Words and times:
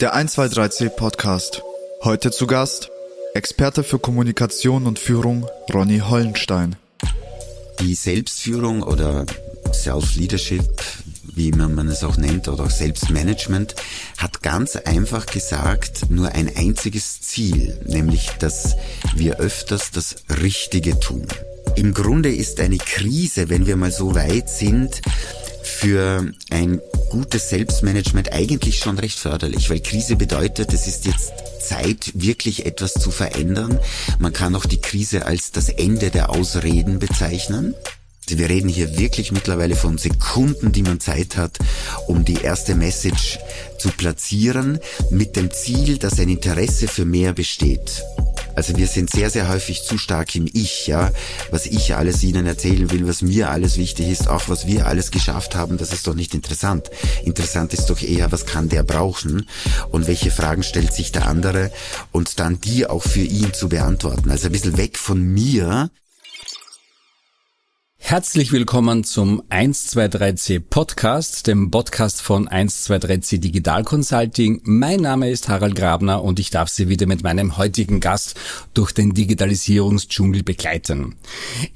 Der 0.00 0.14
123C 0.14 0.90
Podcast. 0.90 1.64
Heute 2.04 2.30
zu 2.30 2.46
Gast 2.46 2.88
Experte 3.34 3.82
für 3.82 3.98
Kommunikation 3.98 4.86
und 4.86 5.00
Führung 5.00 5.44
Ronny 5.74 5.98
Hollenstein. 5.98 6.76
Die 7.80 7.96
Selbstführung 7.96 8.84
oder 8.84 9.26
Self-Leadership, 9.72 10.62
wie 11.34 11.50
man 11.50 11.88
es 11.88 12.04
auch 12.04 12.16
nennt, 12.16 12.46
oder 12.46 12.62
auch 12.62 12.70
Selbstmanagement, 12.70 13.74
hat 14.18 14.40
ganz 14.44 14.76
einfach 14.76 15.26
gesagt 15.26 16.08
nur 16.10 16.28
ein 16.28 16.48
einziges 16.56 17.20
Ziel, 17.20 17.80
nämlich, 17.84 18.30
dass 18.38 18.76
wir 19.16 19.40
öfters 19.40 19.90
das 19.90 20.14
Richtige 20.40 21.00
tun. 21.00 21.26
Im 21.74 21.92
Grunde 21.92 22.32
ist 22.32 22.60
eine 22.60 22.78
Krise, 22.78 23.48
wenn 23.48 23.66
wir 23.66 23.76
mal 23.76 23.90
so 23.90 24.14
weit 24.14 24.48
sind, 24.48 25.02
für 25.68 26.32
ein 26.50 26.80
gutes 27.10 27.50
Selbstmanagement 27.50 28.32
eigentlich 28.32 28.78
schon 28.78 28.98
recht 28.98 29.18
förderlich, 29.18 29.70
weil 29.70 29.80
Krise 29.80 30.16
bedeutet, 30.16 30.72
es 30.72 30.86
ist 30.86 31.06
jetzt 31.06 31.32
Zeit, 31.60 32.12
wirklich 32.14 32.66
etwas 32.66 32.94
zu 32.94 33.10
verändern. 33.10 33.78
Man 34.18 34.32
kann 34.32 34.56
auch 34.56 34.64
die 34.64 34.80
Krise 34.80 35.26
als 35.26 35.52
das 35.52 35.68
Ende 35.68 36.10
der 36.10 36.30
Ausreden 36.30 36.98
bezeichnen. 36.98 37.74
Also 38.28 38.40
wir 38.40 38.50
reden 38.50 38.68
hier 38.68 38.98
wirklich 38.98 39.32
mittlerweile 39.32 39.74
von 39.74 39.96
Sekunden, 39.96 40.70
die 40.70 40.82
man 40.82 41.00
Zeit 41.00 41.38
hat, 41.38 41.56
um 42.08 42.26
die 42.26 42.42
erste 42.42 42.74
Message 42.74 43.38
zu 43.78 43.88
platzieren, 43.88 44.80
mit 45.08 45.34
dem 45.34 45.50
Ziel, 45.50 45.96
dass 45.96 46.20
ein 46.20 46.28
Interesse 46.28 46.88
für 46.88 47.06
mehr 47.06 47.32
besteht. 47.32 48.04
Also 48.54 48.76
wir 48.76 48.86
sind 48.86 49.08
sehr, 49.08 49.30
sehr 49.30 49.48
häufig 49.48 49.82
zu 49.82 49.96
stark 49.96 50.34
im 50.34 50.46
Ich, 50.52 50.86
ja. 50.88 51.10
Was 51.50 51.64
ich 51.64 51.94
alles 51.94 52.22
Ihnen 52.22 52.44
erzählen 52.44 52.90
will, 52.90 53.08
was 53.08 53.22
mir 53.22 53.48
alles 53.48 53.78
wichtig 53.78 54.10
ist, 54.10 54.28
auch 54.28 54.50
was 54.50 54.66
wir 54.66 54.86
alles 54.86 55.10
geschafft 55.10 55.54
haben, 55.54 55.78
das 55.78 55.94
ist 55.94 56.06
doch 56.06 56.14
nicht 56.14 56.34
interessant. 56.34 56.90
Interessant 57.24 57.72
ist 57.72 57.86
doch 57.86 58.02
eher, 58.02 58.30
was 58.30 58.44
kann 58.44 58.68
der 58.68 58.82
brauchen 58.82 59.48
und 59.90 60.06
welche 60.06 60.30
Fragen 60.30 60.64
stellt 60.64 60.92
sich 60.92 61.12
der 61.12 61.28
andere 61.28 61.70
und 62.12 62.40
dann 62.40 62.60
die 62.60 62.86
auch 62.86 63.04
für 63.04 63.22
ihn 63.22 63.54
zu 63.54 63.70
beantworten. 63.70 64.30
Also 64.30 64.48
ein 64.48 64.52
bisschen 64.52 64.76
weg 64.76 64.98
von 64.98 65.18
mir 65.22 65.88
Herzlich 68.00 68.52
willkommen 68.52 69.04
zum 69.04 69.42
123C 69.50 70.60
Podcast, 70.60 71.46
dem 71.46 71.70
Podcast 71.70 72.22
von 72.22 72.48
123C 72.48 73.36
Digital 73.38 73.84
Consulting. 73.84 74.62
Mein 74.64 75.00
Name 75.00 75.28
ist 75.28 75.50
Harald 75.50 75.74
Grabner 75.74 76.24
und 76.24 76.40
ich 76.40 76.48
darf 76.48 76.70
Sie 76.70 76.88
wieder 76.88 77.06
mit 77.06 77.22
meinem 77.22 77.58
heutigen 77.58 78.00
Gast 78.00 78.34
durch 78.72 78.92
den 78.92 79.12
Digitalisierungsdschungel 79.12 80.42
begleiten. 80.42 81.16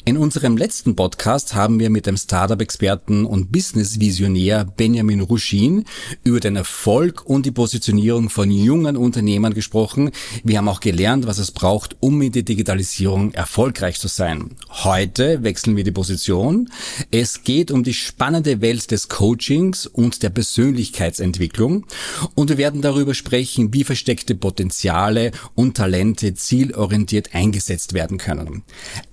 In 0.06 0.17
unserem 0.17 0.56
letzten 0.56 0.97
Podcast 0.97 1.55
haben 1.55 1.78
wir 1.81 1.91
mit 1.91 2.06
dem 2.06 2.17
Startup-Experten 2.17 3.27
und 3.27 3.53
Business-Visionär 3.53 4.65
Benjamin 4.65 5.20
Ruschin 5.20 5.84
über 6.25 6.41
den 6.41 6.56
Erfolg 6.56 7.27
und 7.27 7.45
die 7.45 7.50
Positionierung 7.50 8.31
von 8.31 8.50
jungen 8.50 8.97
Unternehmern 8.97 9.53
gesprochen. 9.53 10.12
Wir 10.45 10.56
haben 10.56 10.69
auch 10.69 10.81
gelernt, 10.81 11.27
was 11.27 11.37
es 11.37 11.50
braucht, 11.50 11.97
um 12.00 12.23
in 12.23 12.33
der 12.33 12.43
Digitalisierung 12.43 13.34
erfolgreich 13.34 14.00
zu 14.00 14.09
sein. 14.09 14.53
Heute 14.70 15.43
wechseln 15.43 15.77
wir 15.77 15.84
die 15.84 15.91
Position 15.91 16.12
Position. 16.13 16.69
Es 17.11 17.43
geht 17.43 17.71
um 17.71 17.85
die 17.85 17.95
spannende 17.95 18.61
Welt 18.61 18.91
des 18.91 19.09
Coachings 19.09 19.87
und 19.87 20.23
der 20.23 20.29
Persönlichkeitsentwicklung. 20.29 21.87
Und 22.35 22.51
wir 22.51 22.59
werden 22.59 22.83
darüber 22.83 23.15
sprechen, 23.15 23.73
wie 23.73 23.83
versteckte 23.83 24.35
Potenziale 24.35 25.31
und 25.55 25.79
Talente 25.79 26.35
zielorientiert 26.35 27.35
eingesetzt 27.35 27.95
werden 27.95 28.19
können. 28.19 28.63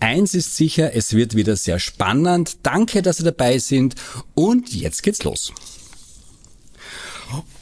Eins 0.01 0.33
ist 0.33 0.57
sicher, 0.57 0.93
es 0.93 1.13
wird 1.13 1.35
wieder 1.35 1.55
sehr 1.55 1.79
spannend. 1.79 2.57
Danke, 2.63 3.01
dass 3.01 3.17
Sie 3.17 3.23
dabei 3.23 3.59
sind. 3.59 3.95
Und 4.35 4.73
jetzt 4.73 5.01
geht's 5.01 5.23
los. 5.23 5.53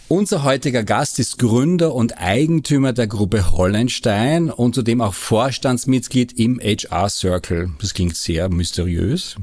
Unser 0.09 0.43
heutiger 0.43 0.85
Gast 0.85 1.19
ist 1.19 1.37
Gründer 1.37 1.93
und 1.93 2.17
Eigentümer 2.17 2.93
der 2.93 3.07
Gruppe 3.07 3.51
Hollenstein 3.51 4.49
und 4.49 4.73
zudem 4.73 5.01
auch 5.01 5.13
Vorstandsmitglied 5.13 6.39
im 6.39 6.61
HR 6.61 7.09
Circle. 7.09 7.71
Das 7.81 7.93
klingt 7.93 8.15
sehr 8.15 8.47
mysteriös. 8.47 9.35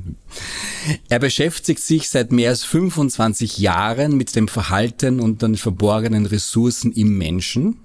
Er 1.10 1.18
beschäftigt 1.18 1.80
sich 1.80 2.08
seit 2.08 2.32
mehr 2.32 2.48
als 2.48 2.64
25 2.64 3.58
Jahren 3.58 4.16
mit 4.16 4.34
dem 4.34 4.48
Verhalten 4.48 5.20
und 5.20 5.42
den 5.42 5.56
verborgenen 5.56 6.24
Ressourcen 6.24 6.92
im 6.92 7.18
Menschen. 7.18 7.76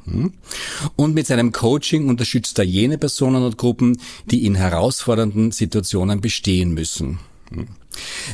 Und 0.95 1.13
mit 1.13 1.27
seinem 1.27 1.51
Coaching 1.51 2.07
unterstützt 2.07 2.59
er 2.59 2.65
jene 2.65 2.97
Personen 2.97 3.43
und 3.43 3.57
Gruppen, 3.57 3.99
die 4.31 4.45
in 4.45 4.55
herausfordernden 4.55 5.51
Situationen 5.51 6.21
bestehen 6.21 6.73
müssen. 6.73 7.19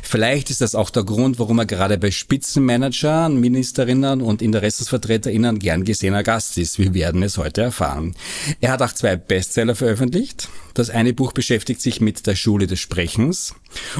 Vielleicht 0.03 0.49
ist 0.49 0.61
das 0.61 0.75
auch 0.75 0.89
der 0.89 1.03
Grund, 1.03 1.39
warum 1.39 1.59
er 1.59 1.65
gerade 1.65 1.97
bei 1.97 2.11
Spitzenmanagern, 2.11 3.39
Ministerinnen 3.39 4.21
und 4.21 4.41
Interessensvertreterinnen 4.41 5.59
gern 5.59 5.83
gesehener 5.83 6.23
Gast 6.23 6.57
ist. 6.57 6.77
Wir 6.77 6.93
werden 6.93 7.23
es 7.23 7.37
heute 7.37 7.61
erfahren. 7.61 8.15
Er 8.61 8.71
hat 8.71 8.81
auch 8.81 8.93
zwei 8.93 9.15
Bestseller 9.15 9.75
veröffentlicht. 9.75 10.49
Das 10.73 10.89
eine 10.89 11.13
Buch 11.13 11.31
beschäftigt 11.31 11.81
sich 11.81 12.01
mit 12.01 12.27
der 12.27 12.35
Schule 12.35 12.67
des 12.67 12.79
Sprechens 12.79 13.55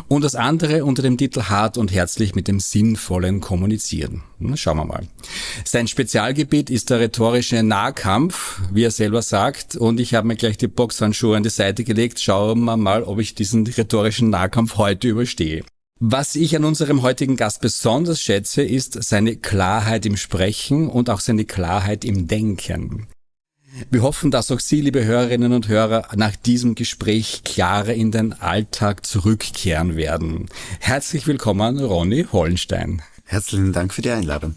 und 0.08 0.24
das 0.24 0.36
andere 0.36 0.86
unter 0.86 1.02
dem 1.02 1.18
Titel 1.18 1.44
Hart 1.44 1.78
und 1.78 1.91
herzlich 1.91 2.36
mit 2.36 2.47
dem 2.47 2.59
sinnvollen 2.59 3.41
Kommunizieren. 3.41 4.24
Schauen 4.56 4.78
wir 4.78 4.86
mal. 4.86 5.08
Sein 5.63 5.88
Spezialgebiet 5.88 6.69
ist 6.69 6.90
der 6.90 7.00
rhetorische 7.00 7.63
Nahkampf, 7.63 8.62
wie 8.72 8.84
er 8.84 8.91
selber 8.91 9.22
sagt, 9.22 9.75
und 9.75 10.00
ich 10.00 10.14
habe 10.14 10.28
mir 10.28 10.35
gleich 10.35 10.58
die 10.58 10.68
Boxhandschuhe 10.68 11.38
an 11.38 11.44
die 11.44 11.50
Seite 11.50 11.84
gelegt. 11.84 12.19
Schauen 12.19 12.64
wir 12.64 12.78
mal, 12.78 13.03
ob 13.03 13.19
ich 13.19 13.35
diesen 13.35 13.66
rhetorischen 13.66 14.30
Nahkampf 14.30 14.78
heute 14.78 15.08
überstehe. 15.08 15.64
Was 16.00 16.35
ich 16.35 16.56
an 16.58 16.66
unserem 16.66 17.03
heutigen 17.03 17.38
Gast 17.38 17.62
besonders 17.62 18.22
schätze, 18.22 18.62
ist 18.62 19.02
seine 19.02 19.38
Klarheit 19.38 20.06
im 20.06 20.18
Sprechen 20.18 20.90
und 20.90 21.09
auch 21.09 21.22
seine 21.22 21.46
Klarheit 21.46 22.03
im 22.03 22.28
Denken. 22.28 23.08
Wir 23.91 24.03
hoffen, 24.03 24.31
dass 24.31 24.52
auch 24.52 24.62
Sie, 24.62 24.80
liebe 24.80 25.03
Hörerinnen 25.03 25.52
und 25.52 25.68
Hörer, 25.68 26.08
nach 26.16 26.36
diesem 26.38 26.75
Gespräch 26.75 27.41
klarer 27.44 27.94
in 27.94 28.09
den 28.09 28.31
Alltag 28.31 29.06
zurückkehren 29.06 29.97
werden. 29.97 30.47
Herzlich 30.80 31.28
willkommen, 31.28 31.80
Ronny 31.80 32.25
Hollenstein. 32.31 33.02
Herzlichen 33.25 33.74
Dank 33.74 33.94
für 33.94 34.02
die 34.02 34.12
Einladung. 34.12 34.56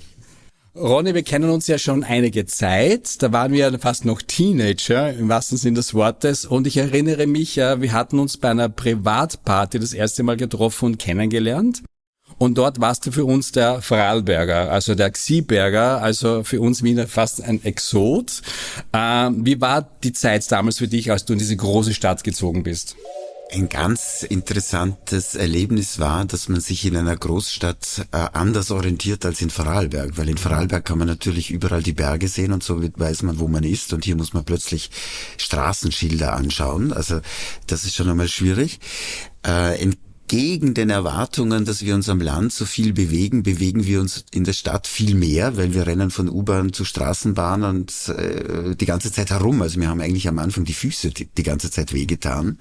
Ronny, 0.77 1.15
wir 1.15 1.25
kennen 1.25 1.51
uns 1.51 1.67
ja 1.67 1.79
schon 1.79 2.05
einige 2.05 2.47
Zeit. 2.47 3.21
Da 3.21 3.33
waren 3.33 3.53
wir 3.53 3.77
fast 3.81 4.05
noch 4.05 4.23
Teenager, 4.23 5.13
im 5.13 5.29
wahrsten 5.29 5.59
Sinne 5.59 5.77
des 5.77 5.95
Wortes. 5.95 6.47
Und 6.47 6.69
ich 6.69 6.77
erinnere 6.77 7.27
mich, 7.27 7.57
wir 7.57 7.93
hatten 7.93 8.21
uns 8.21 8.37
bei 8.37 8.51
einer 8.51 8.69
Privatparty 8.69 9.81
das 9.81 9.95
erste 9.95 10.23
Mal 10.23 10.37
getroffen 10.37 10.85
und 10.85 10.99
kennengelernt. 11.01 11.83
Und 12.37 12.57
dort 12.57 12.81
warst 12.81 13.07
du 13.07 13.11
für 13.11 13.25
uns 13.25 13.51
der 13.53 13.83
Vorarlberger, 13.83 14.71
also 14.71 14.95
der 14.95 15.11
Xieberger, 15.11 16.01
also 16.01 16.45
für 16.45 16.61
uns 16.61 16.83
Wiener 16.83 17.09
fast 17.09 17.43
ein 17.43 17.65
Exot. 17.65 18.43
Ähm, 18.93 19.45
wie 19.45 19.61
war 19.61 19.89
die 20.05 20.13
Zeit 20.13 20.51
damals 20.53 20.79
für 20.79 20.89
dich, 20.89 21.11
als 21.11 21.25
du 21.25 21.33
in 21.33 21.39
diese 21.39 21.57
große 21.57 21.95
Stadt 21.95 22.23
gezogen 22.23 22.63
bist? 22.63 22.97
Ein 23.51 23.71
ganz 23.71 24.25
interessantes 24.25 25.35
Erlebnis 25.35 25.99
war, 25.99 26.27
dass 26.27 26.51
man 26.51 26.61
sich 26.61 26.85
in 26.85 26.97
einer 26.97 27.17
Großstadt 27.17 28.07
äh, 28.13 28.17
anders 28.35 28.71
orientiert 28.71 29.25
als 29.25 29.41
in 29.41 29.49
Vorarlberg, 29.49 30.19
weil 30.19 30.29
in 30.29 30.37
Vorarlberg 30.37 30.85
kann 30.85 30.99
man 30.99 31.09
natürlich 31.09 31.51
überall 31.51 31.83
die 31.83 31.95
Berge 31.95 32.29
sehen 32.29 32.53
und 32.53 32.63
so 32.63 32.83
weiß 32.83 33.23
man, 33.23 33.39
wo 33.39 33.49
man 33.49 33.65
ist 33.65 33.95
und 33.95 34.05
hier 34.05 34.17
muss 34.17 34.35
man 34.35 34.45
plötzlich 34.45 34.91
Straßenschilder 35.39 36.35
anschauen. 36.35 36.93
Also 36.93 37.21
das 37.67 37.85
ist 37.85 37.97
schon 37.97 38.11
einmal 38.11 38.29
schwierig. 38.29 38.81
Äh, 39.47 39.83
in 39.83 39.97
gegen 40.29 40.75
den 40.75 40.91
Erwartungen, 40.91 41.65
dass 41.65 41.83
wir 41.83 41.95
uns 41.95 42.09
am 42.09 42.21
Land 42.21 42.53
so 42.53 42.67
viel 42.67 42.93
bewegen, 42.93 43.43
bewegen 43.43 43.87
wir 43.87 44.01
uns 44.01 44.25
in 44.31 44.45
der 44.45 44.53
Stadt 44.53 44.87
viel 44.87 45.15
mehr, 45.15 45.57
weil 45.57 45.75
wir 45.75 45.87
rennen 45.87 46.11
von 46.11 46.29
U-Bahn 46.29 46.73
zu 46.73 46.85
Straßenbahn 46.85 47.65
und 47.65 48.09
äh, 48.11 48.77
die 48.77 48.87
ganze 48.87 49.11
Zeit 49.11 49.31
herum. 49.31 49.63
Also 49.63 49.81
wir 49.81 49.89
haben 49.89 50.01
eigentlich 50.01 50.29
am 50.29 50.39
Anfang 50.39 50.65
die 50.65 50.75
Füße 50.75 51.11
die, 51.11 51.27
die 51.27 51.43
ganze 51.43 51.71
Zeit 51.71 51.93
wehgetan. 51.93 52.59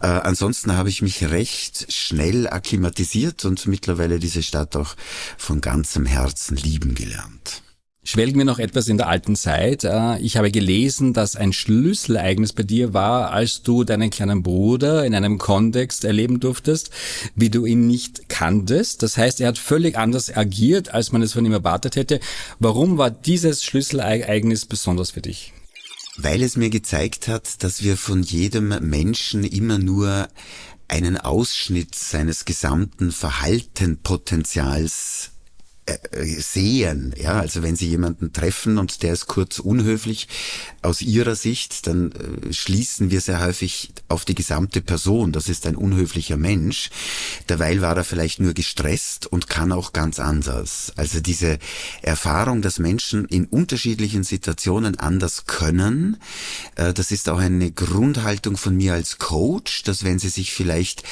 Äh, 0.00 0.06
ansonsten 0.06 0.72
habe 0.72 0.88
ich 0.88 1.02
mich 1.02 1.28
recht 1.28 1.92
schnell 1.92 2.48
akklimatisiert 2.48 3.44
und 3.44 3.66
mittlerweile 3.66 4.18
diese 4.18 4.42
Stadt 4.42 4.76
auch 4.76 4.94
von 5.36 5.60
ganzem 5.60 6.06
Herzen 6.06 6.56
lieben 6.56 6.94
gelernt. 6.94 7.62
Schwelgen 8.06 8.36
wir 8.36 8.44
noch 8.44 8.58
etwas 8.58 8.88
in 8.88 8.98
der 8.98 9.08
alten 9.08 9.34
Zeit. 9.34 9.82
Äh, 9.82 10.18
ich 10.18 10.36
habe 10.36 10.50
gelesen, 10.50 11.14
dass 11.14 11.36
ein 11.36 11.54
Schlüsselereignis 11.54 12.52
bei 12.52 12.62
dir 12.62 12.92
war, 12.92 13.30
als 13.30 13.62
du 13.62 13.82
deinen 13.82 14.10
kleinen 14.10 14.42
Bruder 14.42 15.06
in 15.06 15.14
einem 15.14 15.38
Kontext 15.38 16.04
erleben 16.04 16.38
durftest, 16.38 16.90
wie 17.34 17.48
du 17.48 17.64
ihn 17.64 17.86
nicht 17.86 18.28
kanntest. 18.28 19.02
Das 19.02 19.16
heißt, 19.16 19.40
er 19.40 19.48
hat 19.48 19.56
völlig 19.56 19.96
anders 19.96 20.36
agiert, 20.36 20.92
als 20.92 21.12
man 21.12 21.22
es 21.22 21.32
von 21.32 21.46
ihm 21.46 21.52
erwartet 21.52 21.96
hätte. 21.96 22.20
Warum 22.58 22.98
war 22.98 23.10
dieses 23.10 23.64
Schlüsselereignis 23.64 24.66
besonders 24.66 25.12
für 25.12 25.22
dich? 25.22 25.54
Weil 26.18 26.42
es 26.42 26.58
mir 26.58 26.68
gezeigt 26.68 27.26
hat, 27.26 27.64
dass 27.64 27.82
wir 27.82 27.96
von 27.96 28.22
jedem 28.22 28.68
Menschen 28.86 29.44
immer 29.44 29.78
nur 29.78 30.28
einen 30.88 31.16
Ausschnitt 31.16 31.94
seines 31.94 32.44
gesamten 32.44 33.12
Verhaltenpotenzials 33.12 35.30
sehen. 36.40 37.14
Ja, 37.20 37.40
also 37.40 37.62
wenn 37.62 37.76
Sie 37.76 37.88
jemanden 37.88 38.32
treffen 38.32 38.78
und 38.78 39.02
der 39.02 39.12
ist 39.12 39.26
kurz 39.26 39.58
unhöflich 39.58 40.28
aus 40.80 41.02
Ihrer 41.02 41.34
Sicht, 41.34 41.86
dann 41.86 42.12
äh, 42.12 42.52
schließen 42.52 43.10
wir 43.10 43.20
sehr 43.20 43.40
häufig 43.40 43.92
auf 44.08 44.24
die 44.24 44.34
gesamte 44.34 44.80
Person. 44.80 45.32
Das 45.32 45.48
ist 45.48 45.66
ein 45.66 45.76
unhöflicher 45.76 46.36
Mensch. 46.36 46.90
Derweil 47.48 47.82
war 47.82 47.96
er 47.96 48.04
vielleicht 48.04 48.40
nur 48.40 48.54
gestresst 48.54 49.26
und 49.26 49.48
kann 49.48 49.72
auch 49.72 49.92
ganz 49.92 50.20
anders. 50.20 50.92
Also 50.96 51.20
diese 51.20 51.58
Erfahrung, 52.00 52.62
dass 52.62 52.78
Menschen 52.78 53.26
in 53.26 53.44
unterschiedlichen 53.44 54.24
Situationen 54.24 54.98
anders 54.98 55.44
können, 55.46 56.16
äh, 56.76 56.94
das 56.94 57.10
ist 57.10 57.28
auch 57.28 57.38
eine 57.38 57.70
Grundhaltung 57.70 58.56
von 58.56 58.74
mir 58.74 58.94
als 58.94 59.18
Coach, 59.18 59.82
dass 59.82 60.02
wenn 60.02 60.18
Sie 60.18 60.30
sich 60.30 60.54
vielleicht 60.54 61.02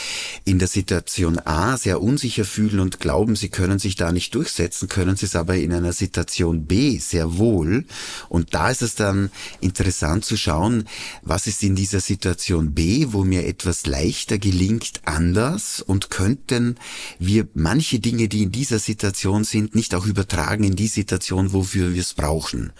in 0.44 0.58
der 0.58 0.69
Situation 0.69 1.38
A 1.44 1.76
sehr 1.76 2.00
unsicher 2.00 2.46
fühlen 2.46 2.80
und 2.80 3.00
glauben, 3.00 3.36
Sie 3.36 3.50
können 3.50 3.78
sich 3.78 3.96
da 3.96 4.12
nicht 4.12 4.34
durchsetzen, 4.34 4.62
durchsetzen 4.62 4.88
können 4.88 5.17
sie 5.17 5.26
es 5.26 5.37
aber 5.37 5.56
in 5.56 5.73
einer 5.73 5.93
Situation 5.93 6.67
B 6.67 6.99
sehr 6.99 7.38
wohl. 7.38 7.85
Und 8.29 8.55
da 8.55 8.70
ist 8.70 8.82
es 8.82 8.94
dann 8.94 9.31
interessant 9.61 10.25
zu 10.25 10.37
schauen, 10.37 10.85
was 11.23 11.47
ist 11.47 11.62
in 11.62 11.75
dieser 11.75 12.00
Situation 12.00 12.73
B, 12.75 13.09
wo 13.11 13.25
mir 13.25 13.47
etwas 13.47 13.87
leichter 13.87 14.38
gelingt, 14.38 15.00
anders 15.05 15.81
und 15.81 16.11
könnten 16.11 16.76
wir 17.19 17.49
manche 17.55 17.99
Dinge, 17.99 18.29
die 18.29 18.43
in 18.43 18.53
dieser 18.53 18.79
Situation 18.79 19.44
sind, 19.44 19.75
nicht 19.75 19.94
auch 19.94 20.06
übertragen 20.06 20.65
in 20.65 20.76
die 20.76 20.88
Situation, 20.88 21.53
wofür 21.53 21.94
wir 21.94 22.00
es 22.00 22.15
brauchen. 22.15 22.73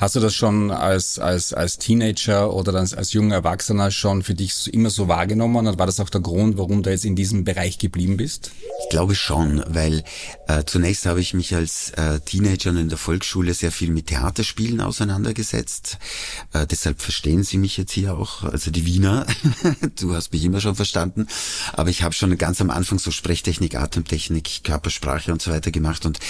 Hast 0.00 0.16
du 0.16 0.20
das 0.20 0.34
schon 0.34 0.70
als, 0.70 1.18
als, 1.18 1.52
als 1.52 1.76
Teenager 1.76 2.54
oder 2.54 2.72
als, 2.72 2.94
als 2.94 3.12
junger 3.12 3.34
Erwachsener 3.34 3.90
schon 3.90 4.22
für 4.22 4.32
dich 4.32 4.72
immer 4.72 4.88
so 4.88 5.08
wahrgenommen 5.08 5.66
und 5.66 5.78
war 5.78 5.84
das 5.84 6.00
auch 6.00 6.08
der 6.08 6.22
Grund, 6.22 6.56
warum 6.56 6.82
du 6.82 6.88
jetzt 6.88 7.04
in 7.04 7.16
diesem 7.16 7.44
Bereich 7.44 7.76
geblieben 7.76 8.16
bist? 8.16 8.50
Ich 8.82 8.88
glaube 8.88 9.14
schon, 9.14 9.62
weil 9.68 10.02
äh, 10.48 10.64
zunächst 10.64 11.04
habe 11.04 11.20
ich 11.20 11.34
mich 11.34 11.54
als 11.54 11.90
äh, 11.90 12.18
Teenager 12.20 12.70
in 12.70 12.88
der 12.88 12.96
Volksschule 12.96 13.52
sehr 13.52 13.70
viel 13.72 13.90
mit 13.90 14.06
Theaterspielen 14.06 14.80
auseinandergesetzt. 14.80 15.98
Äh, 16.54 16.66
deshalb 16.66 17.02
verstehen 17.02 17.44
Sie 17.44 17.58
mich 17.58 17.76
jetzt 17.76 17.92
hier 17.92 18.16
auch, 18.16 18.44
also 18.44 18.70
die 18.70 18.86
Wiener. 18.86 19.26
du 20.00 20.14
hast 20.14 20.32
mich 20.32 20.42
immer 20.42 20.62
schon 20.62 20.76
verstanden. 20.76 21.26
Aber 21.74 21.90
ich 21.90 22.02
habe 22.02 22.14
schon 22.14 22.38
ganz 22.38 22.62
am 22.62 22.70
Anfang 22.70 22.98
so 22.98 23.10
Sprechtechnik, 23.10 23.74
Atemtechnik, 23.74 24.64
Körpersprache 24.64 25.30
und 25.30 25.42
so 25.42 25.50
weiter 25.50 25.70
gemacht 25.70 26.06
und, 26.06 26.20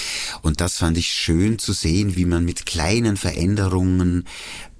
und 0.41 0.59
das 0.59 0.77
fand 0.77 0.97
ich 0.97 1.07
schön 1.07 1.57
zu 1.57 1.71
sehen, 1.71 2.17
wie 2.17 2.25
man 2.25 2.43
mit 2.43 2.65
kleinen 2.65 3.15
Veränderungen 3.15 3.60
Veränderungen 3.61 4.25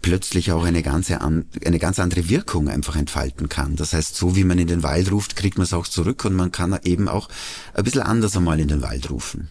plötzlich 0.02 0.52
auch 0.52 0.64
eine 0.64 0.82
ganze 0.82 1.22
an, 1.22 1.46
eine 1.64 1.78
ganz 1.78 2.00
andere 2.00 2.28
Wirkung 2.28 2.70
einfach 2.70 2.96
entfalten 2.96 3.50
kann. 3.50 3.76
Das 3.76 3.94
heißt, 3.94 4.16
so 4.16 4.36
wie 4.36 4.44
man 4.44 4.58
in 4.58 4.68
den 4.68 4.82
Wald 4.82 5.12
ruft, 5.12 5.36
kriegt 5.36 5.58
man 5.58 5.66
es 5.66 5.74
auch 5.74 5.88
zurück 5.88 6.26
und 6.26 6.34
man 6.34 6.52
kann 6.52 6.78
eben 6.84 7.08
auch 7.08 7.30
ein 7.76 7.84
bisschen 7.84 8.02
anders 8.02 8.36
einmal 8.36 8.60
in 8.60 8.68
den 8.68 8.82
Wald 8.82 9.12
rufen. 9.12 9.50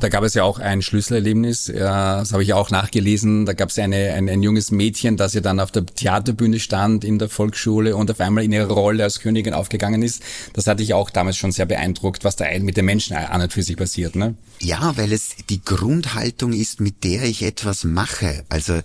Da 0.00 0.08
gab 0.08 0.24
es 0.24 0.32
ja 0.32 0.44
auch 0.44 0.58
ein 0.58 0.80
Schlüsselerlebnis, 0.80 1.66
das 1.66 2.32
habe 2.32 2.42
ich 2.42 2.54
auch 2.54 2.70
nachgelesen. 2.70 3.44
Da 3.44 3.52
gab 3.52 3.68
es 3.68 3.78
eine, 3.78 4.14
ein, 4.14 4.30
ein 4.30 4.42
junges 4.42 4.70
Mädchen, 4.70 5.18
das 5.18 5.34
ja 5.34 5.42
dann 5.42 5.60
auf 5.60 5.72
der 5.72 5.84
Theaterbühne 5.84 6.58
stand 6.58 7.04
in 7.04 7.18
der 7.18 7.28
Volksschule 7.28 7.94
und 7.94 8.10
auf 8.10 8.18
einmal 8.20 8.44
in 8.44 8.52
ihre 8.52 8.72
Rolle 8.72 9.04
als 9.04 9.20
Königin 9.20 9.52
aufgegangen 9.52 10.00
ist. 10.00 10.22
Das 10.54 10.66
hatte 10.66 10.82
ich 10.82 10.94
auch 10.94 11.10
damals 11.10 11.36
schon 11.36 11.52
sehr 11.52 11.66
beeindruckt, 11.66 12.24
was 12.24 12.36
da 12.36 12.46
mit 12.60 12.78
den 12.78 12.86
Menschen 12.86 13.14
an 13.14 13.42
und 13.42 13.52
für 13.52 13.62
sich 13.62 13.76
passiert. 13.76 14.16
Ne? 14.16 14.36
Ja, 14.62 14.96
weil 14.96 15.12
es 15.12 15.36
die 15.50 15.62
Grundhaltung 15.62 16.54
ist, 16.54 16.80
mit 16.80 17.04
der 17.04 17.24
ich 17.24 17.42
etwas 17.42 17.84
mache. 17.84 18.44
Also 18.48 18.74
äh, 18.74 18.82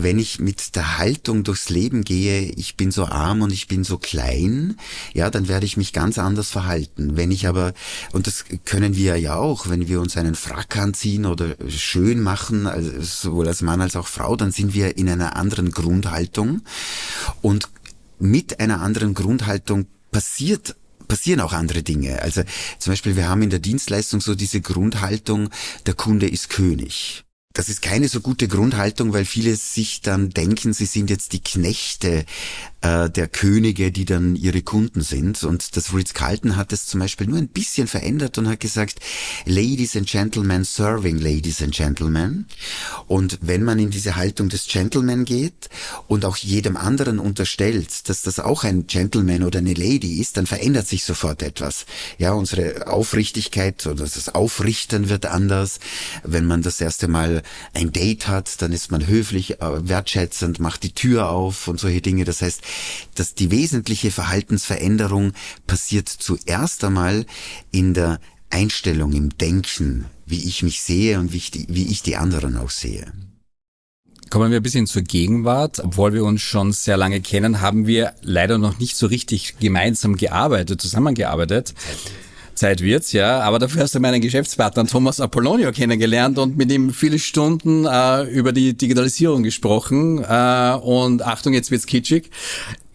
wenn 0.00 0.18
ich 0.18 0.40
mit 0.40 0.76
der 0.76 0.96
Haltung 0.96 1.44
durchs 1.44 1.68
Leben 1.68 2.04
gehe, 2.04 2.40
ich 2.40 2.76
bin 2.76 2.90
so 2.90 3.04
arm 3.04 3.42
und 3.42 3.52
ich 3.52 3.68
bin 3.68 3.84
so 3.84 3.98
klein, 3.98 4.78
ja, 5.12 5.28
dann 5.28 5.46
werde 5.46 5.66
ich 5.66 5.76
mich 5.76 5.92
ganz 5.92 6.18
anders 6.18 6.50
verhalten. 6.50 7.18
Wenn 7.18 7.30
ich 7.30 7.46
aber, 7.46 7.74
und 8.12 8.26
das 8.26 8.46
können 8.64 8.96
wir 8.96 9.16
ja 9.16 9.36
auch, 9.36 9.68
wenn 9.68 9.88
wir 9.88 10.00
uns 10.00 10.16
einen 10.16 10.37
Frack 10.38 10.76
anziehen 10.76 11.26
oder 11.26 11.56
schön 11.68 12.20
machen, 12.20 12.66
also 12.66 12.90
sowohl 13.02 13.48
als 13.48 13.62
Mann 13.62 13.80
als 13.80 13.96
auch 13.96 14.06
Frau, 14.06 14.36
dann 14.36 14.52
sind 14.52 14.74
wir 14.74 14.96
in 14.96 15.08
einer 15.08 15.36
anderen 15.36 15.70
Grundhaltung. 15.70 16.62
Und 17.42 17.68
mit 18.18 18.60
einer 18.60 18.80
anderen 18.80 19.14
Grundhaltung 19.14 19.86
passiert 20.10 20.76
passieren 21.06 21.40
auch 21.40 21.54
andere 21.54 21.82
Dinge. 21.82 22.20
Also 22.20 22.42
zum 22.78 22.92
Beispiel, 22.92 23.16
wir 23.16 23.30
haben 23.30 23.40
in 23.40 23.48
der 23.48 23.60
Dienstleistung 23.60 24.20
so 24.20 24.34
diese 24.34 24.60
Grundhaltung, 24.60 25.48
der 25.86 25.94
Kunde 25.94 26.28
ist 26.28 26.50
König 26.50 27.24
das 27.58 27.68
ist 27.68 27.82
keine 27.82 28.06
so 28.06 28.20
gute 28.20 28.46
Grundhaltung, 28.46 29.12
weil 29.12 29.24
viele 29.24 29.56
sich 29.56 30.00
dann 30.00 30.30
denken, 30.30 30.72
sie 30.72 30.86
sind 30.86 31.10
jetzt 31.10 31.32
die 31.32 31.42
Knechte 31.42 32.24
äh, 32.80 33.10
der 33.10 33.28
Könige, 33.28 33.90
die 33.90 34.04
dann 34.04 34.36
ihre 34.36 34.62
Kunden 34.62 35.00
sind. 35.00 35.42
Und 35.42 35.76
das 35.76 35.92
Ritz-Carlton 35.92 36.56
hat 36.56 36.72
es 36.72 36.86
zum 36.86 37.00
Beispiel 37.00 37.26
nur 37.26 37.38
ein 37.38 37.48
bisschen 37.48 37.88
verändert 37.88 38.38
und 38.38 38.48
hat 38.48 38.60
gesagt, 38.60 39.00
Ladies 39.46 39.96
and 39.96 40.06
Gentlemen 40.06 40.64
serving 40.64 41.18
Ladies 41.18 41.62
and 41.62 41.74
Gentlemen. 41.74 42.46
Und 43.06 43.38
wenn 43.42 43.64
man 43.64 43.78
in 43.78 43.90
diese 43.90 44.16
Haltung 44.16 44.48
des 44.48 44.66
Gentleman 44.66 45.24
geht 45.24 45.68
und 46.06 46.24
auch 46.24 46.36
jedem 46.36 46.76
anderen 46.76 47.18
unterstellt, 47.18 48.08
dass 48.08 48.22
das 48.22 48.38
auch 48.38 48.64
ein 48.64 48.86
Gentleman 48.86 49.42
oder 49.42 49.58
eine 49.58 49.74
Lady 49.74 50.20
ist, 50.20 50.36
dann 50.36 50.46
verändert 50.46 50.86
sich 50.86 51.04
sofort 51.04 51.42
etwas. 51.42 51.86
Ja, 52.18 52.32
unsere 52.32 52.86
Aufrichtigkeit 52.86 53.86
oder 53.86 54.04
das 54.04 54.28
Aufrichten 54.28 55.08
wird 55.08 55.26
anders. 55.26 55.80
Wenn 56.22 56.46
man 56.46 56.62
das 56.62 56.80
erste 56.80 57.08
Mal 57.08 57.42
ein 57.74 57.92
Date 57.92 58.28
hat, 58.28 58.62
dann 58.62 58.72
ist 58.72 58.90
man 58.90 59.06
höflich, 59.06 59.60
äh, 59.60 59.88
wertschätzend, 59.88 60.60
macht 60.60 60.82
die 60.84 60.92
Tür 60.92 61.30
auf 61.30 61.68
und 61.68 61.80
solche 61.80 62.00
Dinge. 62.00 62.24
Das 62.24 62.42
heißt, 62.42 62.62
dass 63.14 63.34
die 63.34 63.50
wesentliche 63.50 64.10
Verhaltensveränderung 64.10 65.32
passiert 65.66 66.08
zuerst 66.08 66.84
einmal 66.84 67.26
in 67.70 67.94
der 67.94 68.20
Einstellung, 68.50 69.12
im 69.12 69.36
Denken, 69.36 70.06
wie 70.26 70.44
ich 70.44 70.62
mich 70.62 70.82
sehe 70.82 71.18
und 71.18 71.32
wie 71.32 71.38
ich 71.38 71.50
die, 71.50 71.66
wie 71.68 71.86
ich 71.86 72.02
die 72.02 72.16
anderen 72.16 72.56
auch 72.56 72.70
sehe. 72.70 73.12
Kommen 74.30 74.50
wir 74.50 74.60
ein 74.60 74.62
bisschen 74.62 74.86
zur 74.86 75.02
Gegenwart. 75.02 75.80
Obwohl 75.80 76.12
wir 76.12 76.24
uns 76.24 76.42
schon 76.42 76.72
sehr 76.72 76.98
lange 76.98 77.20
kennen, 77.22 77.60
haben 77.62 77.86
wir 77.86 78.12
leider 78.20 78.58
noch 78.58 78.78
nicht 78.78 78.96
so 78.96 79.06
richtig 79.06 79.58
gemeinsam 79.58 80.16
gearbeitet, 80.16 80.82
zusammengearbeitet. 80.82 81.74
Zeit 82.58 82.82
wird's, 82.82 83.12
ja. 83.12 83.40
Aber 83.40 83.58
dafür 83.58 83.82
hast 83.82 83.94
du 83.94 84.00
meinen 84.00 84.20
Geschäftspartner 84.20 84.86
Thomas 84.86 85.20
Apollonio 85.20 85.72
kennengelernt 85.72 86.38
und 86.38 86.56
mit 86.56 86.70
ihm 86.70 86.92
viele 86.92 87.18
Stunden 87.18 87.86
äh, 87.86 88.22
über 88.24 88.52
die 88.52 88.76
Digitalisierung 88.76 89.42
gesprochen. 89.42 90.22
Äh, 90.22 90.74
und 90.82 91.22
Achtung, 91.22 91.54
jetzt 91.54 91.70
wird's 91.70 91.86
kitschig. 91.86 92.30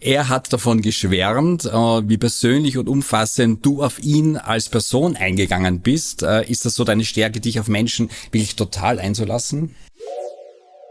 Er 0.00 0.28
hat 0.28 0.52
davon 0.52 0.82
geschwärmt, 0.82 1.64
äh, 1.64 1.70
wie 1.70 2.18
persönlich 2.18 2.76
und 2.76 2.88
umfassend 2.88 3.64
du 3.64 3.82
auf 3.82 3.98
ihn 4.02 4.36
als 4.36 4.68
Person 4.68 5.16
eingegangen 5.16 5.80
bist. 5.80 6.22
Äh, 6.22 6.44
ist 6.50 6.66
das 6.66 6.74
so 6.74 6.84
deine 6.84 7.04
Stärke, 7.04 7.40
dich 7.40 7.58
auf 7.58 7.68
Menschen 7.68 8.10
wirklich 8.30 8.54
total 8.54 8.98
einzulassen? 8.98 9.74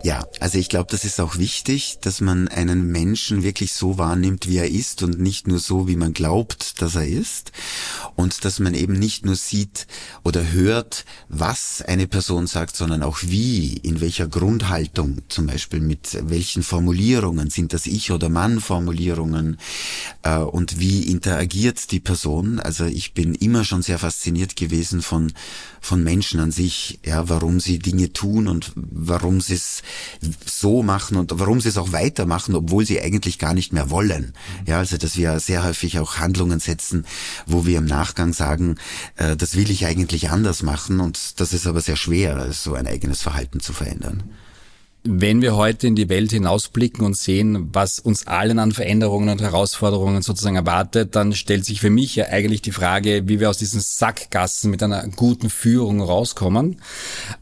Ja, 0.05 0.27
also 0.41 0.57
ich 0.57 0.67
glaube, 0.67 0.87
das 0.91 1.05
ist 1.05 1.21
auch 1.21 1.37
wichtig, 1.37 1.99
dass 2.01 2.19
man 2.19 2.49
einen 2.49 2.91
Menschen 2.91 3.41
wirklich 3.41 3.71
so 3.71 3.97
wahrnimmt, 3.97 4.49
wie 4.49 4.57
er 4.57 4.69
ist 4.69 5.01
und 5.01 5.17
nicht 5.17 5.47
nur 5.47 5.59
so, 5.59 5.87
wie 5.87 5.95
man 5.95 6.11
glaubt, 6.11 6.81
dass 6.81 6.95
er 6.95 7.07
ist. 7.07 7.53
Und 8.17 8.43
dass 8.43 8.59
man 8.59 8.73
eben 8.73 8.99
nicht 8.99 9.25
nur 9.25 9.37
sieht 9.37 9.87
oder 10.25 10.51
hört, 10.51 11.05
was 11.29 11.81
eine 11.81 12.05
Person 12.05 12.47
sagt, 12.47 12.75
sondern 12.75 13.01
auch 13.01 13.19
wie, 13.21 13.77
in 13.77 14.01
welcher 14.01 14.27
Grundhaltung, 14.27 15.19
zum 15.29 15.45
Beispiel 15.45 15.79
mit 15.79 16.17
welchen 16.29 16.63
Formulierungen, 16.63 17.49
sind 17.49 17.71
das 17.71 17.85
Ich- 17.85 18.11
oder 18.11 18.27
Mann-Formulierungen 18.27 19.57
äh, 20.23 20.35
und 20.35 20.81
wie 20.81 21.03
interagiert 21.03 21.91
die 21.91 22.01
Person. 22.01 22.59
Also 22.59 22.83
ich 22.83 23.13
bin 23.13 23.35
immer 23.35 23.63
schon 23.63 23.81
sehr 23.81 23.99
fasziniert 23.99 24.57
gewesen 24.57 25.01
von, 25.01 25.31
von 25.79 26.03
Menschen 26.03 26.41
an 26.41 26.51
sich, 26.51 26.99
ja, 27.05 27.29
warum 27.29 27.61
sie 27.61 27.79
Dinge 27.79 28.11
tun 28.11 28.49
und 28.49 28.73
warum 28.75 29.39
sie 29.39 29.53
es 29.53 29.81
so 30.45 30.83
machen 30.83 31.17
und 31.17 31.31
warum 31.39 31.61
sie 31.61 31.69
es 31.69 31.77
auch 31.77 31.91
weitermachen, 31.91 32.55
obwohl 32.55 32.85
sie 32.85 33.01
eigentlich 33.01 33.39
gar 33.39 33.53
nicht 33.53 33.73
mehr 33.73 33.89
wollen. 33.89 34.33
Ja, 34.65 34.79
also 34.79 34.97
dass 34.97 35.17
wir 35.17 35.39
sehr 35.39 35.63
häufig 35.63 35.99
auch 35.99 36.17
Handlungen 36.17 36.59
setzen, 36.59 37.05
wo 37.45 37.65
wir 37.65 37.77
im 37.77 37.85
Nachgang 37.85 38.33
sagen, 38.33 38.77
äh, 39.17 39.35
das 39.35 39.55
will 39.55 39.69
ich 39.69 39.85
eigentlich 39.85 40.29
anders 40.29 40.63
machen 40.63 40.99
und 40.99 41.39
das 41.39 41.53
ist 41.53 41.67
aber 41.67 41.81
sehr 41.81 41.97
schwer, 41.97 42.51
so 42.51 42.73
ein 42.73 42.87
eigenes 42.87 43.21
Verhalten 43.21 43.59
zu 43.59 43.73
verändern. 43.73 44.23
Wenn 45.05 45.41
wir 45.41 45.57
heute 45.57 45.87
in 45.87 45.97
die 45.97 46.07
Welt 46.07 46.31
hinausblicken 46.31 47.05
und 47.05 47.17
sehen, 47.17 47.69
was 47.73 47.99
uns 47.99 48.25
allen 48.25 48.57
an 48.57 48.71
Veränderungen 48.71 49.27
und 49.27 49.41
Herausforderungen 49.41 50.21
sozusagen 50.21 50.55
erwartet, 50.55 51.13
dann 51.17 51.33
stellt 51.33 51.65
sich 51.65 51.81
für 51.81 51.89
mich 51.89 52.15
ja 52.15 52.27
eigentlich 52.27 52.61
die 52.61 52.71
Frage, 52.71 53.27
wie 53.27 53.41
wir 53.41 53.49
aus 53.49 53.57
diesen 53.57 53.81
Sackgassen 53.81 54.71
mit 54.71 54.81
einer 54.81 55.05
guten 55.09 55.49
Führung 55.49 56.01
rauskommen. 56.01 56.77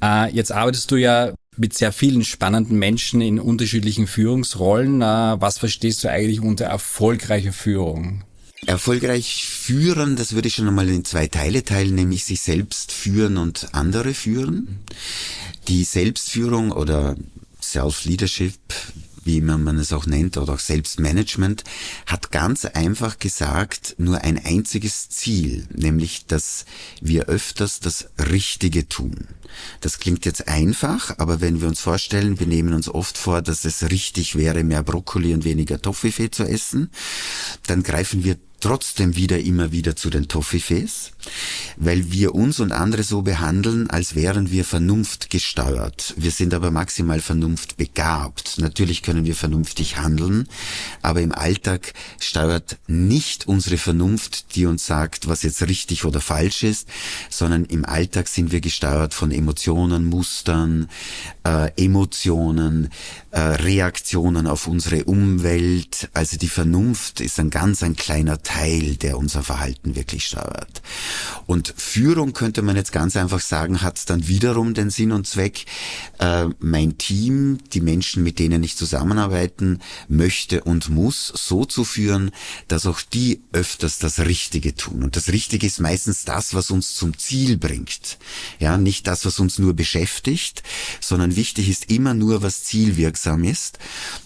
Äh, 0.04 0.34
jetzt 0.34 0.52
arbeitest 0.52 0.90
du 0.90 0.96
ja 0.96 1.34
mit 1.62 1.78
sehr 1.78 1.94
vielen 1.94 2.26
spannenden 2.26 2.78
Menschen 2.78 3.22
in 3.22 3.40
unterschiedlichen 3.40 4.08
Führungsrollen. 4.08 5.02
Äh, 5.02 5.06
was 5.40 5.60
verstehst 5.60 6.04
du 6.04 6.10
eigentlich 6.10 6.42
unter 6.42 6.66
erfolgreicher 6.66 7.54
Führung? 7.54 8.24
Erfolgreich 8.66 9.46
führen, 9.46 10.16
das 10.16 10.34
würde 10.34 10.48
ich 10.48 10.56
schon 10.56 10.68
einmal 10.68 10.90
in 10.90 11.06
zwei 11.06 11.28
Teile 11.28 11.64
teilen, 11.64 11.96
nämlich 11.96 12.26
sich 12.26 12.42
selbst 12.42 12.92
führen 12.92 13.38
und 13.38 13.70
andere 13.74 14.14
führen. 14.14 14.80
Die 15.68 15.84
Selbstführung 15.84 16.72
oder 16.72 17.16
Self-Leadership, 17.62 18.58
wie 19.32 19.38
immer 19.38 19.58
man 19.58 19.78
es 19.78 19.94
auch 19.94 20.06
nennt, 20.06 20.36
oder 20.36 20.54
auch 20.54 20.60
Selbstmanagement, 20.60 21.64
hat 22.06 22.32
ganz 22.32 22.66
einfach 22.66 23.18
gesagt 23.18 23.96
nur 23.98 24.22
ein 24.26 24.44
einziges 24.44 25.08
Ziel, 25.08 25.68
nämlich, 25.74 26.26
dass 26.26 26.66
wir 27.00 27.28
öfters 27.30 27.80
das 27.80 28.10
Richtige 28.20 28.90
tun. 28.90 29.28
Das 29.80 30.00
klingt 30.00 30.26
jetzt 30.26 30.50
einfach, 30.50 31.18
aber 31.18 31.40
wenn 31.40 31.62
wir 31.62 31.70
uns 31.70 31.80
vorstellen, 31.80 32.42
wir 32.42 32.48
nehmen 32.48 32.74
uns 32.74 32.90
oft 32.90 33.18
vor, 33.18 33.42
dass 33.42 33.64
es 33.64 33.90
richtig 33.90 34.36
wäre, 34.36 34.66
mehr 34.66 34.84
Brokkoli 34.84 35.34
und 35.34 35.46
weniger 35.46 35.82
Toffifee 35.82 36.30
zu 36.30 36.44
essen, 36.44 36.90
dann 37.68 37.84
greifen 37.84 38.26
wir 38.26 38.36
trotzdem 38.62 39.16
wieder 39.16 39.40
immer 39.40 39.72
wieder 39.72 39.96
zu 39.96 40.10
den 40.10 40.28
Toffifees, 40.28 41.12
weil 41.78 42.12
wir 42.12 42.34
uns 42.36 42.60
und 42.60 42.72
andere 42.72 43.04
so 43.04 43.24
behandeln, 43.24 43.90
als 43.90 44.16
wären 44.16 44.52
wir 44.52 44.64
vernunftgesteuert. 44.64 46.14
Wir 46.18 46.32
sind 46.32 46.54
aber 46.54 46.72
maximal 46.72 47.20
vernunftbegabt. 47.20 48.60
Natürlich 48.60 49.02
können 49.02 49.26
wir 49.26 49.36
vernünftig 49.36 49.98
handeln, 49.98 50.48
aber 51.02 51.22
im 51.22 51.32
Alltag 51.32 51.94
steuert 52.20 52.78
nicht 52.88 53.48
unsere 53.48 53.78
Vernunft, 53.78 54.56
die 54.56 54.66
uns 54.66 54.86
sagt, 54.86 55.28
was 55.28 55.44
jetzt 55.44 55.62
richtig 55.64 56.06
oder 56.06 56.22
falsch 56.22 56.64
ist, 56.64 56.88
sondern 57.30 57.66
im 57.66 57.84
Alltag 57.84 58.28
sind 58.28 58.52
wir 58.52 58.62
gesteuert 58.62 59.14
von 59.14 59.32
Emotionen, 59.32 60.06
Mustern, 60.06 60.88
äh, 61.46 61.72
Emotionen, 61.76 62.90
äh, 63.32 63.40
Reaktionen 63.40 64.46
auf 64.46 64.68
unsere 64.68 65.06
Umwelt. 65.06 66.10
Also 66.14 66.36
die 66.36 66.50
Vernunft 66.50 67.22
ist 67.22 67.40
ein 67.40 67.50
ganz 67.50 67.82
ein 67.82 67.96
kleiner 67.96 68.44
Teil, 68.44 68.98
der 68.98 69.18
unser 69.18 69.42
Verhalten 69.42 69.96
wirklich 69.96 70.26
steuert. 70.26 70.82
Und 71.46 71.74
Führung 71.78 72.34
könnte 72.34 72.62
man 72.62 72.76
jetzt 72.76 72.92
ganz 72.92 73.16
einfach 73.16 73.40
sagen, 73.40 73.82
hat 73.82 74.10
dann 74.10 74.28
wiederum 74.28 74.74
den 74.74 74.90
Sinn 74.90 75.14
und 75.14 75.28
Zweck, 75.28 75.66
äh, 76.20 76.48
mein 76.60 76.98
Team, 76.98 77.60
die 77.72 77.80
Menschen, 77.80 78.22
mit 78.22 78.38
denen 78.38 78.64
ich 78.64 78.76
zusammenarbeiten 78.76 79.80
möchte 80.10 80.66
und 80.66 80.90
muss, 80.90 81.32
so 81.34 81.64
zu 81.64 81.86
führen, 81.86 82.32
dass 82.68 82.86
auch 82.86 83.00
die 83.02 83.42
öfters 83.54 83.98
das 83.98 84.20
Richtige 84.20 84.76
tun. 84.76 85.04
Und 85.04 85.16
das 85.16 85.30
Richtige 85.30 85.68
ist 85.68 85.80
meistens 85.80 86.26
das, 86.26 86.54
was 86.54 86.70
uns 86.70 86.96
zum 86.96 87.18
Ziel 87.18 87.58
bringt. 87.58 88.18
Ja, 88.60 88.78
nicht 88.78 89.08
das, 89.08 89.26
was 89.26 89.40
uns 89.40 89.58
nur 89.58 89.74
beschäftigt, 89.74 90.64
sondern 91.00 91.38
wichtig 91.38 91.70
ist 91.70 91.90
immer 91.90 92.14
nur, 92.14 92.44
was 92.44 92.66
zielwirksam 92.66 93.21
ist. 93.26 93.80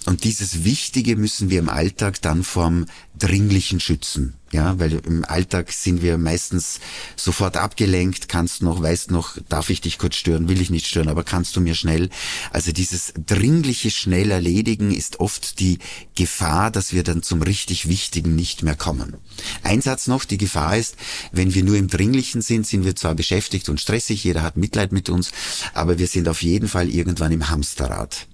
Und 0.05 0.23
dieses 0.23 0.63
Wichtige 0.63 1.15
müssen 1.15 1.49
wir 1.49 1.59
im 1.59 1.69
Alltag 1.69 2.21
dann 2.21 2.43
vom 2.43 2.85
Dringlichen 3.17 3.79
schützen. 3.79 4.35
Ja, 4.51 4.79
weil 4.79 4.93
im 5.05 5.25
Alltag 5.25 5.71
sind 5.73 6.01
wir 6.01 6.17
meistens 6.17 6.79
sofort 7.17 7.57
abgelenkt, 7.57 8.29
kannst 8.29 8.61
noch, 8.61 8.81
weißt 8.81 9.11
noch, 9.11 9.37
darf 9.49 9.69
ich 9.69 9.81
dich 9.81 9.97
kurz 9.97 10.15
stören, 10.15 10.47
will 10.47 10.61
ich 10.61 10.69
nicht 10.69 10.87
stören, 10.87 11.09
aber 11.09 11.23
kannst 11.23 11.57
du 11.57 11.61
mir 11.61 11.75
schnell. 11.75 12.09
Also 12.51 12.71
dieses 12.71 13.13
dringliche 13.17 13.91
schnell 13.91 14.31
erledigen 14.31 14.93
ist 14.93 15.19
oft 15.19 15.59
die 15.59 15.79
Gefahr, 16.15 16.71
dass 16.71 16.93
wir 16.93 17.03
dann 17.03 17.21
zum 17.21 17.41
richtig 17.41 17.89
Wichtigen 17.89 18.35
nicht 18.35 18.63
mehr 18.63 18.75
kommen. 18.75 19.17
Ein 19.61 19.81
Satz 19.81 20.07
noch, 20.07 20.23
die 20.23 20.37
Gefahr 20.37 20.77
ist, 20.77 20.95
wenn 21.33 21.53
wir 21.53 21.63
nur 21.63 21.75
im 21.75 21.89
Dringlichen 21.89 22.41
sind, 22.41 22.65
sind 22.65 22.85
wir 22.85 22.95
zwar 22.95 23.15
beschäftigt 23.15 23.67
und 23.67 23.81
stressig, 23.81 24.23
jeder 24.23 24.41
hat 24.41 24.55
Mitleid 24.55 24.93
mit 24.93 25.09
uns, 25.09 25.31
aber 25.73 25.99
wir 25.99 26.07
sind 26.07 26.29
auf 26.29 26.41
jeden 26.43 26.69
Fall 26.69 26.89
irgendwann 26.89 27.33
im 27.33 27.49
Hamsterrad. 27.49 28.27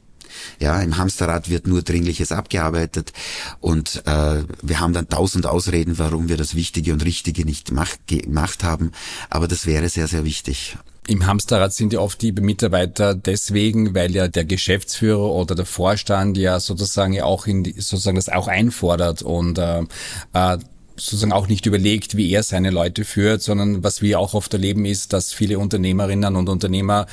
Ja, 0.60 0.80
im 0.82 0.98
Hamsterrad 0.98 1.50
wird 1.50 1.68
nur 1.68 1.82
Dringliches 1.82 2.32
abgearbeitet 2.32 3.14
und 3.60 4.04
äh, 4.06 4.44
wir 4.62 4.80
haben 4.80 4.94
dann 4.94 5.10
tausend 5.10 5.46
Ausreden, 5.46 5.98
warum 5.98 6.30
wir 6.30 6.38
das 6.38 6.56
Wichtige 6.56 6.94
und 6.94 7.04
Richtige 7.04 7.46
nicht 7.46 7.72
mach, 7.72 7.92
gemacht 8.08 8.64
haben. 8.64 8.92
Aber 9.30 9.48
das 9.48 9.66
wäre 9.66 9.90
sehr, 9.90 10.08
sehr 10.08 10.26
wichtig. 10.26 10.78
Im 11.08 11.26
Hamsterrad 11.26 11.74
sind 11.74 11.94
ja 11.94 12.00
oft 12.00 12.22
die 12.22 12.32
Mitarbeiter 12.32 13.16
deswegen, 13.16 13.96
weil 13.96 14.12
ja 14.12 14.28
der 14.28 14.46
Geschäftsführer 14.46 15.32
oder 15.32 15.56
der 15.56 15.66
Vorstand 15.66 16.38
ja 16.38 16.60
sozusagen 16.60 17.14
ja 17.14 17.26
auch 17.26 17.48
in 17.48 17.64
die, 17.64 17.74
sozusagen 17.74 18.18
das 18.18 18.30
auch 18.30 18.48
einfordert 18.48 19.24
und 19.24 19.58
äh, 19.58 19.82
äh 20.34 20.58
sozusagen 20.96 21.32
auch 21.32 21.48
nicht 21.48 21.66
überlegt, 21.66 22.16
wie 22.18 22.32
er 22.32 22.44
seine 22.44 22.70
Leute 22.70 23.06
führt, 23.06 23.42
sondern 23.42 23.84
was 23.84 24.02
wir 24.02 24.20
auch 24.20 24.34
oft 24.34 24.54
erleben 24.54 24.86
ist, 24.86 25.14
dass 25.14 25.34
viele 25.34 25.60
Unternehmerinnen 25.60 26.36
und 26.36 26.50
Unternehmer 26.50 27.08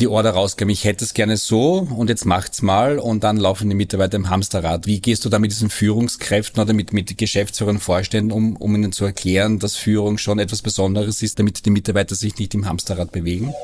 die 0.00 0.08
Order 0.08 0.30
rausgeben, 0.30 0.70
ich 0.70 0.84
hätte 0.84 1.04
es 1.04 1.14
gerne 1.14 1.36
so 1.36 1.88
und 1.96 2.10
jetzt 2.10 2.26
macht's 2.26 2.62
mal 2.62 2.98
und 2.98 3.24
dann 3.24 3.36
laufen 3.36 3.68
die 3.68 3.76
Mitarbeiter 3.76 4.16
im 4.16 4.28
Hamsterrad. 4.28 4.86
Wie 4.86 5.00
gehst 5.00 5.24
du 5.24 5.28
da 5.28 5.38
mit 5.38 5.50
diesen 5.50 5.70
Führungskräften 5.70 6.62
oder 6.62 6.72
mit, 6.72 6.92
mit 6.92 7.16
Geschäftsführern, 7.16 7.80
Vorständen, 7.80 8.32
um, 8.32 8.56
um 8.56 8.74
ihnen 8.74 8.92
zu 8.92 9.04
erklären, 9.04 9.58
dass 9.58 9.76
Führung 9.76 10.18
schon 10.18 10.38
etwas 10.38 10.62
Besonderes 10.62 11.22
ist, 11.22 11.38
damit 11.38 11.64
die 11.64 11.70
Mitarbeiter 11.70 12.14
sich 12.14 12.38
nicht 12.38 12.54
im 12.54 12.66
Hamsterrad 12.66 13.12
bewegen? 13.12 13.54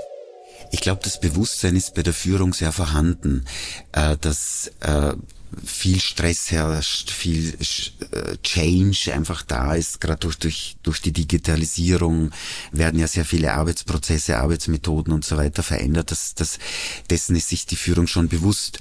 Ich 0.70 0.80
glaube, 0.80 1.00
das 1.04 1.20
Bewusstsein 1.20 1.76
ist 1.76 1.94
bei 1.94 2.02
der 2.02 2.14
Führung 2.14 2.54
sehr 2.54 2.72
vorhanden, 2.72 3.44
äh, 3.92 4.16
dass 4.18 4.72
äh, 4.80 5.12
viel 5.64 6.00
Stress 6.00 6.50
herrscht, 6.50 7.10
viel 7.10 7.54
äh, 7.54 8.36
Change 8.42 9.12
einfach 9.12 9.42
da 9.42 9.74
ist, 9.74 10.00
gerade 10.00 10.20
durch, 10.20 10.38
durch, 10.38 10.76
durch 10.82 11.00
die 11.00 11.12
Digitalisierung 11.12 12.30
werden 12.72 12.98
ja 12.98 13.06
sehr 13.06 13.24
viele 13.24 13.52
Arbeitsprozesse, 13.52 14.38
Arbeitsmethoden 14.38 15.12
und 15.12 15.24
so 15.24 15.36
weiter 15.36 15.62
verändert. 15.62 16.10
Das, 16.10 16.34
das, 16.34 16.58
dessen 17.10 17.36
ist 17.36 17.48
sich 17.48 17.66
die 17.66 17.76
Führung 17.76 18.06
schon 18.06 18.28
bewusst. 18.28 18.78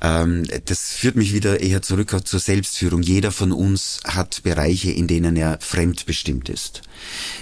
Ähm, 0.00 0.46
das 0.66 0.92
führt 0.92 1.16
mich 1.16 1.32
wieder 1.32 1.60
eher 1.60 1.82
zurück 1.82 2.14
zur 2.24 2.40
Selbstführung. 2.40 3.02
Jeder 3.02 3.32
von 3.32 3.52
uns 3.52 4.00
hat 4.04 4.42
Bereiche, 4.42 4.90
in 4.90 5.06
denen 5.06 5.36
er 5.36 5.58
fremdbestimmt 5.60 6.48
ist. 6.48 6.82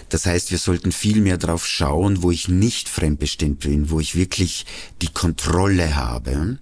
Das 0.08 0.26
heißt, 0.26 0.50
wir 0.50 0.58
sollten 0.58 0.92
viel 0.92 1.20
mehr 1.20 1.36
darauf 1.36 1.66
schauen, 1.66 2.22
wo 2.22 2.30
ich 2.30 2.48
nicht 2.48 2.88
fremdbestimmt 2.88 3.60
bin, 3.60 3.90
wo 3.90 4.00
ich 4.00 4.14
wirklich 4.14 4.66
die 5.02 5.12
Kontrolle 5.12 5.96
habe 5.96 6.58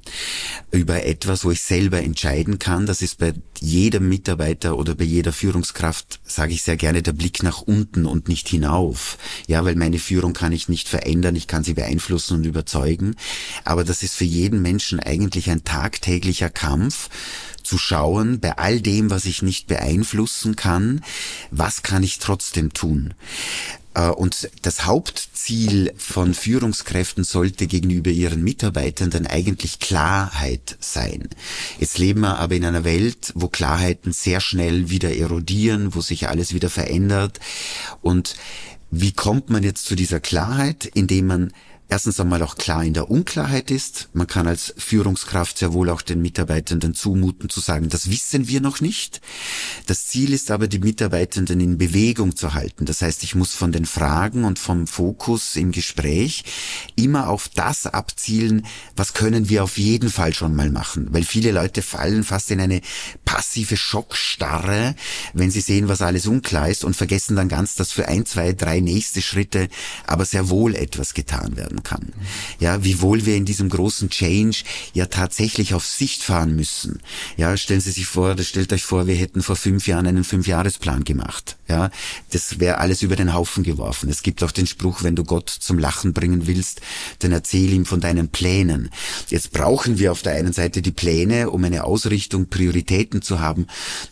über 0.71 1.05
etwas, 1.05 1.45
wo 1.45 1.51
ich 1.51 1.61
selber 1.61 1.96
entscheiden 2.03 2.59
kann. 2.59 2.87
Das 2.87 3.03
ist 3.03 3.19
bei 3.19 3.35
jedem 3.59 4.09
Mitarbeiter 4.09 4.76
oder 4.76 4.95
bei 4.95 5.05
jeder 5.05 5.33
Führungskraft, 5.33 6.21
sage 6.25 6.53
ich 6.53 6.62
sehr 6.62 6.76
gerne, 6.76 7.03
der 7.03 7.12
Blick 7.12 7.43
nach 7.43 7.62
unten 7.62 8.07
und 8.07 8.29
nicht 8.29 8.49
hinauf. 8.49 9.19
Ja, 9.47 9.65
weil 9.65 9.76
meine 9.76 9.99
Führung 9.99 10.33
kann 10.33 10.53
ich 10.53 10.69
nicht 10.69 10.88
verändern, 10.88 11.37
ich 11.37 11.47
kann 11.47 11.65
sie 11.65 11.75
beeinflussen 11.75 12.38
und 12.38 12.45
überzeugen. 12.45 13.17
Aber 13.65 13.85
das 13.85 14.03
ist 14.03 14.15
für 14.15 14.25
jeden 14.25 14.62
Menschen 14.62 15.00
eigentlich 15.00 15.50
ein 15.50 15.65
tagtäglicher 15.65 16.50
Kampf, 16.50 17.09
zu 17.67 17.79
schauen, 17.79 18.41
bei 18.41 18.57
all 18.59 18.81
dem, 18.81 19.11
was 19.11 19.25
ich 19.25 19.43
nicht 19.43 19.67
beeinflussen 19.67 20.57
kann, 20.57 21.03
was 21.50 21.83
kann 21.83 22.03
ich 22.03 22.19
trotzdem 22.21 22.73
tun? 22.73 23.15
Äh, 23.97 24.11
und 24.11 24.50
das 24.62 24.85
Hauptziel 24.85 25.93
von 25.97 26.35
Führungskräften 26.35 27.25
sollte 27.25 27.67
gegenüber 27.67 28.11
ihren 28.11 28.45
Mitarbeitenden 28.45 29.26
eigentlich 29.26 29.81
Klarheit 29.81 30.76
sein. 30.79 31.29
Jetzt 31.81 31.99
leben 31.99 32.21
wir 32.21 32.38
aber 32.38 32.55
in 32.55 32.65
einer 32.65 32.85
Welt, 32.85 33.33
wo 33.35 33.49
Klarheiten 33.49 34.12
sehr 34.12 34.41
schnell 34.41 34.91
wieder 34.91 35.17
erodieren, 35.17 35.95
wo 35.95 36.00
sich 36.00 36.29
alles 36.29 36.55
wieder 36.55 36.71
verändert. 36.71 37.41
Und 38.03 38.37
wie 38.91 39.12
kommt 39.12 39.50
man 39.50 39.62
jetzt 39.62 39.87
zu 39.87 39.97
dieser 39.97 40.21
Klarheit? 40.21 40.85
Indem 40.85 41.26
man 41.26 41.53
erstens 41.88 42.19
einmal 42.19 42.43
auch 42.43 42.57
klar 42.57 42.85
in 42.85 42.95
der 42.95 43.11
Unklarheit 43.11 43.71
ist. 43.71 44.09
Man 44.12 44.26
kann 44.26 44.47
als 44.47 44.75
Führungskraft 44.76 45.59
sehr 45.59 45.73
wohl 45.73 45.88
auch 45.90 46.02
den 46.02 46.21
Mitarbeitenden 46.21 46.95
zumuten 46.95 47.49
zu 47.49 47.61
sagen, 47.61 47.88
das 47.88 48.11
wissen 48.11 48.49
wir 48.49 48.61
noch 48.61 48.81
nicht. 48.81 49.21
Das 49.87 50.07
Ziel 50.07 50.33
ist 50.33 50.50
aber, 50.50 50.66
die 50.66 50.81
Mitarbeitenden 50.81 51.61
in 51.61 51.78
Bewegung 51.78 52.35
zu 52.35 52.55
halten. 52.55 52.87
Das 52.87 53.02
heißt, 53.02 53.23
ich 53.23 53.35
muss 53.35 53.55
von 53.55 53.73
den 53.73 53.87
Fragen 53.87 54.45
und 54.45 54.59
vom 54.59 54.87
Fokus 54.87 55.57
im 55.57 55.71
Gespräch 55.71 56.45
immer 56.97 57.28
auf 57.28 57.49
das 57.49 57.87
abzielen, 57.87 58.66
was 58.97 59.14
können 59.14 59.49
wir 59.49 59.62
auf 59.62 59.78
jeden 59.78 60.11
Fall 60.11 60.35
schon 60.35 60.55
mal 60.55 60.71
machen. 60.71 61.09
Weil 61.11 61.25
viele 61.25 61.52
Leute 61.52 61.83
fallen 61.83 62.25
fast 62.25 62.50
in 62.50 62.61
eine 62.61 62.81
passive 63.25 63.76
Schockstarre, 63.76 64.97
wenn 65.35 65.50
sie 65.50 65.61
sehen, 65.61 65.88
was 65.88 66.02
alles 66.02 66.26
unklar 66.26 66.69
ist 66.69 66.85
und 66.85 66.97
vergessen 66.97 67.37
dann 67.37 67.49
ganz, 67.49 67.76
dass 67.76 67.93
für 67.93 68.09
ein, 68.09 68.26
zwei, 68.26 68.52
drei 68.52 68.81
nächste 68.81 69.23
Schritte 69.23 69.69
aber 70.07 70.25
sehr 70.25 70.49
wohl 70.49 70.75
etwas 70.75 71.14
getan 71.14 71.57
werden 71.57 71.75
werden 71.76 71.83
kann. 71.83 72.12
Ja, 72.59 72.85
wiewohl 72.85 73.26
wir 73.26 73.37
in 73.37 73.45
diesem 73.45 73.68
großen 73.68 74.11
Change 74.11 74.59
ja 74.95 75.06
tatsächlich 75.06 75.75
auf 75.75 75.85
Sicht 75.85 76.23
fahren 76.23 76.56
müssen. 76.56 77.00
Ja, 77.37 77.56
stellen 77.56 77.80
Sie 77.80 77.90
sich 77.90 78.06
vor, 78.06 78.37
stellt 78.38 78.73
euch 78.73 78.85
vor, 78.85 79.06
wir 79.06 79.14
hätten 79.14 79.42
vor 79.42 79.56
fünf 79.56 79.87
Jahren 79.87 80.06
einen 80.06 80.25
Fünfjahresplan 80.25 81.04
gemacht. 81.04 81.56
Ja, 81.68 81.90
das 82.30 82.61
wäre 82.61 82.78
alles 82.78 83.02
über 83.02 83.16
den 83.16 83.35
Haufen 83.35 83.62
geworfen. 83.62 84.08
Es 84.08 84.23
gibt 84.23 84.42
auch 84.42 84.52
den 84.52 84.66
Spruch, 84.66 85.02
wenn 85.02 85.16
du 85.16 85.25
Gott 85.25 85.50
zum 85.50 85.78
Lachen 85.78 86.12
bringen 86.12 86.46
willst, 86.46 86.80
dann 87.20 87.32
erzähl 87.32 87.73
ihm 87.73 87.87
von 87.87 88.00
deinen 88.00 88.28
Plänen. 88.28 88.90
Jetzt 89.28 89.52
brauchen 89.52 89.99
wir 89.99 90.12
auf 90.12 90.23
der 90.23 90.35
einen 90.35 90.52
Seite 90.52 90.82
die 90.82 90.92
Pläne, 90.92 91.50
um 91.50 91.62
eine 91.64 91.85
Ausrichtung, 91.85 92.49
Prioritäten 92.49 93.23
zu 93.23 93.40
haben, 93.40 93.66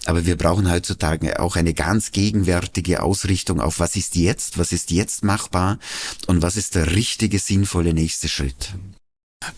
aber 0.04 0.26
wir 0.26 0.37
brauchen 0.37 0.70
heutzutage 0.70 1.40
auch 1.40 1.56
eine 1.56 1.75
ganz 1.75 2.12
gegenwärtige 2.12 3.02
Ausrichtung 3.02 3.61
auf 3.61 3.80
was 3.80 3.96
ist 3.96 4.16
jetzt, 4.16 4.58
was 4.58 4.73
ist 4.73 4.90
jetzt 4.90 5.25
machbar 5.25 5.78
und 6.26 6.42
was 6.42 6.56
ist 6.56 6.75
der 6.75 6.94
richtige 6.94 7.38
Sinn 7.38 7.64
sinnvolle 7.64 7.94
nächste 7.94 8.28
Schritt. 8.28 8.75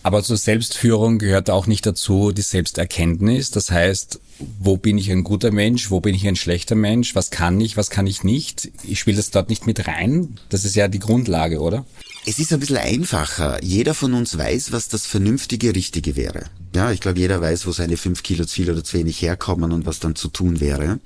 Aber 0.03 0.23
zur 0.23 0.37
Selbstführung 0.37 1.19
gehört 1.19 1.49
auch 1.49 1.67
nicht 1.67 1.85
dazu 1.85 2.31
die 2.31 2.41
Selbsterkenntnis. 2.41 3.51
Das 3.51 3.71
heißt, 3.71 4.19
wo 4.59 4.77
bin 4.77 4.97
ich 4.97 5.11
ein 5.11 5.23
guter 5.23 5.51
Mensch, 5.51 5.89
wo 5.91 5.99
bin 5.99 6.15
ich 6.15 6.27
ein 6.27 6.35
schlechter 6.35 6.75
Mensch, 6.75 7.15
was 7.15 7.31
kann 7.31 7.59
ich, 7.59 7.77
was 7.77 7.89
kann 7.89 8.07
ich 8.07 8.23
nicht. 8.23 8.71
Ich 8.83 8.99
spiele 8.99 9.17
das 9.17 9.31
dort 9.31 9.49
nicht 9.49 9.65
mit 9.65 9.87
rein. 9.87 10.37
Das 10.49 10.65
ist 10.65 10.75
ja 10.75 10.87
die 10.87 10.99
Grundlage, 10.99 11.59
oder? 11.59 11.85
Es 12.25 12.39
ist 12.39 12.51
ein 12.51 12.59
bisschen 12.59 12.77
einfacher. 12.77 13.63
Jeder 13.63 13.93
von 13.93 14.13
uns 14.13 14.37
weiß, 14.37 14.71
was 14.71 14.89
das 14.89 15.05
vernünftige 15.05 15.73
Richtige 15.73 16.15
wäre. 16.15 16.43
Ja, 16.75 16.91
ich 16.91 16.99
glaube, 16.99 17.19
jeder 17.19 17.39
weiß, 17.39 17.65
wo 17.65 17.71
seine 17.71 17.97
fünf 17.97 18.21
Kilo 18.21 18.45
zu 18.45 18.55
viel 18.55 18.69
oder 18.69 18.83
zu 18.83 18.97
wenig 18.97 19.21
herkommen 19.21 19.71
und 19.71 19.85
was 19.85 19.99
dann 19.99 20.15
zu 20.15 20.27
tun 20.27 20.59
wäre. 20.59 20.99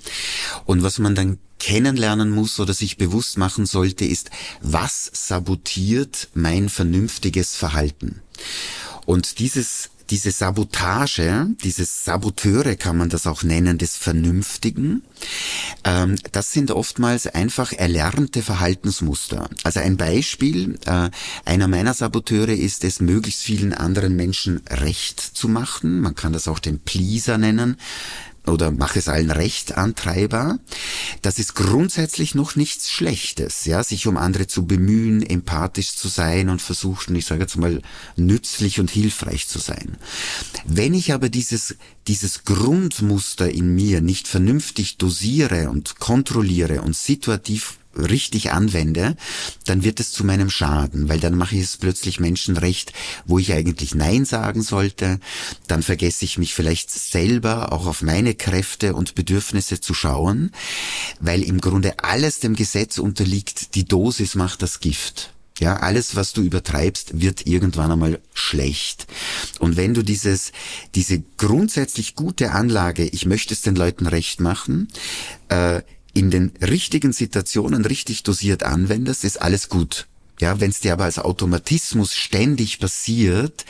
Und 0.66 0.84
was 0.84 0.98
man 0.98 1.16
dann 1.16 1.38
kennenlernen 1.62 2.32
muss 2.32 2.60
oder 2.60 2.74
sich 2.74 2.98
bewusst 2.98 3.38
machen 3.38 3.66
sollte, 3.66 4.04
ist, 4.04 4.32
was 4.62 5.10
sabotiert 5.14 6.28
mein 6.34 6.68
vernünftiges 6.68 7.56
Verhalten? 7.56 8.22
Und 9.06 9.40
dieses 9.40 9.92
diese 10.12 10.32
Sabotage, 10.32 11.48
diese 11.64 11.86
Saboteure 11.86 12.76
kann 12.76 12.98
man 12.98 13.08
das 13.08 13.26
auch 13.28 13.44
nennen, 13.44 13.78
des 13.78 13.96
Vernünftigen, 13.96 15.04
ähm, 15.86 16.18
das 16.34 16.52
sind 16.52 16.70
oftmals 16.70 17.28
einfach 17.28 17.72
erlernte 17.72 18.42
Verhaltensmuster. 18.42 19.50
Also 19.64 19.80
ein 19.80 19.96
Beispiel, 19.96 20.78
äh, 20.86 21.10
einer 21.46 21.70
meiner 21.70 21.94
Saboteure 21.94 22.50
ist 22.50 22.84
es, 22.84 23.00
möglichst 23.00 23.42
vielen 23.42 23.74
anderen 23.74 24.18
Menschen 24.18 24.62
recht 24.70 25.22
zu 25.22 25.48
machen. 25.48 26.02
Man 26.02 26.14
kann 26.14 26.34
das 26.34 26.50
auch 26.50 26.60
den 26.60 26.80
Pleaser 26.80 27.38
nennen 27.38 27.78
oder 28.48 28.72
mach 28.72 28.96
es 28.96 29.08
allen 29.08 29.32
recht 29.32 29.78
antreiber. 29.78 30.60
Das 31.22 31.38
ist 31.38 31.56
grundsätzlich 31.56 32.34
noch 32.34 32.56
nichts 32.56 32.90
Schlechtes, 32.90 33.66
ja, 33.66 33.84
sich 33.84 34.08
um 34.08 34.18
andere 34.18 34.48
zu 34.48 34.66
bemühen, 34.66 35.22
empathisch 35.22 35.96
zu 35.96 36.08
sein 36.08 36.50
und 36.50 36.62
versuchen, 36.62 37.16
ich 37.16 37.26
sage 37.26 37.42
jetzt 37.42 37.58
mal, 37.58 37.82
nützlich 38.16 38.80
und 38.80 38.90
hilfreich 38.90 39.48
zu 39.48 39.60
sein. 39.60 39.98
Wenn 40.66 40.94
ich 40.94 41.14
aber 41.14 41.30
dieses, 41.30 41.76
dieses 42.08 42.44
Grundmuster 42.44 43.50
in 43.50 43.76
mir 43.76 44.02
nicht 44.02 44.28
vernünftig 44.28 44.98
dosiere 44.98 45.70
und 45.70 46.00
kontrolliere 46.00 46.82
und 46.82 46.96
situativ 46.96 47.78
richtig 47.96 48.52
anwende, 48.52 49.16
dann 49.66 49.84
wird 49.84 50.00
es 50.00 50.12
zu 50.12 50.24
meinem 50.24 50.50
Schaden, 50.50 51.10
weil 51.10 51.20
dann 51.20 51.36
mache 51.36 51.56
ich 51.56 51.64
es 51.64 51.78
plötzlich 51.78 52.20
Menschen 52.20 52.58
recht, 52.58 52.94
wo 53.26 53.40
ich 53.40 53.54
eigentlich 53.54 53.96
Nein 53.96 54.26
sagen 54.26 54.62
sollte, 54.62 55.20
dann 55.68 55.84
vergesse 55.84 56.26
ich 56.26 56.38
mich 56.38 56.54
vielleicht 56.54 56.92
selber 56.92 57.72
auch 57.72 57.86
auf 57.86 58.02
meine 58.02 58.36
Kräfte 58.36 58.96
und 58.96 59.16
Bedürfnisse 59.16 59.82
zu 59.82 59.94
schauen, 59.94 60.52
weil 61.20 61.44
im 61.44 61.62
Grunde 61.62 62.04
alles 62.04 62.40
dem 62.40 62.56
Gesetz 62.56 62.98
unterliegt, 62.98 63.76
die 63.76 63.86
Dosis 63.86 64.36
macht 64.36 64.62
das 64.62 64.80
Gift. 64.80 65.34
Ja, 65.60 65.76
alles, 65.76 66.16
was 66.16 66.34
du 66.34 66.42
übertreibst, 66.42 67.22
wird 67.22 67.46
irgendwann 67.46 67.92
einmal 67.92 68.20
schlecht. 68.34 69.06
Und 69.60 69.78
wenn 69.78 69.94
du 69.94 70.02
dieses, 70.02 70.54
diese 70.96 71.22
grundsätzlich 71.38 72.16
gute 72.16 72.52
Anlage, 72.52 73.06
ich 73.06 73.28
möchte 73.28 73.54
es 73.54 73.62
den 73.62 73.76
Leuten 73.76 74.08
recht 74.08 74.40
machen, 74.40 74.88
äh, 75.50 75.84
in 76.14 76.30
den 76.30 76.52
richtigen 76.62 77.14
Situationen 77.14 77.86
richtig 77.86 78.24
dosiert 78.24 78.64
anwendest, 78.64 79.24
ist 79.24 79.42
alles 79.42 79.70
gut. 79.70 80.08
Ja, 80.40 80.60
wenn 80.60 80.72
es 80.72 80.80
dir 80.80 80.94
aber 80.94 81.04
als 81.04 81.20
Automatismus 81.20 82.16
ständig 82.16 82.80
passiert 82.80 83.66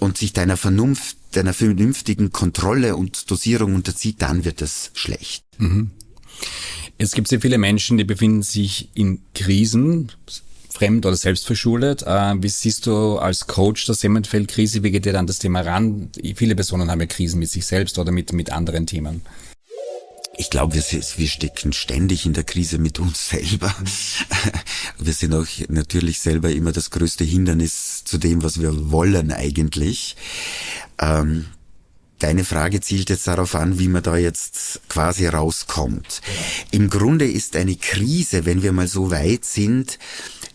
und 0.00 0.18
sich 0.18 0.32
deiner 0.32 0.56
Vernunft, 0.56 1.16
deiner 1.32 1.54
vernünftigen 1.54 2.32
Kontrolle 2.32 2.96
und 2.96 3.30
Dosierung 3.30 3.76
unterzieht, 3.76 4.20
dann 4.20 4.44
wird 4.44 4.60
es 4.60 4.90
schlecht. 4.94 5.44
Mhm. 5.58 5.92
Es 6.98 7.12
gibt 7.12 7.28
sehr 7.28 7.40
viele 7.40 7.58
Menschen, 7.58 7.96
die 7.96 8.04
befinden 8.04 8.42
sich 8.42 8.88
in 8.94 9.20
Krisen, 9.34 10.10
fremd 10.68 11.06
oder 11.06 11.16
selbstverschuldet. 11.16 12.02
Äh, 12.02 12.42
wie 12.42 12.48
siehst 12.48 12.86
du 12.86 13.18
als 13.18 13.46
Coach 13.46 13.86
der 13.86 13.94
Semmenfeld-Krise? 13.94 14.82
Wie 14.82 14.90
geht 14.90 15.04
dir 15.04 15.12
dann 15.12 15.26
das 15.26 15.38
Thema 15.38 15.60
ran? 15.60 16.10
Viele 16.34 16.56
Personen 16.56 16.90
haben 16.90 17.00
ja 17.00 17.06
Krisen 17.06 17.38
mit 17.38 17.50
sich 17.50 17.64
selbst 17.64 17.98
oder 17.98 18.10
mit, 18.10 18.32
mit 18.32 18.50
anderen 18.50 18.86
Themen 18.86 19.22
ich 20.40 20.48
glaube, 20.48 20.74
wir, 20.74 20.82
wir 20.82 21.28
stecken 21.28 21.74
ständig 21.74 22.24
in 22.24 22.32
der 22.32 22.44
Krise 22.44 22.78
mit 22.78 22.98
uns 22.98 23.28
selber. 23.28 23.74
Wir 24.98 25.12
sind 25.12 25.34
auch 25.34 25.46
natürlich 25.68 26.20
selber 26.20 26.50
immer 26.50 26.72
das 26.72 26.90
größte 26.90 27.24
Hindernis 27.24 28.04
zu 28.04 28.16
dem, 28.16 28.42
was 28.42 28.60
wir 28.60 28.90
wollen 28.90 29.32
eigentlich. 29.32 30.16
Ähm, 30.98 31.46
Deine 32.20 32.44
Frage 32.44 32.80
zielt 32.80 33.08
jetzt 33.08 33.26
darauf 33.26 33.54
an, 33.54 33.78
wie 33.78 33.88
man 33.88 34.02
da 34.02 34.14
jetzt 34.16 34.80
quasi 34.90 35.26
rauskommt. 35.26 36.20
Im 36.70 36.90
Grunde 36.90 37.26
ist 37.26 37.56
eine 37.56 37.76
Krise, 37.76 38.44
wenn 38.44 38.62
wir 38.62 38.72
mal 38.72 38.88
so 38.88 39.10
weit 39.10 39.46
sind, 39.46 39.98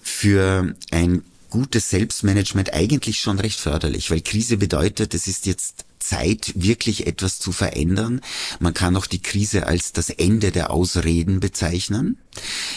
für 0.03 0.75
ein 0.91 1.23
gutes 1.55 1.89
Selbstmanagement 1.89 2.73
eigentlich 2.73 3.19
schon 3.19 3.39
recht 3.39 3.61
förderlich, 3.61 4.11
weil 4.11 4.19
Krise 4.19 4.57
bedeutet, 4.57 5.13
es 5.13 5.25
ist 5.25 5.45
jetzt 5.45 5.85
Zeit, 5.99 6.51
wirklich 6.53 7.07
etwas 7.07 7.39
zu 7.39 7.53
verändern. 7.53 8.19
Man 8.59 8.73
kann 8.73 8.97
auch 8.97 9.05
die 9.05 9.21
Krise 9.21 9.65
als 9.65 9.93
das 9.93 10.09
Ende 10.09 10.51
der 10.51 10.69
Ausreden 10.69 11.39
bezeichnen. 11.39 12.17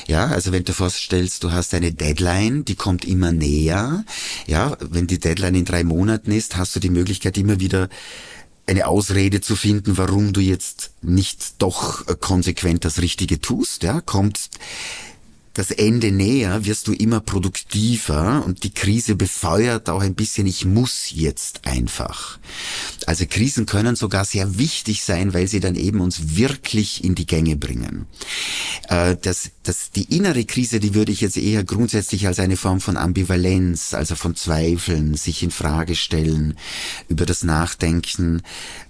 Ja, 0.06 0.28
also 0.28 0.52
wenn 0.52 0.62
du 0.62 0.72
vorstellst, 0.72 1.42
du 1.42 1.50
hast 1.50 1.74
eine 1.74 1.90
Deadline, 1.90 2.64
die 2.64 2.76
kommt 2.76 3.04
immer 3.04 3.32
näher. 3.32 4.04
Ja, 4.46 4.76
wenn 4.78 5.08
die 5.08 5.18
Deadline 5.18 5.56
in 5.56 5.64
drei 5.64 5.82
Monaten 5.82 6.30
ist, 6.30 6.56
hast 6.56 6.76
du 6.76 6.78
die 6.78 6.88
Möglichkeit 6.88 7.36
immer 7.36 7.58
wieder 7.58 7.88
eine 8.68 8.86
Ausrede 8.86 9.40
zu 9.40 9.56
finden, 9.56 9.98
warum 9.98 10.32
du 10.32 10.40
jetzt 10.40 10.92
nicht 11.02 11.60
doch 11.60 12.06
konsequent 12.20 12.84
das 12.84 13.02
Richtige 13.02 13.40
tust, 13.40 13.82
ja, 13.82 14.00
kommt 14.00 14.50
das 15.58 15.72
Ende 15.72 16.12
näher, 16.12 16.64
wirst 16.66 16.86
du 16.86 16.92
immer 16.92 17.18
produktiver 17.18 18.44
und 18.46 18.62
die 18.62 18.72
Krise 18.72 19.16
befeuert 19.16 19.90
auch 19.90 20.02
ein 20.02 20.14
bisschen, 20.14 20.46
ich 20.46 20.64
muss 20.64 21.10
jetzt 21.10 21.66
einfach. 21.66 22.38
Also 23.06 23.24
Krisen 23.28 23.66
können 23.66 23.96
sogar 23.96 24.24
sehr 24.24 24.56
wichtig 24.56 25.02
sein, 25.02 25.34
weil 25.34 25.48
sie 25.48 25.58
dann 25.58 25.74
eben 25.74 26.00
uns 26.00 26.36
wirklich 26.36 27.02
in 27.02 27.16
die 27.16 27.26
Gänge 27.26 27.56
bringen. 27.56 28.06
Äh, 28.88 29.16
das, 29.20 29.50
das, 29.62 29.90
die 29.90 30.16
innere 30.16 30.44
Krise, 30.44 30.80
die 30.80 30.94
würde 30.94 31.12
ich 31.12 31.20
jetzt 31.20 31.36
eher 31.36 31.62
grundsätzlich 31.62 32.26
als 32.26 32.40
eine 32.40 32.56
Form 32.56 32.80
von 32.80 32.96
Ambivalenz, 32.96 33.94
also 33.94 34.14
von 34.14 34.34
Zweifeln, 34.34 35.14
sich 35.14 35.42
in 35.42 35.50
Frage 35.50 35.94
stellen, 35.94 36.56
über 37.08 37.26
das 37.26 37.44
Nachdenken, 37.44 38.42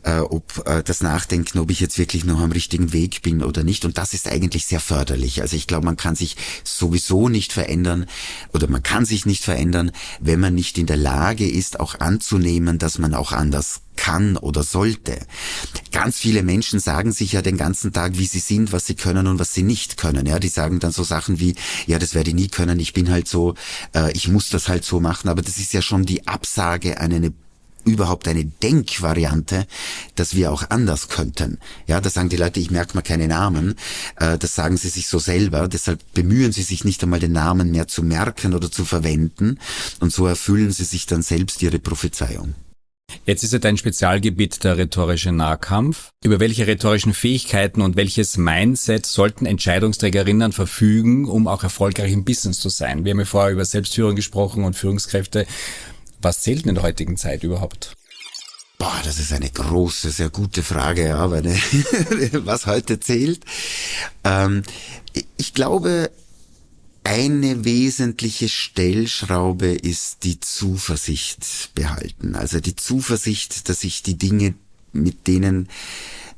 äh, 0.04 0.18
ob 0.18 0.62
äh, 0.66 0.82
das 0.84 1.02
Nachdenken, 1.02 1.58
ob 1.58 1.70
ich 1.70 1.80
jetzt 1.80 1.98
wirklich 1.98 2.24
noch 2.24 2.40
am 2.40 2.52
richtigen 2.52 2.92
Weg 2.92 3.22
bin 3.22 3.42
oder 3.42 3.64
nicht. 3.64 3.84
Und 3.84 3.98
das 3.98 4.14
ist 4.14 4.28
eigentlich 4.28 4.66
sehr 4.66 4.80
förderlich. 4.80 5.42
Also 5.42 5.56
ich 5.56 5.66
glaube, 5.66 5.84
man 5.84 5.96
kann 5.96 6.14
sich 6.14 6.36
sowieso 6.62 7.28
nicht 7.28 7.52
verändern 7.52 8.06
oder 8.52 8.68
man 8.68 8.82
kann 8.82 9.04
sich 9.04 9.26
nicht 9.26 9.42
verändern, 9.42 9.90
wenn 10.20 10.38
man 10.38 10.54
nicht 10.54 10.78
in 10.78 10.86
der 10.86 10.96
Lage 10.96 11.48
ist, 11.48 11.80
auch 11.80 11.98
anzunehmen, 11.98 12.78
dass 12.78 12.98
man 12.98 13.14
auch 13.14 13.32
anders 13.32 13.80
kann 13.98 14.36
oder 14.36 14.62
sollte. 14.62 15.18
Ganz 15.92 16.18
viele 16.18 16.42
Menschen 16.42 16.78
sagen 16.78 17.12
sich 17.12 17.32
ja 17.32 17.42
den 17.42 17.56
ganzen 17.56 17.92
Tag, 17.92 18.16
wie 18.16 18.26
sie 18.26 18.38
sind, 18.38 18.72
was 18.72 18.86
sie 18.86 18.94
können 18.94 19.26
und 19.26 19.38
was 19.38 19.52
sie 19.52 19.64
nicht 19.64 19.96
können. 19.96 20.24
Ja, 20.24 20.38
die 20.38 20.48
sagen 20.48 20.78
dann 20.78 20.92
so 20.92 21.02
Sachen 21.02 21.40
wie, 21.40 21.56
ja, 21.86 21.98
das 21.98 22.14
werde 22.14 22.30
ich 22.30 22.36
nie 22.36 22.48
können, 22.48 22.78
ich 22.78 22.92
bin 22.94 23.10
halt 23.10 23.28
so, 23.28 23.54
äh, 23.94 24.12
ich 24.12 24.28
muss 24.28 24.48
das 24.50 24.68
halt 24.68 24.84
so 24.84 25.00
machen. 25.00 25.28
Aber 25.28 25.42
das 25.42 25.58
ist 25.58 25.72
ja 25.72 25.82
schon 25.82 26.06
die 26.06 26.26
Absage 26.26 27.00
an 27.00 27.12
eine 27.12 27.32
überhaupt 27.84 28.28
eine 28.28 28.44
Denkvariante, 28.44 29.66
dass 30.14 30.34
wir 30.34 30.52
auch 30.52 30.68
anders 30.68 31.08
könnten. 31.08 31.58
Ja, 31.86 32.00
da 32.00 32.10
sagen 32.10 32.28
die 32.28 32.36
Leute, 32.36 32.60
ich 32.60 32.70
merke 32.70 32.94
mal 32.94 33.02
keine 33.02 33.28
Namen. 33.28 33.76
Äh, 34.16 34.38
das 34.38 34.54
sagen 34.54 34.76
sie 34.76 34.90
sich 34.90 35.08
so 35.08 35.18
selber. 35.18 35.68
Deshalb 35.68 36.00
bemühen 36.12 36.52
sie 36.52 36.62
sich 36.62 36.84
nicht 36.84 37.02
einmal 37.02 37.20
den 37.20 37.32
Namen 37.32 37.70
mehr 37.70 37.88
zu 37.88 38.02
merken 38.02 38.54
oder 38.54 38.70
zu 38.70 38.84
verwenden. 38.84 39.58
Und 40.00 40.12
so 40.12 40.26
erfüllen 40.26 40.70
sie 40.70 40.84
sich 40.84 41.06
dann 41.06 41.22
selbst 41.22 41.62
ihre 41.62 41.78
Prophezeiung. 41.78 42.54
Jetzt 43.28 43.44
ist 43.44 43.52
ja 43.52 43.58
dein 43.58 43.76
Spezialgebiet 43.76 44.64
der 44.64 44.78
rhetorische 44.78 45.32
Nahkampf. 45.32 46.12
Über 46.24 46.40
welche 46.40 46.66
rhetorischen 46.66 47.12
Fähigkeiten 47.12 47.82
und 47.82 47.94
welches 47.94 48.38
Mindset 48.38 49.04
sollten 49.04 49.44
Entscheidungsträgerinnen 49.44 50.52
verfügen, 50.52 51.28
um 51.28 51.46
auch 51.46 51.62
erfolgreich 51.62 52.10
im 52.10 52.24
Business 52.24 52.58
zu 52.58 52.70
sein? 52.70 53.04
Wir 53.04 53.10
haben 53.10 53.18
ja 53.18 53.26
vorher 53.26 53.52
über 53.52 53.66
Selbstführung 53.66 54.16
gesprochen 54.16 54.64
und 54.64 54.76
Führungskräfte. 54.76 55.46
Was 56.22 56.40
zählt 56.40 56.64
in 56.64 56.74
der 56.74 56.82
heutigen 56.82 57.18
Zeit 57.18 57.44
überhaupt? 57.44 57.98
Boah, 58.78 58.98
das 59.04 59.18
ist 59.18 59.34
eine 59.34 59.50
große, 59.50 60.08
sehr 60.08 60.30
gute 60.30 60.62
Frage, 60.62 61.14
aber 61.16 61.42
ne, 61.42 61.54
was 62.44 62.64
heute 62.64 62.98
zählt. 62.98 63.40
Ähm, 64.24 64.62
ich 65.36 65.52
glaube, 65.52 66.10
eine 67.04 67.64
wesentliche 67.64 68.48
Stellschraube 68.48 69.68
ist 69.68 70.24
die 70.24 70.40
Zuversicht 70.40 71.70
behalten. 71.74 72.34
Also 72.34 72.60
die 72.60 72.76
Zuversicht, 72.76 73.68
dass 73.68 73.84
ich 73.84 74.02
die 74.02 74.18
Dinge, 74.18 74.54
mit 74.92 75.26
denen 75.26 75.68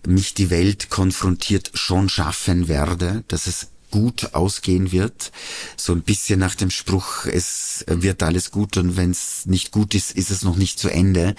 mich 0.07 0.35
die 0.35 0.51
Welt 0.51 0.90
konfrontiert, 0.90 1.70
schon 1.75 2.09
schaffen 2.09 2.68
werde, 2.68 3.25
dass 3.29 3.46
es 3.46 3.68
gut 3.90 4.35
ausgehen 4.35 4.92
wird. 4.92 5.33
So 5.76 5.92
ein 5.92 6.03
bisschen 6.03 6.40
nach 6.40 6.55
dem 6.55 6.70
Spruch, 6.70 7.26
es 7.26 7.85
wird 7.87 8.22
alles 8.22 8.50
gut 8.50 8.76
und 8.76 8.96
wenn 8.96 9.11
es 9.11 9.46
nicht 9.46 9.70
gut 9.72 9.94
ist, 9.94 10.12
ist 10.12 10.31
es 10.31 10.42
noch 10.42 10.57
nicht 10.57 10.79
zu 10.79 10.88
Ende. 10.88 11.35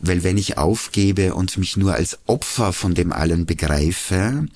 Weil 0.00 0.22
wenn 0.22 0.38
ich 0.38 0.58
aufgebe 0.58 1.34
und 1.34 1.56
mich 1.58 1.76
nur 1.76 1.94
als 1.94 2.18
Opfer 2.26 2.72
von 2.72 2.94
dem 2.94 3.12
allen 3.12 3.46
begreife, 3.46 4.46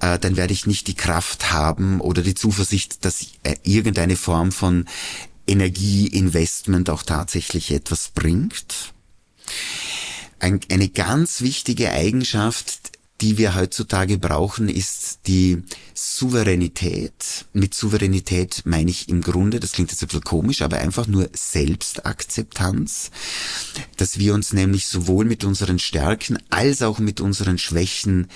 äh, 0.00 0.18
dann 0.18 0.36
werde 0.36 0.52
ich 0.52 0.66
nicht 0.66 0.88
die 0.88 0.94
Kraft 0.94 1.52
haben 1.52 2.00
oder 2.00 2.22
die 2.22 2.34
Zuversicht, 2.34 3.04
dass 3.04 3.26
äh, 3.42 3.56
irgendeine 3.62 4.16
Form 4.16 4.52
von 4.52 4.86
Energieinvestment 5.46 6.90
auch 6.90 7.02
tatsächlich 7.02 7.70
etwas 7.72 8.08
bringt. 8.08 8.92
Ein, 10.38 10.60
eine 10.70 10.88
ganz 10.88 11.40
wichtige 11.40 11.92
Eigenschaft, 11.92 12.92
die 13.22 13.38
wir 13.38 13.54
heutzutage 13.54 14.18
brauchen, 14.18 14.68
ist 14.68 15.20
die 15.28 15.62
Souveränität. 15.94 17.46
Mit 17.52 17.72
Souveränität 17.72 18.62
meine 18.64 18.90
ich 18.90 19.08
im 19.08 19.20
Grunde, 19.22 19.60
das 19.60 19.72
klingt 19.72 19.92
jetzt 19.92 20.02
ein 20.02 20.08
bisschen 20.08 20.24
komisch, 20.24 20.60
aber 20.60 20.78
einfach 20.78 21.06
nur 21.06 21.30
Selbstakzeptanz, 21.32 23.12
dass 23.96 24.18
wir 24.18 24.34
uns 24.34 24.52
nämlich 24.52 24.88
sowohl 24.88 25.24
mit 25.24 25.44
unseren 25.44 25.78
Stärken 25.78 26.36
als 26.50 26.82
auch 26.82 26.98
mit 26.98 27.20
unseren 27.20 27.58
Schwächen 27.58 28.26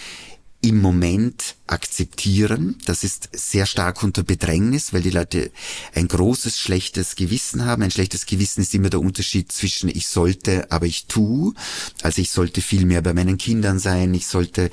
im 0.67 0.81
Moment 0.81 1.55
akzeptieren. 1.69 2.77
Das 2.87 3.05
ist 3.05 3.29
sehr 3.33 3.67
stark 3.67 4.03
unter 4.03 4.25
Bedrängnis, 4.25 4.93
weil 4.93 5.03
die 5.03 5.11
Leute 5.11 5.53
ein 5.95 6.09
großes 6.09 6.59
schlechtes 6.59 7.15
Gewissen 7.15 7.65
haben. 7.65 7.85
Ein 7.85 7.93
schlechtes 7.93 8.27
Gewissen 8.27 8.63
ist 8.63 8.75
immer 8.75 8.91
der 8.91 8.99
Unterschied 9.01 9.53
zwischen 9.53 9.89
ich 9.89 10.09
sollte, 10.09 10.73
aber 10.73 10.87
ich 10.87 11.07
tu. 11.07 11.55
Also 12.03 12.21
ich 12.21 12.33
sollte 12.33 12.63
viel 12.63 12.85
mehr 12.85 13.01
bei 13.01 13.15
meinen 13.15 13.39
Kindern 13.39 13.79
sein, 13.79 14.13
ich 14.13 14.27
sollte 14.27 14.71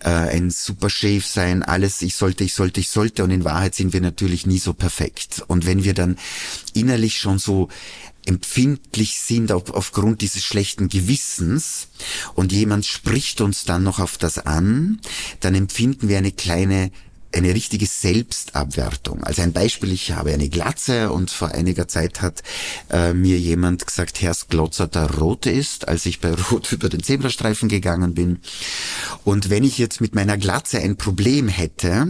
äh, 0.00 0.08
ein 0.08 0.50
super 0.50 0.90
Chef 0.90 1.24
sein, 1.24 1.62
alles, 1.62 2.02
ich 2.02 2.16
sollte, 2.16 2.42
ich 2.42 2.52
sollte, 2.52 2.80
ich 2.80 2.88
sollte. 2.88 3.22
Und 3.22 3.30
in 3.30 3.44
Wahrheit 3.44 3.76
sind 3.76 3.92
wir 3.92 4.00
natürlich 4.00 4.46
nie 4.46 4.58
so 4.58 4.74
perfekt. 4.74 5.44
Und 5.46 5.64
wenn 5.64 5.84
wir 5.84 5.94
dann 5.94 6.18
innerlich 6.74 7.18
schon 7.18 7.38
so 7.38 7.68
empfindlich 8.26 9.20
sind 9.20 9.52
auf, 9.52 9.70
aufgrund 9.70 10.20
dieses 10.20 10.44
schlechten 10.44 10.88
Gewissens 10.88 11.88
und 12.34 12.52
jemand 12.52 12.84
spricht 12.84 13.40
uns 13.40 13.64
dann 13.64 13.82
noch 13.82 13.98
auf 13.98 14.18
das 14.18 14.38
an, 14.38 15.00
dann 15.40 15.54
empfinden 15.54 16.08
wir 16.08 16.18
eine 16.18 16.32
kleine 16.32 16.90
eine 17.36 17.54
richtige 17.54 17.84
Selbstabwertung. 17.84 19.22
Also 19.22 19.42
ein 19.42 19.52
Beispiel, 19.52 19.92
ich 19.92 20.12
habe 20.12 20.32
eine 20.32 20.48
Glatze 20.48 21.12
und 21.12 21.30
vor 21.30 21.48
einiger 21.52 21.86
Zeit 21.86 22.22
hat 22.22 22.42
äh, 22.90 23.12
mir 23.12 23.38
jemand 23.38 23.86
gesagt, 23.86 24.22
Herr 24.22 24.34
Glotzer 24.48 24.86
der 24.86 25.10
Rote 25.10 25.50
ist, 25.50 25.86
als 25.86 26.06
ich 26.06 26.20
bei 26.20 26.32
Rot 26.50 26.72
über 26.72 26.88
den 26.88 27.02
Zebrastreifen 27.02 27.68
gegangen 27.68 28.14
bin. 28.14 28.38
Und 29.24 29.50
wenn 29.50 29.64
ich 29.64 29.76
jetzt 29.76 30.00
mit 30.00 30.14
meiner 30.14 30.38
Glatze 30.38 30.78
ein 30.78 30.96
Problem 30.96 31.48
hätte, 31.48 32.08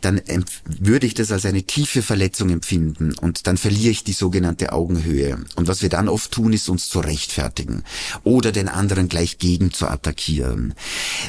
dann 0.00 0.22
würde 0.64 1.06
ich 1.06 1.12
das 1.12 1.32
als 1.32 1.44
eine 1.44 1.64
tiefe 1.64 2.00
Verletzung 2.00 2.48
empfinden 2.48 3.12
und 3.20 3.46
dann 3.46 3.58
verliere 3.58 3.90
ich 3.90 4.04
die 4.04 4.14
sogenannte 4.14 4.72
Augenhöhe. 4.72 5.44
Und 5.56 5.68
was 5.68 5.82
wir 5.82 5.90
dann 5.90 6.08
oft 6.08 6.30
tun, 6.30 6.54
ist 6.54 6.70
uns 6.70 6.88
zu 6.88 7.00
rechtfertigen 7.00 7.84
oder 8.24 8.52
den 8.52 8.68
anderen 8.68 9.08
gleich 9.08 9.36
gegen 9.36 9.70
zu 9.70 9.86
attackieren. 9.86 10.72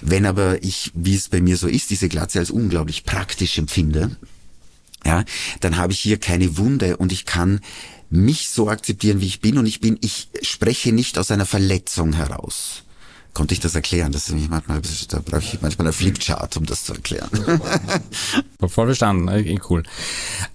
Wenn 0.01 0.25
aber 0.25 0.63
ich, 0.63 0.91
wie 0.95 1.15
es 1.15 1.27
bei 1.27 1.41
mir 1.41 1.57
so 1.57 1.67
ist, 1.67 1.89
diese 1.89 2.07
Glatze 2.07 2.39
als 2.39 2.49
unglaublich 2.49 3.03
praktisch 3.03 3.32
praktisch 3.33 3.57
empfinde, 3.57 4.15
ja, 5.03 5.25
dann 5.59 5.77
habe 5.77 5.91
ich 5.91 5.99
hier 5.99 6.19
keine 6.19 6.55
Wunde 6.57 6.97
und 6.97 7.11
ich 7.11 7.25
kann 7.25 7.61
mich 8.11 8.49
so 8.49 8.69
akzeptieren, 8.69 9.21
wie 9.21 9.25
ich 9.25 9.41
bin 9.41 9.57
und 9.57 9.65
ich 9.65 9.79
bin, 9.79 9.97
ich 10.01 10.29
spreche 10.43 10.91
nicht 10.91 11.17
aus 11.17 11.31
einer 11.31 11.47
Verletzung 11.47 12.13
heraus. 12.13 12.83
Konnte 13.33 13.55
ich 13.55 13.59
das 13.59 13.73
erklären? 13.73 14.11
Das 14.11 14.29
ist 14.29 14.49
manchmal, 14.49 14.79
da 15.09 15.19
brauche 15.25 15.39
ich 15.39 15.59
manchmal 15.59 15.87
einen 15.87 15.93
Flipchart, 15.93 16.55
um 16.55 16.67
das 16.67 16.83
zu 16.83 16.93
erklären. 16.93 17.29
Voll 18.59 18.85
verstanden, 18.85 19.27
eh, 19.27 19.59
cool. 19.69 19.81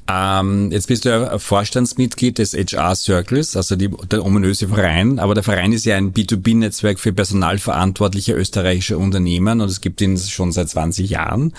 Ähm, 0.06 0.70
jetzt 0.70 0.86
bist 0.86 1.04
du 1.04 1.08
ja 1.08 1.38
Vorstandsmitglied 1.40 2.38
des 2.38 2.54
HR 2.54 2.94
Circles, 2.94 3.56
also 3.56 3.74
die, 3.74 3.90
der 4.10 4.24
ominöse 4.24 4.68
Verein, 4.68 5.18
aber 5.18 5.34
der 5.34 5.42
Verein 5.42 5.72
ist 5.72 5.86
ja 5.86 5.96
ein 5.96 6.14
B2B-Netzwerk 6.14 7.00
für 7.00 7.12
personalverantwortliche 7.12 8.34
österreichische 8.34 8.96
Unternehmen 8.96 9.60
und 9.60 9.68
es 9.68 9.80
gibt 9.80 10.00
ihn 10.00 10.16
schon 10.16 10.52
seit 10.52 10.70
20 10.70 11.10
Jahren. 11.10 11.54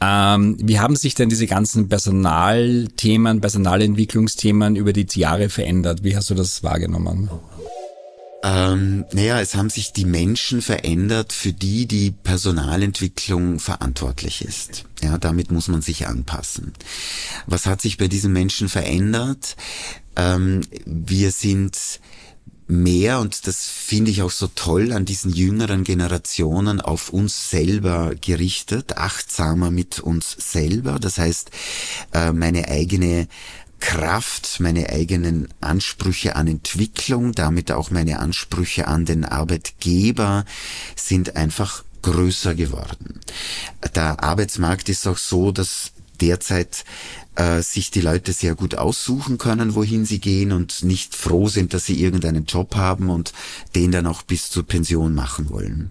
Ähm, 0.00 0.56
wie 0.60 0.78
haben 0.78 0.94
sich 0.94 1.16
denn 1.16 1.28
diese 1.28 1.48
ganzen 1.48 1.88
Personalthemen, 1.88 3.40
Personalentwicklungsthemen 3.40 4.76
über 4.76 4.92
die 4.92 5.06
Jahre 5.14 5.48
verändert? 5.48 6.04
Wie 6.04 6.16
hast 6.16 6.30
du 6.30 6.34
das 6.34 6.62
wahrgenommen? 6.62 7.28
Ähm, 8.44 9.06
naja, 9.12 9.40
es 9.40 9.54
haben 9.54 9.70
sich 9.70 9.94
die 9.94 10.04
Menschen 10.04 10.60
verändert, 10.60 11.32
für 11.32 11.54
die 11.54 11.86
die 11.86 12.10
Personalentwicklung 12.10 13.58
verantwortlich 13.58 14.44
ist. 14.44 14.84
Ja, 15.02 15.16
damit 15.16 15.50
muss 15.50 15.68
man 15.68 15.80
sich 15.80 16.06
anpassen. 16.06 16.74
Was 17.46 17.64
hat 17.64 17.80
sich 17.80 17.96
bei 17.96 18.06
diesen 18.06 18.34
Menschen 18.34 18.68
verändert? 18.68 19.56
Ähm, 20.16 20.60
wir 20.84 21.30
sind 21.30 22.00
mehr, 22.66 23.20
und 23.20 23.46
das 23.46 23.66
finde 23.66 24.10
ich 24.10 24.20
auch 24.20 24.30
so 24.30 24.46
toll 24.48 24.92
an 24.92 25.06
diesen 25.06 25.32
jüngeren 25.32 25.82
Generationen, 25.82 26.82
auf 26.82 27.08
uns 27.10 27.48
selber 27.48 28.14
gerichtet, 28.20 28.98
achtsamer 28.98 29.70
mit 29.70 30.00
uns 30.00 30.36
selber. 30.38 30.98
Das 30.98 31.16
heißt, 31.16 31.50
äh, 32.12 32.32
meine 32.32 32.68
eigene 32.68 33.26
Kraft, 33.84 34.60
meine 34.60 34.88
eigenen 34.88 35.48
Ansprüche 35.60 36.36
an 36.36 36.48
Entwicklung, 36.48 37.32
damit 37.32 37.70
auch 37.70 37.90
meine 37.90 38.18
Ansprüche 38.18 38.88
an 38.88 39.04
den 39.04 39.26
Arbeitgeber 39.26 40.46
sind 40.96 41.36
einfach 41.36 41.84
größer 42.00 42.54
geworden. 42.54 43.20
Der 43.94 44.24
Arbeitsmarkt 44.24 44.88
ist 44.88 45.06
auch 45.06 45.18
so, 45.18 45.52
dass 45.52 45.92
derzeit 46.22 46.86
äh, 47.36 47.62
sich 47.62 47.90
die 47.90 48.00
Leute 48.00 48.32
sehr 48.32 48.54
gut 48.54 48.76
aussuchen 48.76 49.38
können, 49.38 49.74
wohin 49.74 50.04
sie 50.04 50.20
gehen 50.20 50.52
und 50.52 50.82
nicht 50.82 51.14
froh 51.14 51.48
sind, 51.48 51.74
dass 51.74 51.86
sie 51.86 52.00
irgendeinen 52.00 52.44
Job 52.44 52.76
haben 52.76 53.10
und 53.10 53.32
den 53.74 53.92
dann 53.92 54.06
auch 54.06 54.22
bis 54.22 54.50
zur 54.50 54.64
Pension 54.64 55.14
machen 55.14 55.50
wollen. 55.50 55.90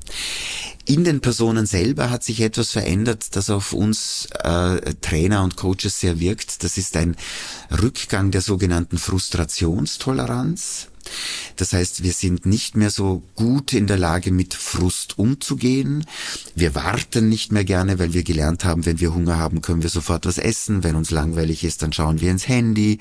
In 0.85 1.03
den 1.03 1.21
Personen 1.21 1.65
selber 1.65 2.09
hat 2.09 2.23
sich 2.23 2.41
etwas 2.41 2.71
verändert, 2.71 3.35
das 3.35 3.49
auf 3.49 3.73
uns 3.73 4.27
äh, 4.43 4.93
Trainer 5.01 5.43
und 5.43 5.55
Coaches 5.55 5.99
sehr 5.99 6.19
wirkt. 6.19 6.63
Das 6.63 6.77
ist 6.77 6.97
ein 6.97 7.15
Rückgang 7.71 8.31
der 8.31 8.41
sogenannten 8.41 8.97
Frustrationstoleranz. 8.97 10.87
Das 11.55 11.73
heißt, 11.73 12.03
wir 12.03 12.13
sind 12.13 12.45
nicht 12.45 12.75
mehr 12.75 12.89
so 12.89 13.23
gut 13.35 13.73
in 13.73 13.87
der 13.87 13.97
Lage, 13.97 14.31
mit 14.31 14.53
Frust 14.53 15.19
umzugehen. 15.19 16.05
Wir 16.55 16.75
warten 16.75 17.29
nicht 17.29 17.51
mehr 17.51 17.63
gerne, 17.63 17.99
weil 17.99 18.13
wir 18.13 18.23
gelernt 18.23 18.65
haben, 18.65 18.85
wenn 18.85 18.99
wir 18.99 19.13
Hunger 19.13 19.37
haben, 19.37 19.61
können 19.61 19.83
wir 19.83 19.89
sofort 19.89 20.25
was 20.25 20.37
essen. 20.37 20.83
Wenn 20.83 20.95
uns 20.95 21.11
langweilig 21.11 21.63
ist, 21.63 21.81
dann 21.81 21.93
schauen 21.93 22.21
wir 22.21 22.31
ins 22.31 22.47
Handy. 22.47 22.99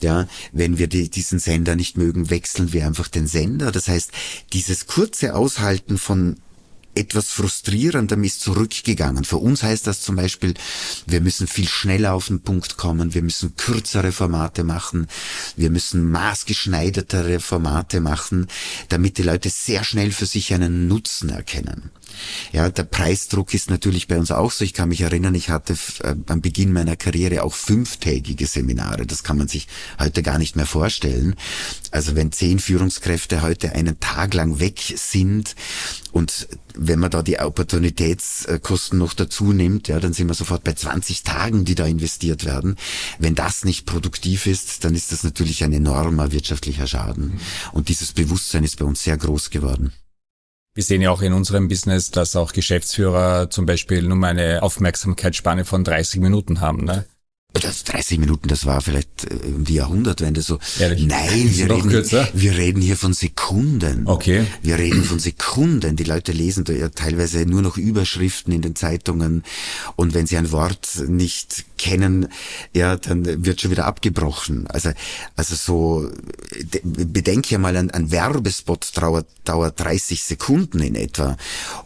Ja, 0.00 0.26
wenn 0.52 0.78
wir 0.78 0.86
die, 0.86 1.10
diesen 1.10 1.38
Sender 1.38 1.76
nicht 1.76 1.96
mögen, 1.96 2.30
wechseln 2.30 2.72
wir 2.72 2.86
einfach 2.86 3.08
den 3.08 3.26
Sender. 3.26 3.72
Das 3.72 3.88
heißt, 3.88 4.12
dieses 4.52 4.86
kurze 4.86 5.34
Aushalten 5.34 5.98
von 5.98 6.36
etwas 6.94 7.28
frustrierendem 7.28 8.24
ist 8.24 8.40
zurückgegangen. 8.40 9.24
Für 9.24 9.36
uns 9.36 9.62
heißt 9.62 9.86
das 9.86 10.00
zum 10.00 10.16
Beispiel, 10.16 10.54
wir 11.06 11.20
müssen 11.20 11.46
viel 11.46 11.68
schneller 11.68 12.14
auf 12.14 12.26
den 12.26 12.40
Punkt 12.40 12.76
kommen, 12.76 13.14
wir 13.14 13.22
müssen 13.22 13.56
kürzere 13.56 14.12
Formate 14.12 14.64
machen, 14.64 15.06
wir 15.56 15.70
müssen 15.70 16.10
maßgeschneidertere 16.10 17.40
Formate 17.40 18.00
machen, 18.00 18.48
damit 18.88 19.18
die 19.18 19.22
Leute 19.22 19.50
sehr 19.50 19.84
schnell 19.84 20.12
für 20.12 20.26
sich 20.26 20.52
einen 20.52 20.88
Nutzen 20.88 21.30
erkennen. 21.30 21.90
Ja, 22.52 22.68
der 22.68 22.84
Preisdruck 22.84 23.54
ist 23.54 23.70
natürlich 23.70 24.08
bei 24.08 24.18
uns 24.18 24.30
auch 24.30 24.50
so. 24.50 24.64
Ich 24.64 24.74
kann 24.74 24.88
mich 24.88 25.00
erinnern, 25.00 25.34
ich 25.34 25.50
hatte 25.50 25.74
äh, 26.02 26.14
am 26.26 26.40
Beginn 26.40 26.72
meiner 26.72 26.96
Karriere 26.96 27.42
auch 27.42 27.54
fünftägige 27.54 28.46
Seminare. 28.46 29.06
Das 29.06 29.22
kann 29.22 29.38
man 29.38 29.48
sich 29.48 29.68
heute 29.98 30.22
gar 30.22 30.38
nicht 30.38 30.56
mehr 30.56 30.66
vorstellen. 30.66 31.36
Also 31.90 32.16
wenn 32.16 32.32
zehn 32.32 32.58
Führungskräfte 32.58 33.42
heute 33.42 33.72
einen 33.72 34.00
Tag 34.00 34.34
lang 34.34 34.60
weg 34.60 34.80
sind 34.96 35.54
und 36.12 36.48
wenn 36.74 36.98
man 36.98 37.10
da 37.10 37.22
die 37.22 37.38
Opportunitätskosten 37.38 38.98
noch 38.98 39.14
dazu 39.14 39.52
nimmt, 39.52 39.88
ja, 39.88 40.00
dann 40.00 40.12
sind 40.12 40.28
wir 40.28 40.34
sofort 40.34 40.64
bei 40.64 40.72
20 40.72 41.22
Tagen, 41.22 41.64
die 41.64 41.74
da 41.74 41.86
investiert 41.86 42.44
werden. 42.44 42.76
Wenn 43.18 43.34
das 43.34 43.64
nicht 43.64 43.86
produktiv 43.86 44.46
ist, 44.46 44.84
dann 44.84 44.94
ist 44.94 45.12
das 45.12 45.24
natürlich 45.24 45.64
ein 45.64 45.72
enormer 45.72 46.32
wirtschaftlicher 46.32 46.86
Schaden. 46.86 47.40
Und 47.72 47.88
dieses 47.88 48.12
Bewusstsein 48.12 48.64
ist 48.64 48.78
bei 48.78 48.84
uns 48.84 49.02
sehr 49.02 49.16
groß 49.16 49.50
geworden. 49.50 49.92
Wir 50.74 50.84
sehen 50.84 51.02
ja 51.02 51.10
auch 51.10 51.22
in 51.22 51.32
unserem 51.32 51.66
Business, 51.66 52.10
dass 52.10 52.36
auch 52.36 52.52
Geschäftsführer 52.52 53.50
zum 53.50 53.66
Beispiel 53.66 54.02
nur 54.02 54.24
eine 54.24 54.62
Aufmerksamkeitsspanne 54.62 55.64
von 55.64 55.82
30 55.82 56.20
Minuten 56.20 56.60
haben. 56.60 56.84
Ne? 56.84 57.06
Das 57.52 57.84
30 57.84 58.18
Minuten, 58.20 58.48
das 58.48 58.64
war 58.64 58.80
vielleicht 58.80 59.24
äh, 59.24 59.34
um 59.46 59.64
die 59.64 59.74
Jahrhundertwende 59.74 60.40
so. 60.40 60.58
Ehrlich? 60.78 61.04
Nein, 61.06 61.50
wir 61.52 61.70
reden, 61.70 61.90
kürzer? 61.90 62.28
wir 62.32 62.56
reden 62.56 62.80
hier 62.80 62.96
von 62.96 63.12
Sekunden. 63.12 64.06
Okay. 64.06 64.46
Wir 64.62 64.78
reden 64.78 65.02
von 65.02 65.18
Sekunden. 65.18 65.96
Die 65.96 66.04
Leute 66.04 66.32
lesen 66.32 66.64
da 66.64 66.72
ja 66.72 66.88
teilweise 66.90 67.44
nur 67.46 67.62
noch 67.62 67.76
Überschriften 67.76 68.52
in 68.52 68.62
den 68.62 68.76
Zeitungen 68.76 69.42
und 69.96 70.14
wenn 70.14 70.26
sie 70.26 70.36
ein 70.36 70.52
Wort 70.52 71.02
nicht 71.08 71.64
kennen, 71.76 72.28
ja, 72.74 72.96
dann 72.96 73.44
wird 73.44 73.60
schon 73.60 73.70
wieder 73.70 73.86
abgebrochen. 73.86 74.66
Also, 74.68 74.90
also 75.34 75.54
so, 75.54 76.10
bedenke 76.84 77.50
ja 77.52 77.58
mal, 77.58 77.76
ein, 77.76 77.90
ein 77.90 78.10
Werbespot 78.10 78.90
dauert, 78.94 79.26
dauert 79.44 79.80
30 79.80 80.22
Sekunden 80.22 80.80
in 80.80 80.94
etwa. 80.94 81.36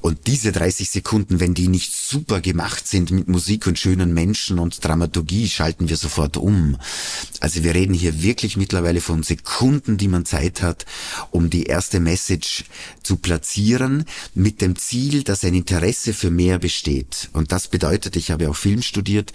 Und 0.00 0.26
diese 0.26 0.50
30 0.50 0.90
Sekunden, 0.90 1.38
wenn 1.38 1.54
die 1.54 1.68
nicht 1.68 1.92
super 1.92 2.40
gemacht 2.40 2.88
sind 2.88 3.12
mit 3.12 3.28
Musik 3.28 3.66
und 3.68 3.78
schönen 3.78 4.12
Menschen 4.12 4.58
und 4.58 4.84
Dramaturgie, 4.84 5.46
schalten 5.54 5.88
wir 5.88 5.96
sofort 5.96 6.36
um. 6.36 6.76
Also 7.40 7.64
wir 7.64 7.74
reden 7.74 7.94
hier 7.94 8.22
wirklich 8.22 8.56
mittlerweile 8.56 9.00
von 9.00 9.22
Sekunden, 9.22 9.96
die 9.96 10.08
man 10.08 10.24
Zeit 10.24 10.62
hat, 10.62 10.84
um 11.30 11.50
die 11.50 11.64
erste 11.64 12.00
Message 12.00 12.64
zu 13.02 13.16
platzieren, 13.16 14.04
mit 14.34 14.60
dem 14.60 14.76
Ziel, 14.76 15.22
dass 15.22 15.44
ein 15.44 15.54
Interesse 15.54 16.12
für 16.12 16.30
mehr 16.30 16.58
besteht. 16.58 17.28
Und 17.32 17.52
das 17.52 17.68
bedeutet, 17.68 18.16
ich 18.16 18.30
habe 18.30 18.50
auch 18.50 18.56
Film 18.56 18.82
studiert, 18.82 19.32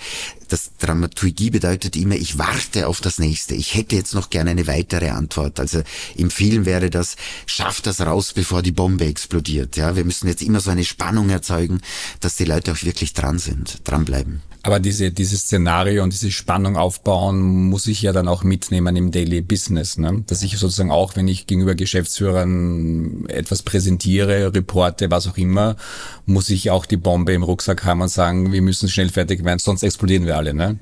das 0.50 0.72
Dramaturgie 0.80 1.52
bedeutet 1.52 1.96
immer, 1.96 2.16
ich 2.16 2.38
warte 2.38 2.88
auf 2.88 3.02
das 3.02 3.20
nächste. 3.20 3.56
Ich 3.56 3.76
hätte 3.76 3.96
jetzt 3.96 4.16
noch 4.16 4.30
gerne 4.30 4.52
eine 4.52 4.68
weitere 4.68 5.10
Antwort. 5.10 5.60
Also 5.60 5.84
im 6.16 6.32
Film 6.32 6.66
wäre 6.66 6.90
das, 6.90 7.16
schaff 7.46 7.82
das 7.82 8.02
raus, 8.02 8.34
bevor 8.34 8.62
die 8.62 8.72
Bombe 8.72 9.06
explodiert. 9.06 9.78
Ja, 9.78 9.96
wir 9.96 10.06
müssen 10.06 10.28
jetzt 10.28 10.42
immer 10.42 10.60
so 10.60 10.72
eine 10.72 10.86
Spannung 10.86 11.30
erzeugen, 11.30 11.82
dass 12.20 12.36
die 12.36 12.46
Leute 12.46 12.72
auch 12.72 12.84
wirklich 12.84 13.14
dran 13.14 13.40
sind, 13.40 13.82
dranbleiben. 13.84 14.42
Aber 14.64 14.80
diese, 14.80 15.12
dieses 15.12 15.42
Szenario 15.42 16.04
und 16.04 16.12
diese 16.12 16.32
Spannung 16.32 16.76
aufbauen, 16.76 17.70
muss 17.70 17.88
ich 17.88 18.02
ja 18.02 18.12
dann 18.12 18.28
auch 18.28 18.44
mitnehmen 18.44 18.96
im 18.96 19.12
Daily 19.12 19.42
Business. 19.42 19.98
Ne? 19.98 20.24
Dass 20.28 20.44
ich 20.44 20.58
sozusagen 20.58 20.92
auch, 20.92 21.16
wenn 21.16 21.28
ich 21.30 21.48
gegenüber 21.48 21.76
Geschäftsführern 21.76 23.26
etwas 23.30 23.64
präsentiere, 23.64 24.54
reporte, 24.54 25.10
was 25.12 25.28
auch 25.28 25.38
immer, 25.38 25.78
muss 26.26 26.50
ich 26.50 26.72
auch 26.72 26.86
die 26.86 26.98
Bombe 26.98 27.34
im 27.34 27.44
Rucksack 27.44 27.86
haben 27.86 28.02
und 28.02 28.10
sagen, 28.10 28.52
wir 28.52 28.62
müssen 28.62 28.90
schnell 28.90 29.10
fertig 29.10 29.46
werden, 29.46 29.60
sonst 29.60 29.84
explodieren 29.84 30.26
wir 30.26 30.36
alle. 30.36 30.54
Ne? 30.54 30.78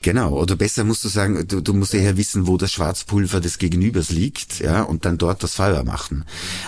Genau, 0.00 0.38
oder 0.40 0.54
besser 0.54 0.84
musst 0.84 1.02
du 1.02 1.08
sagen, 1.08 1.48
du, 1.48 1.60
du 1.60 1.74
musst 1.74 1.92
ja 1.92 2.16
wissen, 2.16 2.46
wo 2.46 2.56
das 2.56 2.70
Schwarzpulver 2.70 3.40
des 3.40 3.58
Gegenübers 3.58 4.10
liegt, 4.10 4.60
ja, 4.60 4.82
und 4.82 5.04
dann 5.04 5.18
dort 5.18 5.42
das 5.42 5.54
Feuer 5.54 5.82
machen. 5.82 6.24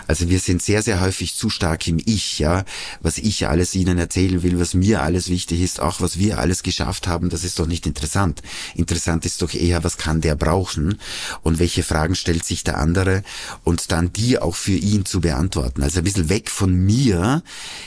Also 0.09 0.29
wir 0.29 0.40
sind 0.40 0.61
sehr, 0.61 0.83
sehr 0.83 1.01
häufig 1.01 1.37
zu 1.37 1.49
stark 1.49 1.87
im 1.87 2.01
Ich, 2.05 2.40
ja, 2.40 2.64
was 3.01 3.19
ich 3.19 3.47
alles 3.47 3.77
ihnen 3.77 3.99
erzählen 3.99 4.43
will, 4.43 4.59
was 4.59 4.75
mir 4.75 5.03
alles 5.03 5.29
wichtig 5.29 5.61
ist, 5.61 5.79
auch 5.79 6.01
was 6.01 6.19
wir 6.19 6.40
alles 6.40 6.64
geschafft 6.64 7.07
haben, 7.07 7.31
das 7.31 7.45
ist 7.45 7.61
doch 7.61 7.69
nicht 7.69 7.87
interessant. 7.87 8.43
Interessant 8.75 9.25
ist 9.25 9.43
doch 9.43 9.55
eher, 9.55 9.85
was 9.85 9.97
kann 9.97 10.21
der 10.21 10.35
brauchen 10.35 10.99
und 11.43 11.61
welche 11.61 11.85
Fragen 11.85 12.16
stellt 12.16 12.45
sich 12.45 12.64
der 12.64 12.79
andere 12.79 13.23
und 13.62 13.93
dann 13.93 14.12
die 14.12 14.40
auch 14.40 14.57
für 14.57 14.73
ihn 14.73 15.05
zu 15.05 15.21
beantworten. 15.21 15.85
Also 15.85 15.99
ein 15.99 16.05
bisschen 16.05 16.31
weg 16.31 16.51
von 16.51 16.75
mir 16.75 17.45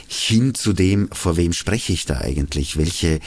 hin 0.08 0.56
zu 0.56 0.72
dem, 0.72 1.10
vor 1.12 1.36
wem 1.36 1.52
spreche 1.52 1.92
ich 1.92 2.06
da 2.06 2.20
eigentlich, 2.22 2.78
welche 2.78 3.20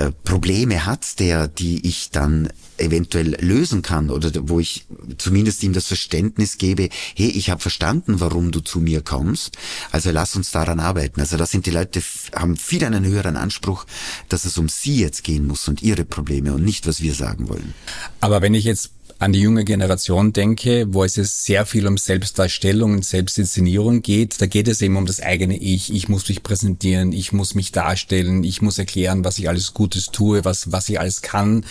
äh, 0.00 0.12
Probleme 0.24 0.86
hat 0.86 1.20
der, 1.20 1.46
die 1.46 1.86
ich 1.86 2.10
dann 2.10 2.48
eventuell 2.78 3.36
lösen 3.40 3.82
kann 3.82 4.08
oder 4.08 4.30
wo 4.48 4.58
ich 4.58 4.86
zumindest 5.18 5.62
ihm 5.62 5.74
das 5.74 5.86
Verständnis 5.86 6.56
gebe, 6.56 6.88
hey, 7.14 7.28
ich 7.28 7.50
habe 7.50 7.60
verstanden, 7.60 8.20
warum 8.20 8.50
du 8.50 8.60
zu 8.60 8.80
mir 8.80 9.02
kommst, 9.02 9.58
also 9.90 10.10
lass 10.10 10.36
uns 10.36 10.50
daran 10.50 10.80
arbeiten. 10.80 11.20
Also 11.20 11.36
da 11.36 11.44
sind 11.44 11.66
die 11.66 11.70
Leute, 11.70 12.02
haben 12.34 12.56
viel 12.56 12.82
einen 12.84 13.04
höheren 13.04 13.36
Anspruch, 13.36 13.84
dass 14.30 14.46
es 14.46 14.56
um 14.56 14.70
sie 14.70 14.98
jetzt 15.00 15.22
gehen 15.22 15.46
muss 15.46 15.68
und 15.68 15.82
ihre 15.82 16.06
Probleme 16.06 16.54
und 16.54 16.64
nicht, 16.64 16.86
was 16.86 17.02
wir 17.02 17.14
sagen 17.14 17.50
wollen. 17.50 17.74
Aber 18.20 18.40
wenn 18.40 18.54
ich 18.54 18.64
jetzt 18.64 18.92
an 19.20 19.32
die 19.32 19.40
junge 19.40 19.64
Generation 19.64 20.32
denke, 20.32 20.86
wo 20.88 21.04
es 21.04 21.16
jetzt 21.16 21.44
sehr 21.44 21.66
viel 21.66 21.86
um 21.86 21.98
Selbstdarstellung 21.98 22.94
und 22.94 23.04
Selbstinszenierung 23.04 24.00
geht, 24.00 24.40
da 24.40 24.46
geht 24.46 24.66
es 24.66 24.80
eben 24.80 24.96
um 24.96 25.04
das 25.04 25.20
eigene 25.20 25.58
Ich. 25.58 25.92
Ich 25.92 26.08
muss 26.08 26.28
mich 26.28 26.42
präsentieren, 26.42 27.12
ich 27.12 27.32
muss 27.32 27.54
mich 27.54 27.70
darstellen, 27.70 28.42
ich 28.44 28.62
muss 28.62 28.78
erklären, 28.78 29.22
was 29.22 29.38
ich 29.38 29.48
alles 29.48 29.74
Gutes 29.74 30.06
tue, 30.06 30.44
was, 30.46 30.72
was 30.72 30.88
ich 30.88 30.98
alles 30.98 31.20
kann. 31.20 31.66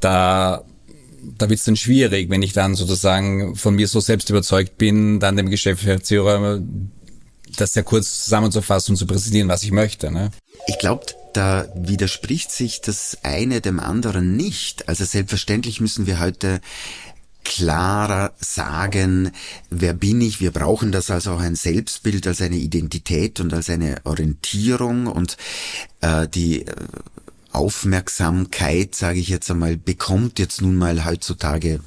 Da 0.00 0.64
da 1.38 1.48
wird 1.48 1.58
es 1.58 1.64
dann 1.64 1.76
schwierig, 1.76 2.30
wenn 2.30 2.42
ich 2.42 2.52
dann 2.52 2.76
sozusagen 2.76 3.56
von 3.56 3.74
mir 3.74 3.88
so 3.88 3.98
selbst 3.98 4.30
überzeugt 4.30 4.78
bin, 4.78 5.18
dann 5.18 5.36
dem 5.36 5.50
Geschäftsführer 5.50 6.60
das 7.56 7.72
sehr 7.72 7.82
kurz 7.82 8.24
zusammenzufassen 8.24 8.92
und 8.92 8.96
zu 8.96 9.06
präsentieren, 9.06 9.48
was 9.48 9.64
ich 9.64 9.72
möchte. 9.72 10.12
Ne? 10.12 10.30
Ich 10.68 10.78
glaube, 10.78 11.04
da 11.36 11.68
widerspricht 11.74 12.50
sich 12.50 12.80
das 12.80 13.18
eine 13.22 13.60
dem 13.60 13.80
anderen 13.80 14.36
nicht. 14.36 14.88
Also 14.88 15.04
selbstverständlich 15.04 15.80
müssen 15.80 16.06
wir 16.06 16.18
heute 16.18 16.60
klarer 17.44 18.32
sagen, 18.38 19.30
wer 19.70 19.92
bin 19.92 20.20
ich. 20.20 20.40
Wir 20.40 20.50
brauchen 20.50 20.90
das 20.92 21.10
als 21.10 21.28
auch 21.28 21.38
ein 21.38 21.54
Selbstbild, 21.54 22.26
als 22.26 22.40
eine 22.40 22.56
Identität 22.56 23.38
und 23.38 23.54
als 23.54 23.70
eine 23.70 24.00
Orientierung 24.04 25.06
und 25.06 25.36
äh, 26.00 26.26
die 26.26 26.66
äh, 26.66 26.74
Aufmerksamkeit, 27.52 28.94
sage 28.94 29.20
ich 29.20 29.28
jetzt 29.28 29.50
einmal, 29.50 29.76
bekommt 29.76 30.38
jetzt 30.38 30.60
nun 30.60 30.76
mal 30.76 31.04
heutzutage 31.04 31.80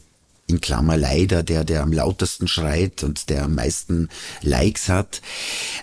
in 0.50 0.62
Klammer 0.62 0.98
leider 0.98 1.44
der, 1.44 1.64
der 1.64 1.84
am 1.84 1.94
lautesten 1.94 2.48
schreit 2.48 3.04
und 3.04 3.30
der 3.30 3.44
am 3.46 3.56
meisten 3.56 4.10
Likes 4.42 4.90
hat. 4.90 5.22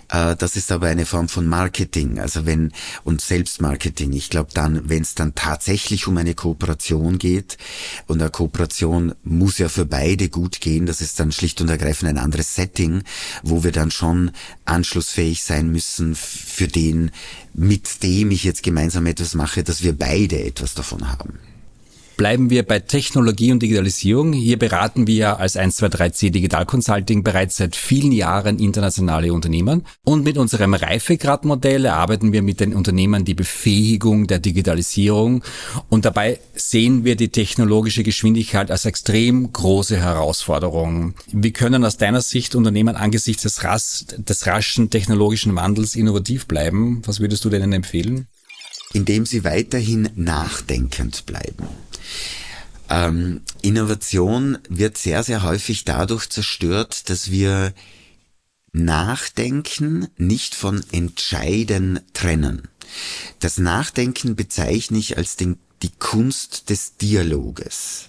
Äh, 0.08 0.36
das 0.36 0.56
ist 0.56 0.72
aber 0.72 0.88
eine 0.88 1.06
Form 1.06 1.28
von 1.28 1.46
Marketing, 1.46 2.18
also 2.18 2.46
wenn 2.46 2.72
und 3.04 3.20
Selbstmarketing. 3.20 4.12
Ich 4.12 4.28
glaube 4.28 4.50
dann, 4.52 4.88
wenn 4.88 5.02
es 5.02 5.14
dann 5.14 5.34
tatsächlich 5.34 6.08
um 6.08 6.16
eine 6.16 6.34
Kooperation 6.34 7.18
geht 7.18 7.58
und 8.06 8.20
eine 8.20 8.30
Kooperation 8.30 9.14
muss 9.22 9.58
ja 9.58 9.68
für 9.68 9.86
beide 9.86 10.28
gut 10.28 10.60
gehen, 10.60 10.86
das 10.86 11.00
ist 11.00 11.20
dann 11.20 11.32
schlicht 11.32 11.60
und 11.60 11.68
ergreifend 11.68 12.10
ein 12.10 12.18
anderes 12.18 12.54
Setting, 12.54 13.04
wo 13.42 13.62
wir 13.62 13.72
dann 13.72 13.90
schon 13.92 14.32
anschlussfähig 14.64 15.44
sein 15.44 15.70
müssen 15.70 16.16
für 16.16 16.66
den, 16.66 17.12
mit 17.54 18.02
dem 18.02 18.32
ich 18.32 18.42
jetzt 18.42 18.64
gemeinsam 18.64 19.06
etwas 19.06 19.34
mache, 19.34 19.62
dass 19.62 19.82
wir 19.82 19.96
beide 19.96 20.42
etwas 20.42 20.74
davon 20.74 21.08
haben. 21.08 21.38
Bleiben 22.16 22.48
wir 22.48 22.62
bei 22.62 22.78
Technologie 22.78 23.52
und 23.52 23.62
Digitalisierung. 23.62 24.32
Hier 24.32 24.58
beraten 24.58 25.06
wir 25.06 25.38
als 25.38 25.54
123C 25.54 26.30
Digital 26.30 26.64
Consulting 26.64 27.22
bereits 27.22 27.58
seit 27.58 27.76
vielen 27.76 28.10
Jahren 28.10 28.58
internationale 28.58 29.34
Unternehmen. 29.34 29.84
Und 30.02 30.24
mit 30.24 30.38
unserem 30.38 30.72
Reifegradmodell 30.72 31.84
erarbeiten 31.84 32.32
wir 32.32 32.40
mit 32.40 32.60
den 32.60 32.74
Unternehmen 32.74 33.26
die 33.26 33.34
Befähigung 33.34 34.26
der 34.28 34.38
Digitalisierung. 34.38 35.44
Und 35.90 36.06
dabei 36.06 36.40
sehen 36.54 37.04
wir 37.04 37.16
die 37.16 37.28
technologische 37.28 38.02
Geschwindigkeit 38.02 38.70
als 38.70 38.86
extrem 38.86 39.52
große 39.52 39.98
Herausforderung. 39.98 41.16
Wie 41.32 41.52
können 41.52 41.84
aus 41.84 41.98
deiner 41.98 42.22
Sicht 42.22 42.54
Unternehmen 42.54 42.96
angesichts 42.96 43.42
des, 43.42 43.62
ras 43.62 44.06
des 44.16 44.46
raschen 44.46 44.88
technologischen 44.88 45.54
Wandels 45.54 45.94
innovativ 45.94 46.46
bleiben? 46.46 47.02
Was 47.04 47.20
würdest 47.20 47.44
du 47.44 47.50
denen 47.50 47.74
empfehlen? 47.74 48.26
Indem 48.96 49.26
sie 49.26 49.44
weiterhin 49.44 50.08
nachdenkend 50.14 51.26
bleiben. 51.26 51.68
Ähm, 52.88 53.42
Innovation 53.60 54.56
wird 54.70 54.96
sehr, 54.96 55.22
sehr 55.22 55.42
häufig 55.42 55.84
dadurch 55.84 56.30
zerstört, 56.30 57.10
dass 57.10 57.30
wir 57.30 57.74
Nachdenken 58.72 60.08
nicht 60.16 60.54
von 60.54 60.82
Entscheiden 60.92 62.00
trennen. 62.14 62.68
Das 63.38 63.58
Nachdenken 63.58 64.34
bezeichne 64.34 64.96
ich 64.96 65.18
als 65.18 65.36
den, 65.36 65.58
die 65.82 65.92
Kunst 65.98 66.70
des 66.70 66.96
Dialoges. 66.96 68.08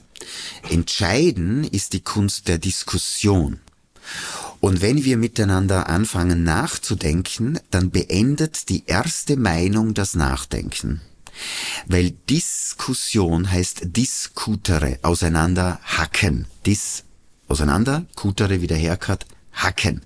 Entscheiden 0.69 1.65
ist 1.65 1.91
die 1.91 2.01
Kunst 2.01 2.47
der 2.47 2.59
Diskussion. 2.59 3.59
Und 4.59 4.81
wenn 4.81 5.03
wir 5.03 5.17
miteinander 5.17 5.87
anfangen 5.87 6.43
nachzudenken, 6.43 7.59
dann 7.69 7.91
beendet 7.91 8.69
die 8.69 8.83
erste 8.85 9.37
Meinung 9.37 9.93
das 9.93 10.15
Nachdenken. 10.15 11.01
Weil 11.85 12.11
Diskussion 12.29 13.51
heißt 13.51 13.95
diskutere, 13.95 14.99
auseinander 15.03 15.79
hacken. 15.83 16.45
Dis, 16.65 17.03
auseinander, 17.47 18.05
kutere, 18.15 18.61
wieder 18.61 18.75
herkat, 18.75 19.25
hacken. 19.53 20.01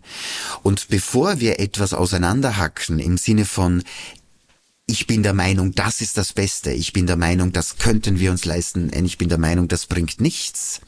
Und 0.64 0.90
bevor 0.90 1.40
wir 1.40 1.60
etwas 1.60 1.94
auseinanderhacken 1.94 3.00
im 3.00 3.18
Sinne 3.18 3.46
von 3.46 3.84
ich 4.88 5.08
bin 5.08 5.24
der 5.24 5.34
Meinung, 5.34 5.74
das 5.74 6.02
ist 6.02 6.18
das 6.18 6.34
Beste, 6.34 6.72
ich 6.72 6.92
bin 6.92 7.08
der 7.08 7.16
Meinung, 7.16 7.54
das 7.54 7.78
könnten 7.78 8.20
wir 8.20 8.30
uns 8.30 8.44
leisten, 8.44 8.92
ich 9.06 9.18
bin 9.18 9.30
der 9.30 9.38
Meinung, 9.38 9.70
das 9.70 9.86
bringt 9.86 10.20
nichts, 10.20 10.82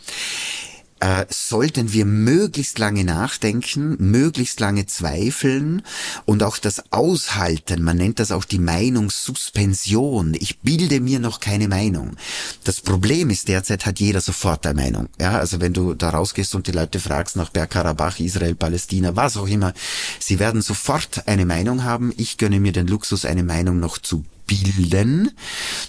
äh, 1.03 1.25
sollten 1.29 1.91
wir 1.91 2.05
möglichst 2.05 2.79
lange 2.79 3.03
nachdenken, 3.03 3.97
möglichst 3.99 4.61
lange 4.61 4.85
zweifeln 4.85 5.81
und 6.23 6.43
auch 6.43 6.57
das 6.57 6.81
aushalten. 6.93 7.83
Man 7.83 7.97
nennt 7.97 8.19
das 8.19 8.31
auch 8.31 8.45
die 8.45 8.59
Meinungssuspension. 8.59 10.33
Ich 10.39 10.59
bilde 10.59 11.01
mir 11.01 11.19
noch 11.19 11.41
keine 11.41 11.67
Meinung. 11.67 12.15
Das 12.63 12.79
Problem 12.79 13.29
ist, 13.31 13.49
derzeit 13.49 13.85
hat 13.85 13.99
jeder 13.99 14.21
sofort 14.21 14.65
eine 14.65 14.79
Meinung. 14.81 15.09
Ja, 15.19 15.37
also 15.37 15.59
wenn 15.59 15.73
du 15.73 15.93
da 15.93 16.11
rausgehst 16.11 16.55
und 16.55 16.67
die 16.67 16.71
Leute 16.71 17.01
fragst 17.01 17.35
nach 17.35 17.49
Bergkarabach, 17.49 18.21
Israel, 18.21 18.55
Palästina, 18.55 19.13
was 19.17 19.35
auch 19.35 19.47
immer, 19.47 19.73
sie 20.19 20.39
werden 20.39 20.61
sofort 20.61 21.27
eine 21.27 21.45
Meinung 21.45 21.83
haben. 21.83 22.13
Ich 22.15 22.37
gönne 22.37 22.61
mir 22.61 22.71
den 22.71 22.87
Luxus, 22.87 23.25
eine 23.25 23.43
Meinung 23.43 23.77
noch 23.81 23.97
zu 23.97 24.23
bilden, 24.47 25.31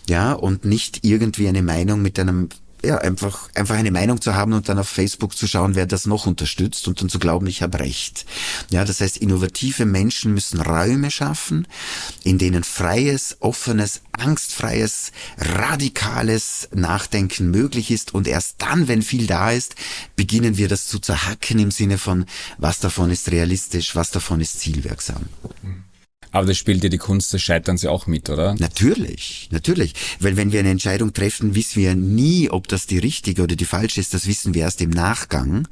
ja, 0.08 0.32
und 0.32 0.64
nicht 0.64 1.04
irgendwie 1.04 1.48
eine 1.48 1.62
Meinung 1.62 2.02
mit 2.02 2.18
einem 2.18 2.48
ja, 2.84 2.98
einfach, 2.98 3.48
einfach 3.54 3.76
eine 3.76 3.90
Meinung 3.90 4.20
zu 4.20 4.34
haben 4.34 4.52
und 4.52 4.68
dann 4.68 4.78
auf 4.78 4.88
Facebook 4.88 5.36
zu 5.36 5.46
schauen, 5.46 5.74
wer 5.74 5.86
das 5.86 6.06
noch 6.06 6.26
unterstützt 6.26 6.86
und 6.88 7.00
dann 7.00 7.08
zu 7.08 7.18
glauben, 7.18 7.46
ich 7.46 7.62
habe 7.62 7.80
recht. 7.80 8.26
Ja, 8.70 8.84
das 8.84 9.00
heißt, 9.00 9.16
innovative 9.18 9.86
Menschen 9.86 10.34
müssen 10.34 10.60
Räume 10.60 11.10
schaffen, 11.10 11.66
in 12.22 12.38
denen 12.38 12.64
freies, 12.64 13.36
offenes, 13.40 14.02
angstfreies, 14.12 15.12
radikales 15.38 16.68
Nachdenken 16.72 17.50
möglich 17.50 17.90
ist 17.90 18.14
und 18.14 18.28
erst 18.28 18.56
dann, 18.58 18.88
wenn 18.88 19.02
viel 19.02 19.26
da 19.26 19.50
ist, 19.50 19.74
beginnen 20.16 20.56
wir 20.56 20.68
das 20.68 20.86
zu 20.86 20.98
zerhacken 20.98 21.58
im 21.58 21.70
Sinne 21.70 21.98
von, 21.98 22.26
was 22.58 22.80
davon 22.80 23.10
ist 23.10 23.30
realistisch, 23.30 23.96
was 23.96 24.10
davon 24.10 24.40
ist 24.40 24.60
zielwirksam. 24.60 25.26
Mhm. 25.62 25.83
Aber 26.34 26.46
das 26.46 26.58
spielt 26.58 26.82
ja 26.82 26.90
die 26.90 26.98
Kunst 26.98 27.32
des 27.32 27.42
Scheiterns 27.42 27.82
ja 27.82 27.90
auch 27.90 28.08
mit, 28.08 28.28
oder? 28.28 28.56
Natürlich, 28.58 29.48
natürlich. 29.52 29.94
Weil 30.18 30.36
wenn 30.36 30.50
wir 30.50 30.58
eine 30.58 30.70
Entscheidung 30.70 31.12
treffen, 31.12 31.54
wissen 31.54 31.80
wir 31.80 31.94
nie, 31.94 32.50
ob 32.50 32.66
das 32.66 32.88
die 32.88 32.98
richtige 32.98 33.44
oder 33.44 33.54
die 33.54 33.64
falsche 33.64 34.00
ist. 34.00 34.14
Das 34.14 34.26
wissen 34.26 34.52
wir 34.52 34.62
erst 34.62 34.80
im 34.80 34.90
Nachgang. 34.90 35.68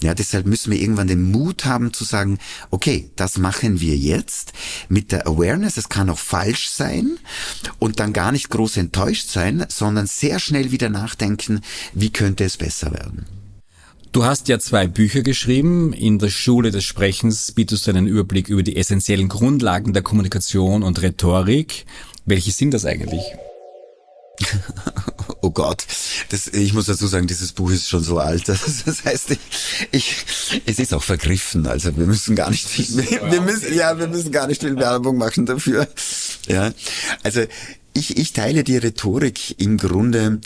Ja, 0.00 0.14
deshalb 0.14 0.46
müssen 0.46 0.72
wir 0.72 0.80
irgendwann 0.80 1.08
den 1.08 1.30
Mut 1.30 1.66
haben 1.66 1.92
zu 1.92 2.04
sagen, 2.04 2.38
okay, 2.70 3.10
das 3.16 3.36
machen 3.36 3.82
wir 3.82 3.94
jetzt 3.94 4.54
mit 4.88 5.12
der 5.12 5.26
Awareness. 5.26 5.76
Es 5.76 5.90
kann 5.90 6.08
auch 6.08 6.18
falsch 6.18 6.70
sein 6.70 7.18
und 7.78 8.00
dann 8.00 8.14
gar 8.14 8.32
nicht 8.32 8.48
groß 8.48 8.78
enttäuscht 8.78 9.28
sein, 9.28 9.66
sondern 9.68 10.06
sehr 10.06 10.38
schnell 10.38 10.70
wieder 10.70 10.88
nachdenken, 10.88 11.60
wie 11.92 12.10
könnte 12.10 12.44
es 12.44 12.56
besser 12.56 12.90
werden. 12.90 13.35
Du 14.16 14.24
hast 14.24 14.48
ja 14.48 14.58
zwei 14.58 14.86
Bücher 14.86 15.20
geschrieben. 15.20 15.92
In 15.92 16.18
der 16.18 16.30
Schule 16.30 16.70
des 16.70 16.84
Sprechens 16.84 17.52
bietest 17.52 17.86
du 17.86 17.90
einen 17.90 18.06
Überblick 18.06 18.48
über 18.48 18.62
die 18.62 18.78
essentiellen 18.78 19.28
Grundlagen 19.28 19.92
der 19.92 20.02
Kommunikation 20.02 20.82
und 20.82 21.02
Rhetorik. 21.02 21.84
Welche 22.24 22.50
sind 22.50 22.72
das 22.72 22.86
eigentlich? 22.86 23.20
oh 25.42 25.50
Gott, 25.50 25.84
das, 26.30 26.46
ich 26.46 26.72
muss 26.72 26.86
dazu 26.86 27.06
sagen, 27.06 27.26
dieses 27.26 27.52
Buch 27.52 27.70
ist 27.70 27.90
schon 27.90 28.02
so 28.02 28.18
alt. 28.18 28.44
Das, 28.46 29.04
heißt, 29.04 29.32
ich, 29.32 29.38
ich, 29.92 30.16
es 30.64 30.78
ist 30.78 30.94
auch 30.94 31.02
vergriffen. 31.02 31.66
Also 31.66 31.94
wir 31.94 32.06
müssen 32.06 32.34
gar 32.34 32.48
nicht 32.48 32.66
viel, 32.66 32.86
wir, 32.96 33.30
wir 33.30 33.42
müssen, 33.42 33.74
ja, 33.74 33.98
wir 33.98 34.06
müssen 34.06 34.32
gar 34.32 34.46
nicht 34.46 34.62
viel 34.62 34.76
Werbung 34.76 35.18
machen 35.18 35.44
dafür. 35.44 35.88
Ja, 36.48 36.72
also 37.22 37.42
ich, 37.92 38.16
ich 38.16 38.32
teile 38.32 38.64
die 38.64 38.78
Rhetorik 38.78 39.60
im 39.60 39.76
Grunde 39.76 40.40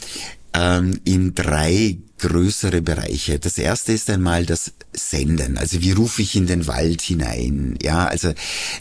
ähm, 0.54 0.98
in 1.04 1.36
drei 1.36 1.98
größere 2.20 2.82
Bereiche. 2.82 3.38
Das 3.38 3.58
erste 3.58 3.92
ist 3.92 4.10
einmal 4.10 4.46
das 4.46 4.72
Senden. 4.92 5.56
Also 5.56 5.80
wie 5.80 5.92
rufe 5.92 6.22
ich 6.22 6.36
in 6.36 6.46
den 6.46 6.66
Wald 6.66 7.00
hinein? 7.00 7.78
Ja, 7.82 8.06
also, 8.06 8.32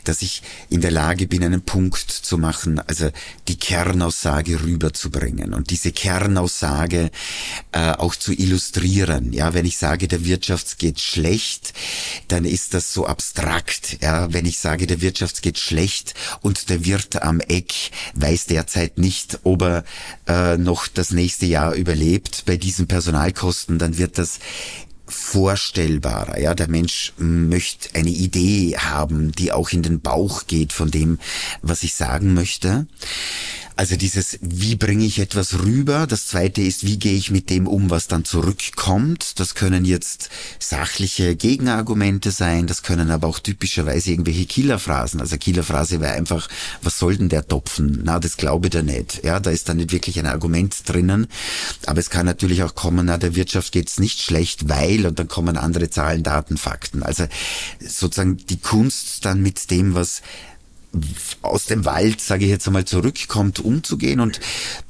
dass 0.03 0.21
ich 0.21 0.41
in 0.69 0.81
der 0.81 0.91
Lage 0.91 1.27
bin, 1.27 1.43
einen 1.43 1.61
Punkt 1.61 2.09
zu 2.09 2.37
machen, 2.37 2.79
also 2.79 3.09
die 3.47 3.57
Kernaussage 3.57 4.61
rüberzubringen 4.63 5.53
und 5.53 5.69
diese 5.69 5.91
Kernaussage 5.91 7.11
äh, 7.71 7.91
auch 7.91 8.15
zu 8.15 8.33
illustrieren. 8.33 9.33
Ja, 9.33 9.53
wenn 9.53 9.65
ich 9.65 9.77
sage, 9.77 10.07
der 10.07 10.25
Wirtschaft 10.25 10.77
geht 10.79 10.99
schlecht, 10.99 11.73
dann 12.27 12.45
ist 12.45 12.73
das 12.73 12.93
so 12.93 13.07
abstrakt. 13.07 13.97
Ja, 14.01 14.31
wenn 14.33 14.45
ich 14.45 14.59
sage, 14.59 14.87
der 14.87 15.01
Wirtschaft 15.01 15.41
geht 15.41 15.57
schlecht 15.59 16.13
und 16.41 16.69
der 16.69 16.85
Wirt 16.85 17.21
am 17.21 17.39
Eck 17.39 17.73
weiß 18.15 18.47
derzeit 18.47 18.97
nicht, 18.97 19.39
ob 19.43 19.61
er 19.61 19.83
äh, 20.27 20.57
noch 20.57 20.87
das 20.87 21.11
nächste 21.11 21.45
Jahr 21.45 21.73
überlebt 21.73 22.43
bei 22.45 22.57
diesem 22.57 22.87
Personalkosten, 23.33 23.79
dann 23.79 23.97
wird 23.97 24.17
das 24.17 24.39
vorstellbarer. 25.09 26.39
Ja, 26.39 26.55
der 26.55 26.69
Mensch 26.69 27.13
möchte 27.17 27.95
eine 27.95 28.09
Idee 28.09 28.77
haben, 28.77 29.31
die 29.31 29.51
auch 29.51 29.71
in 29.71 29.83
den 29.83 29.99
Bauch 30.01 30.47
geht 30.47 30.73
von 30.73 30.91
dem, 30.91 31.19
was 31.61 31.83
ich 31.83 31.95
sagen 31.95 32.33
möchte. 32.33 32.87
Also 33.79 33.95
dieses, 33.95 34.37
wie 34.41 34.75
bringe 34.75 35.05
ich 35.05 35.19
etwas 35.19 35.59
rüber? 35.59 36.05
Das 36.05 36.27
zweite 36.27 36.61
ist, 36.61 36.85
wie 36.85 36.99
gehe 36.99 37.13
ich 37.13 37.31
mit 37.31 37.49
dem 37.49 37.65
um, 37.65 37.89
was 37.89 38.09
dann 38.09 38.25
zurückkommt? 38.25 39.39
Das 39.39 39.55
können 39.55 39.85
jetzt 39.85 40.29
sachliche 40.59 41.37
Gegenargumente 41.37 42.31
sein, 42.31 42.67
das 42.67 42.83
können 42.83 43.09
aber 43.09 43.29
auch 43.29 43.39
typischerweise 43.39 44.11
irgendwelche 44.11 44.47
Killerphrasen. 44.47 45.21
Also 45.21 45.37
Killerphrase 45.37 46.01
wäre 46.01 46.11
einfach, 46.11 46.49
was 46.81 46.99
soll 46.99 47.15
denn 47.15 47.29
der 47.29 47.47
Topfen? 47.47 48.01
Na, 48.03 48.19
das 48.19 48.35
glaube 48.35 48.69
der 48.69 48.83
nicht. 48.83 49.23
Ja, 49.23 49.39
da 49.39 49.49
ist 49.49 49.69
dann 49.69 49.77
nicht 49.77 49.93
wirklich 49.93 50.19
ein 50.19 50.25
Argument 50.25 50.75
drinnen. 50.85 51.27
Aber 51.85 52.01
es 52.01 52.09
kann 52.09 52.25
natürlich 52.25 52.63
auch 52.63 52.75
kommen, 52.75 53.05
na, 53.05 53.17
der 53.17 53.35
Wirtschaft 53.35 53.71
geht's 53.71 53.97
nicht 53.97 54.21
schlecht, 54.21 54.67
weil, 54.67 54.98
und 55.05 55.19
dann 55.19 55.27
kommen 55.27 55.57
andere 55.57 55.89
Zahlen, 55.89 56.23
Daten, 56.23 56.57
Fakten. 56.57 57.03
Also 57.03 57.25
sozusagen 57.79 58.37
die 58.37 58.59
Kunst 58.59 59.25
dann 59.25 59.41
mit 59.41 59.71
dem, 59.71 59.95
was 59.95 60.21
aus 61.41 61.65
dem 61.65 61.85
Wald, 61.85 62.19
sage 62.19 62.45
ich 62.45 62.51
jetzt 62.51 62.67
einmal, 62.67 62.85
zurückkommt, 62.85 63.59
umzugehen. 63.59 64.19
Und 64.19 64.39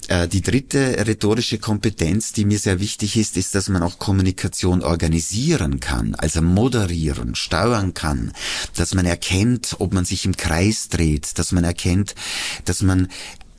äh, 0.07 0.27
die 0.27 0.41
dritte 0.41 1.05
rhetorische 1.05 1.57
Kompetenz, 1.57 2.31
die 2.31 2.45
mir 2.45 2.57
sehr 2.57 2.79
wichtig 2.79 3.17
ist, 3.17 3.35
ist, 3.37 3.53
dass 3.53 3.67
man 3.69 3.83
auch 3.83 3.99
Kommunikation 3.99 4.81
organisieren 4.81 5.79
kann, 5.79 6.15
also 6.15 6.41
moderieren, 6.41 7.35
steuern 7.35 7.93
kann, 7.93 8.31
dass 8.75 8.93
man 8.93 9.05
erkennt, 9.05 9.75
ob 9.79 9.93
man 9.93 10.05
sich 10.05 10.25
im 10.25 10.37
Kreis 10.37 10.87
dreht, 10.87 11.37
dass 11.37 11.51
man 11.51 11.63
erkennt, 11.65 12.15
dass 12.65 12.81
man 12.81 13.09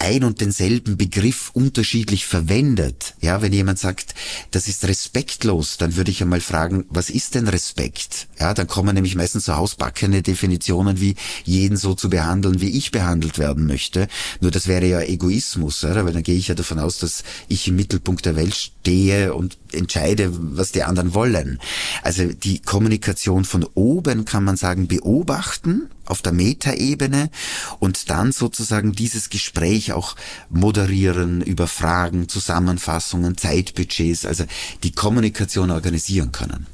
ein 0.00 0.24
und 0.24 0.40
denselben 0.40 0.96
Begriff 0.96 1.50
unterschiedlich 1.52 2.26
verwendet. 2.26 3.14
Ja, 3.20 3.42
wenn 3.42 3.52
jemand 3.52 3.78
sagt, 3.78 4.14
das 4.50 4.66
ist 4.66 4.88
respektlos, 4.88 5.76
dann 5.76 5.94
würde 5.96 6.10
ich 6.10 6.22
einmal 6.22 6.40
fragen, 6.40 6.86
was 6.88 7.10
ist 7.10 7.34
denn 7.34 7.46
Respekt? 7.48 8.28
Ja, 8.38 8.54
dann 8.54 8.66
kommen 8.66 8.94
nämlich 8.94 9.14
meistens 9.14 9.44
so 9.44 9.56
hausbackene 9.56 10.22
Definitionen 10.22 11.00
wie 11.00 11.16
jeden 11.44 11.76
so 11.76 11.94
zu 11.94 12.08
behandeln, 12.08 12.62
wie 12.62 12.70
ich 12.70 12.90
behandelt 12.90 13.38
werden 13.38 13.66
möchte. 13.66 14.08
Nur 14.40 14.50
das 14.50 14.66
wäre 14.66 14.86
ja 14.86 15.00
Egoismus, 15.02 15.84
oder? 15.84 16.06
weil 16.06 16.14
dann 16.14 16.22
gehe 16.22 16.36
ich 16.36 16.48
ja 16.48 16.54
davon 16.54 16.78
aus, 16.78 16.98
dass 16.98 17.22
ich 17.48 17.68
im 17.68 17.76
Mittelpunkt 17.76 18.24
der 18.24 18.36
Welt 18.36 18.54
stehe 18.54 19.34
und 19.34 19.58
entscheide, 19.72 20.30
was 20.32 20.72
die 20.72 20.82
anderen 20.82 21.12
wollen. 21.12 21.60
Also 22.02 22.24
die 22.24 22.60
Kommunikation 22.60 23.44
von 23.44 23.64
oben 23.74 24.24
kann 24.24 24.44
man 24.44 24.56
sagen 24.56 24.88
beobachten 24.88 25.90
auf 26.11 26.23
der 26.23 26.33
Metaebene 26.33 27.31
und 27.79 28.11
dann 28.11 28.33
sozusagen 28.33 28.92
dieses 28.92 29.31
Gespräch 29.31 29.92
auch 29.92 30.16
moderieren 30.49 31.40
über 31.40 31.66
Fragen, 31.66 32.29
Zusammenfassungen, 32.29 33.37
Zeitbudgets, 33.37 34.27
also 34.27 34.44
die 34.83 34.92
Kommunikation 34.92 35.70
organisieren 35.70 36.33
können. 36.33 36.66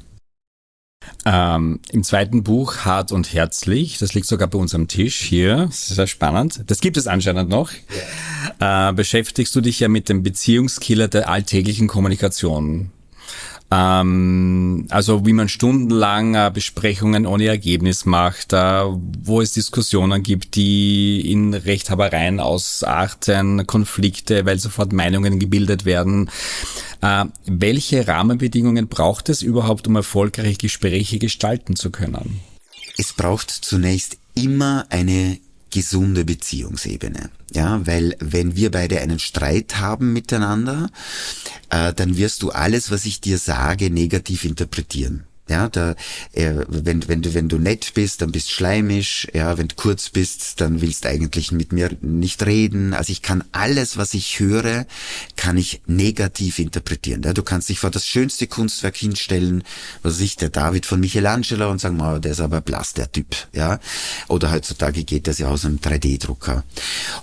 Ähm, 1.25 1.79
Im 1.91 2.03
zweiten 2.03 2.43
Buch 2.43 2.77
Hart 2.85 3.11
und 3.11 3.33
Herzlich, 3.33 3.97
das 3.97 4.13
liegt 4.13 4.27
sogar 4.27 4.47
bei 4.47 4.57
uns 4.57 4.75
am 4.75 4.87
Tisch 4.87 5.17
hier, 5.21 5.67
das 5.67 5.89
ist 5.89 5.95
sehr 5.95 6.07
spannend, 6.07 6.63
das 6.67 6.79
gibt 6.79 6.97
es 6.97 7.07
anscheinend 7.07 7.49
noch, 7.49 7.71
äh, 8.59 8.93
beschäftigst 8.93 9.55
du 9.55 9.61
dich 9.61 9.79
ja 9.79 9.87
mit 9.87 10.09
dem 10.09 10.23
Beziehungskiller 10.23 11.07
der 11.07 11.29
alltäglichen 11.29 11.87
Kommunikation. 11.87 12.91
Ähm, 13.69 14.85
also 14.89 15.25
wie 15.25 15.33
man 15.33 15.49
stundenlang 15.49 16.35
äh, 16.35 16.51
Besprechungen 16.53 17.25
ohne 17.25 17.47
Ergebnis 17.47 18.05
macht, 18.05 18.53
äh, 18.53 18.83
wo 19.23 19.41
es 19.41 19.51
Diskussionen 19.51 20.23
gibt, 20.23 20.55
die 20.55 21.31
in 21.31 21.53
Rechthabereien 21.53 22.39
ausarten, 22.39 23.67
Konflikte, 23.67 24.45
weil 24.45 24.57
sofort 24.57 24.93
Meinungen 24.93 25.37
gebildet 25.39 25.83
werden. 25.83 26.29
Äh, 27.01 27.25
welche 27.45 28.07
Rahmenbedingungen 28.07 28.87
braucht 28.87 29.27
es 29.27 29.41
überhaupt, 29.41 29.87
um 29.87 29.97
erfolgreich 29.97 30.57
Gespräche 30.59 31.19
gestalten 31.19 31.75
zu 31.75 31.89
können? 31.89 32.39
Es 32.97 33.11
braucht 33.11 33.51
zunächst 33.51 34.17
immer 34.33 34.85
eine 34.89 35.39
gesunde 35.69 36.25
Beziehungsebene. 36.25 37.29
Ja, 37.53 37.85
weil 37.85 38.15
wenn 38.19 38.55
wir 38.55 38.71
beide 38.71 38.99
einen 38.99 39.19
Streit 39.19 39.77
haben 39.77 40.13
miteinander, 40.13 40.89
äh, 41.69 41.93
dann 41.93 42.17
wirst 42.17 42.41
du 42.43 42.51
alles, 42.51 42.91
was 42.91 43.05
ich 43.05 43.21
dir 43.21 43.37
sage, 43.37 43.89
negativ 43.89 44.43
interpretieren. 44.43 45.26
Ja, 45.49 45.69
da, 45.69 45.95
äh, 46.33 46.55
wenn, 46.67 47.07
wenn, 47.07 47.21
du, 47.21 47.33
wenn 47.33 47.47
du 47.47 47.57
nett 47.57 47.93
bist, 47.93 48.21
dann 48.21 48.31
bist 48.31 48.51
schleimisch. 48.51 49.27
Ja, 49.33 49.57
wenn 49.57 49.69
du 49.69 49.75
kurz 49.75 50.09
bist, 50.09 50.59
dann 50.59 50.81
willst 50.81 51.05
du 51.05 51.09
eigentlich 51.09 51.51
mit 51.51 51.71
mir 51.71 51.95
nicht 52.01 52.45
reden. 52.45 52.93
Also 52.93 53.11
ich 53.11 53.21
kann 53.21 53.43
alles, 53.53 53.97
was 53.97 54.13
ich 54.13 54.39
höre, 54.39 54.85
kann 55.37 55.57
ich 55.57 55.81
negativ 55.87 56.59
interpretieren. 56.59 57.21
Ja, 57.23 57.33
du 57.33 57.43
kannst 57.43 57.69
dich 57.69 57.79
vor 57.79 57.91
das 57.91 58.05
schönste 58.05 58.47
Kunstwerk 58.47 58.97
hinstellen, 58.97 59.63
was 60.03 60.19
ich, 60.19 60.35
der 60.35 60.49
David 60.49 60.85
von 60.85 60.99
Michelangelo 60.99 61.71
und 61.71 61.79
sagen, 61.79 62.01
oh, 62.01 62.19
der 62.19 62.33
ist 62.33 62.41
aber 62.41 62.61
blass, 62.61 62.93
der 62.93 63.11
Typ. 63.11 63.35
Ja, 63.53 63.79
oder 64.27 64.51
heutzutage 64.51 65.03
geht 65.03 65.27
das 65.27 65.39
ja 65.39 65.47
aus 65.47 65.65
einem 65.65 65.77
3D-Drucker. 65.77 66.63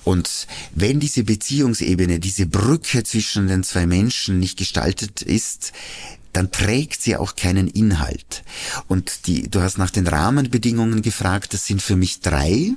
Und 0.05 0.47
wenn 0.75 1.01
diese 1.01 1.25
Beziehungsebene, 1.25 2.21
diese 2.21 2.47
Brücke 2.47 3.03
zwischen 3.05 3.49
den 3.49 3.65
zwei 3.65 3.87
Menschen 3.87 4.39
nicht 4.41 4.57
gestaltet 4.57 5.23
ist, 5.23 5.73
dann 6.35 6.51
trägt 6.51 7.01
sie 7.01 7.17
auch 7.17 7.37
keinen 7.37 7.69
Inhalt. 7.69 8.43
Und 8.89 9.27
die, 9.27 9.49
du 9.49 9.63
hast 9.63 9.79
nach 9.79 9.91
den 9.91 10.07
Rahmenbedingungen 10.07 11.01
gefragt, 11.01 11.55
das 11.55 11.67
sind 11.67 11.81
für 11.81 11.97
mich 11.97 12.21
drei. 12.21 12.73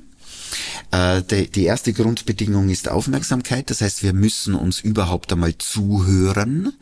Äh, 0.92 1.22
die 1.24 1.64
erste 1.64 1.94
Grundbedingung 1.94 2.70
ist 2.70 2.90
Aufmerksamkeit, 2.90 3.70
das 3.70 3.82
heißt, 3.82 4.04
wir 4.04 4.14
müssen 4.14 4.56
uns 4.56 4.80
überhaupt 4.80 5.32
einmal 5.34 5.58
zuhören, 5.58 6.74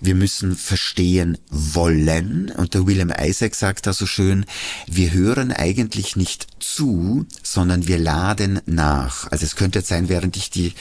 wir 0.00 0.14
müssen 0.14 0.56
verstehen 0.56 1.38
wollen 1.50 2.50
und 2.50 2.74
der 2.74 2.86
William 2.86 3.12
Isaac 3.16 3.54
sagt 3.54 3.86
da 3.86 3.92
so 3.92 4.06
schön, 4.06 4.44
wir 4.86 5.12
hören 5.12 5.52
eigentlich 5.52 6.16
nicht 6.16 6.46
zu, 6.58 7.26
sondern 7.42 7.86
wir 7.86 7.98
laden 7.98 8.60
nach. 8.66 9.30
Also 9.30 9.44
es 9.44 9.56
könnte 9.56 9.80
jetzt 9.80 9.88
sein, 9.88 10.08
während 10.08 10.36
ich 10.36 10.50
die, 10.50 10.72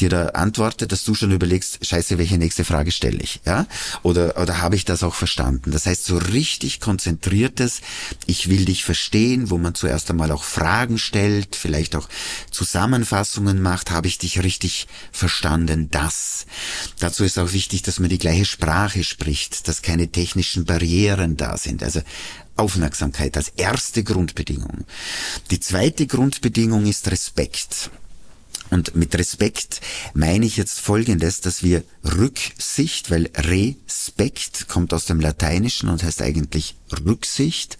dir 0.00 0.08
da 0.08 0.26
antworte, 0.28 0.86
dass 0.86 1.04
du 1.04 1.14
schon 1.14 1.32
überlegst, 1.32 1.84
scheiße, 1.84 2.18
welche 2.18 2.38
nächste 2.38 2.64
Frage 2.64 2.92
stelle 2.92 3.18
ich, 3.18 3.40
ja? 3.44 3.66
Oder, 4.02 4.40
oder 4.40 4.60
habe 4.62 4.76
ich 4.76 4.84
das 4.84 5.02
auch 5.02 5.14
verstanden? 5.14 5.72
Das 5.72 5.86
heißt, 5.86 6.04
so 6.04 6.16
richtig 6.16 6.80
konzentriertes, 6.80 7.80
ich 8.26 8.48
will 8.48 8.64
dich 8.64 8.84
verstehen, 8.84 9.50
wo 9.50 9.58
man 9.58 9.74
zuerst 9.74 10.10
einmal 10.10 10.30
auch 10.30 10.44
Fragen 10.44 10.98
stellt, 10.98 11.56
vielleicht 11.56 11.81
auch 11.96 12.08
Zusammenfassungen 12.50 13.60
macht, 13.60 13.90
habe 13.90 14.08
ich 14.08 14.18
dich 14.18 14.42
richtig 14.42 14.86
verstanden, 15.10 15.90
das. 15.90 16.46
Dazu 16.98 17.24
ist 17.24 17.38
auch 17.38 17.52
wichtig, 17.52 17.82
dass 17.82 17.98
man 17.98 18.08
die 18.08 18.18
gleiche 18.18 18.44
Sprache 18.44 19.04
spricht, 19.04 19.68
dass 19.68 19.82
keine 19.82 20.08
technischen 20.08 20.64
Barrieren 20.64 21.36
da 21.36 21.56
sind. 21.56 21.82
Also 21.82 22.00
Aufmerksamkeit 22.56 23.36
als 23.36 23.48
erste 23.56 24.04
Grundbedingung. 24.04 24.84
Die 25.50 25.60
zweite 25.60 26.06
Grundbedingung 26.06 26.86
ist 26.86 27.10
Respekt. 27.10 27.90
Und 28.70 28.96
mit 28.96 29.14
Respekt 29.14 29.82
meine 30.14 30.46
ich 30.46 30.56
jetzt 30.56 30.80
Folgendes, 30.80 31.42
dass 31.42 31.62
wir 31.62 31.84
Rücksicht, 32.04 33.10
weil 33.10 33.30
Respekt 33.36 34.68
kommt 34.68 34.94
aus 34.94 35.04
dem 35.04 35.20
Lateinischen 35.20 35.90
und 35.90 36.02
heißt 36.02 36.22
eigentlich 36.22 36.74
Rücksicht, 37.04 37.78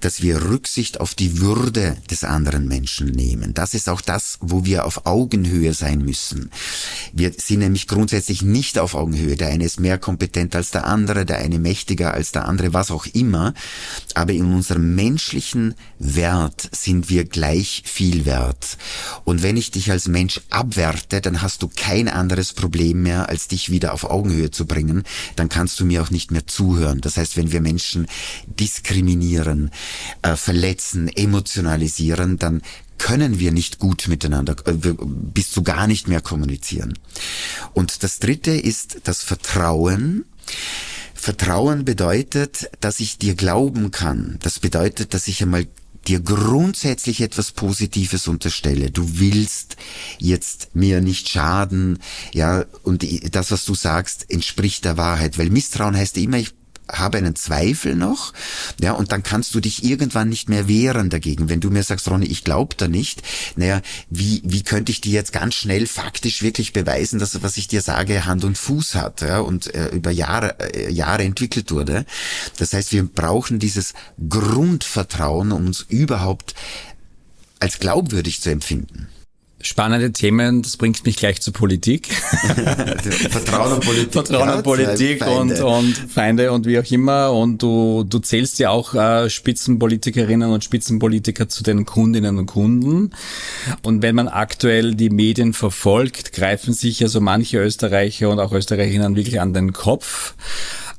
dass 0.00 0.22
wir 0.22 0.42
Rücksicht 0.50 1.00
auf 1.00 1.14
die 1.14 1.38
Würde 1.38 1.96
des 2.10 2.24
anderen 2.24 2.66
Menschen 2.66 3.08
nehmen. 3.08 3.54
Das 3.54 3.74
ist 3.74 3.88
auch 3.88 4.00
das, 4.00 4.38
wo 4.40 4.64
wir 4.64 4.84
auf 4.84 5.06
Augenhöhe 5.06 5.74
sein 5.74 6.00
müssen. 6.00 6.50
Wir 7.12 7.32
sind 7.36 7.60
nämlich 7.60 7.86
grundsätzlich 7.86 8.42
nicht 8.42 8.78
auf 8.78 8.94
Augenhöhe. 8.94 9.36
Der 9.36 9.48
eine 9.48 9.64
ist 9.64 9.80
mehr 9.80 9.98
kompetent 9.98 10.56
als 10.56 10.70
der 10.70 10.86
andere, 10.86 11.24
der 11.24 11.38
eine 11.38 11.58
mächtiger 11.58 12.14
als 12.14 12.32
der 12.32 12.46
andere, 12.46 12.74
was 12.74 12.90
auch 12.90 13.06
immer. 13.06 13.54
Aber 14.14 14.32
in 14.32 14.52
unserem 14.52 14.94
menschlichen 14.94 15.74
Wert 15.98 16.68
sind 16.72 17.08
wir 17.08 17.24
gleich 17.24 17.82
viel 17.86 18.26
wert. 18.26 18.78
Und 19.24 19.42
wenn 19.42 19.56
ich 19.56 19.70
dich 19.70 19.90
als 19.90 20.08
Mensch 20.08 20.40
abwerte, 20.50 21.20
dann 21.20 21.42
hast 21.42 21.62
du 21.62 21.68
kein 21.68 22.08
anderes 22.08 22.52
Problem 22.52 23.02
mehr, 23.02 23.28
als 23.28 23.48
dich 23.48 23.70
wieder 23.70 23.94
auf 23.94 24.04
Augenhöhe 24.04 24.50
zu 24.50 24.66
bringen. 24.66 25.04
Dann 25.36 25.48
kannst 25.48 25.78
du 25.80 25.84
mir 25.84 26.02
auch 26.02 26.10
nicht 26.10 26.30
mehr 26.30 26.46
zuhören. 26.46 27.00
Das 27.00 27.16
heißt, 27.16 27.36
wenn 27.36 27.52
wir 27.52 27.60
Menschen 27.60 28.06
diskriminieren, 28.46 29.70
äh, 30.22 30.36
verletzen, 30.36 31.08
emotionalisieren, 31.08 32.38
dann 32.38 32.62
können 32.98 33.40
wir 33.40 33.50
nicht 33.50 33.80
gut 33.80 34.06
miteinander, 34.08 34.54
äh, 34.64 34.74
bis 34.74 35.50
zu 35.50 35.62
gar 35.62 35.86
nicht 35.86 36.06
mehr 36.06 36.20
kommunizieren. 36.20 36.98
Und 37.72 38.02
das 38.04 38.20
Dritte 38.20 38.52
ist 38.52 39.00
das 39.04 39.22
Vertrauen. 39.22 40.24
Vertrauen 41.14 41.84
bedeutet, 41.84 42.70
dass 42.80 43.00
ich 43.00 43.18
dir 43.18 43.34
glauben 43.34 43.90
kann. 43.90 44.38
Das 44.42 44.60
bedeutet, 44.60 45.14
dass 45.14 45.28
ich 45.28 45.42
einmal 45.42 45.66
dir 46.06 46.20
grundsätzlich 46.20 47.20
etwas 47.20 47.52
Positives 47.52 48.28
unterstelle. 48.28 48.90
Du 48.90 49.18
willst 49.18 49.76
jetzt 50.18 50.74
mir 50.74 51.00
nicht 51.00 51.28
schaden, 51.28 51.98
ja, 52.32 52.64
und 52.82 53.06
das, 53.34 53.50
was 53.50 53.64
du 53.64 53.74
sagst, 53.74 54.30
entspricht 54.30 54.84
der 54.84 54.96
Wahrheit, 54.96 55.38
weil 55.38 55.50
Misstrauen 55.50 55.96
heißt 55.96 56.16
immer, 56.18 56.38
ich 56.38 56.54
habe 56.92 57.18
einen 57.18 57.34
Zweifel 57.34 57.94
noch, 57.94 58.32
ja, 58.80 58.92
und 58.92 59.12
dann 59.12 59.22
kannst 59.22 59.54
du 59.54 59.60
dich 59.60 59.84
irgendwann 59.84 60.28
nicht 60.28 60.48
mehr 60.48 60.68
wehren 60.68 61.10
dagegen. 61.10 61.48
Wenn 61.48 61.60
du 61.60 61.70
mir 61.70 61.82
sagst, 61.82 62.08
Ronny, 62.08 62.26
ich 62.26 62.44
glaube 62.44 62.74
da 62.76 62.88
nicht, 62.88 63.22
naja, 63.56 63.80
wie, 64.10 64.42
wie 64.44 64.62
könnte 64.62 64.92
ich 64.92 65.00
dir 65.00 65.12
jetzt 65.12 65.32
ganz 65.32 65.54
schnell 65.54 65.86
faktisch 65.86 66.42
wirklich 66.42 66.72
beweisen, 66.72 67.18
dass 67.18 67.42
was 67.42 67.56
ich 67.56 67.68
dir 67.68 67.82
sage 67.82 68.26
Hand 68.26 68.44
und 68.44 68.58
Fuß 68.58 68.94
hat, 68.94 69.22
ja, 69.22 69.40
und 69.40 69.74
äh, 69.74 69.88
über 69.88 70.10
Jahre, 70.10 70.56
äh, 70.74 70.90
Jahre 70.90 71.24
entwickelt 71.24 71.70
wurde. 71.70 72.04
Das 72.58 72.72
heißt, 72.72 72.92
wir 72.92 73.04
brauchen 73.04 73.58
dieses 73.58 73.94
Grundvertrauen, 74.28 75.52
um 75.52 75.66
uns 75.66 75.84
überhaupt 75.88 76.54
als 77.58 77.78
glaubwürdig 77.78 78.40
zu 78.40 78.50
empfinden. 78.50 79.08
Spannende 79.62 80.12
Themen, 80.12 80.62
das 80.62 80.76
bringt 80.76 81.04
mich 81.04 81.16
gleich 81.16 81.40
zur 81.40 81.52
Politik. 81.52 82.08
Vertrauen 83.30 83.72
und 83.72 83.84
Politik. 83.84 84.12
Vertrauen 84.12 84.48
und 84.50 84.62
Politik 84.62 85.26
und, 85.26 85.60
und 85.60 85.94
Feinde 85.94 86.52
und 86.52 86.66
wie 86.66 86.78
auch 86.78 86.90
immer. 86.90 87.32
Und 87.32 87.62
du, 87.62 88.04
du 88.04 88.18
zählst 88.18 88.58
ja 88.58 88.70
auch 88.70 88.94
äh, 88.94 89.30
Spitzenpolitikerinnen 89.30 90.50
und 90.50 90.64
Spitzenpolitiker 90.64 91.48
zu 91.48 91.62
den 91.62 91.86
Kundinnen 91.86 92.38
und 92.38 92.46
Kunden. 92.46 93.12
Und 93.82 94.02
wenn 94.02 94.16
man 94.16 94.28
aktuell 94.28 94.94
die 94.94 95.10
Medien 95.10 95.52
verfolgt, 95.52 96.32
greifen 96.32 96.74
sich 96.74 97.00
ja 97.00 97.08
so 97.08 97.20
manche 97.20 97.58
Österreicher 97.58 98.28
und 98.30 98.40
auch 98.40 98.52
Österreicherinnen 98.52 99.16
wirklich 99.16 99.40
an 99.40 99.54
den 99.54 99.72
Kopf. 99.72 100.34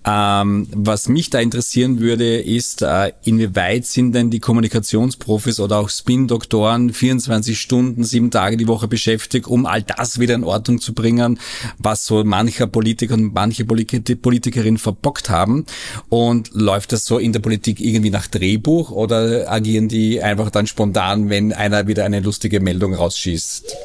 Ähm, 0.06 0.68
was 0.74 1.08
mich 1.08 1.30
da 1.30 1.40
interessieren 1.40 2.00
würde, 2.00 2.42
ist, 2.42 2.82
äh, 2.82 3.14
inwieweit 3.24 3.86
sind 3.86 4.14
denn 4.14 4.30
die 4.30 4.40
Kommunikationsprofis 4.40 5.60
oder 5.60 5.80
auch 5.80 5.90
Spin-Doktoren 5.90 6.92
24 6.92 7.60
Stunden, 7.60 8.04
sieben 8.04 8.30
Tage 8.30 8.58
die 8.58 8.68
Woche 8.68 8.88
beschäftigt, 8.88 9.48
um 9.48 9.66
all 9.66 9.82
das 9.82 10.20
wieder 10.20 10.36
in 10.36 10.44
Ordnung 10.44 10.82
zu 10.82 10.94
bringen, 10.94 11.40
was 11.78 12.06
so 12.06 12.24
mancher 12.24 12.68
Politiker 12.68 13.14
und 13.14 13.34
manche 13.34 13.66
Politikerin 13.66 14.78
verbockt 14.78 15.30
haben. 15.30 15.66
Und 16.10 16.52
läuft 16.54 16.92
das 16.92 17.06
so 17.06 17.18
in 17.18 17.32
der 17.32 17.40
Politik 17.40 17.80
irgendwie 17.80 18.10
nach 18.10 18.28
Drehbuch 18.28 18.92
oder 18.92 19.50
agieren 19.52 19.88
die 19.88 20.22
einfach 20.22 20.50
dann 20.50 20.68
spontan, 20.68 21.30
wenn 21.30 21.54
einer 21.54 21.88
wieder 21.88 22.04
eine 22.04 22.20
lustige 22.20 22.60
Meldung 22.60 22.94
rausschießt? 22.94 23.76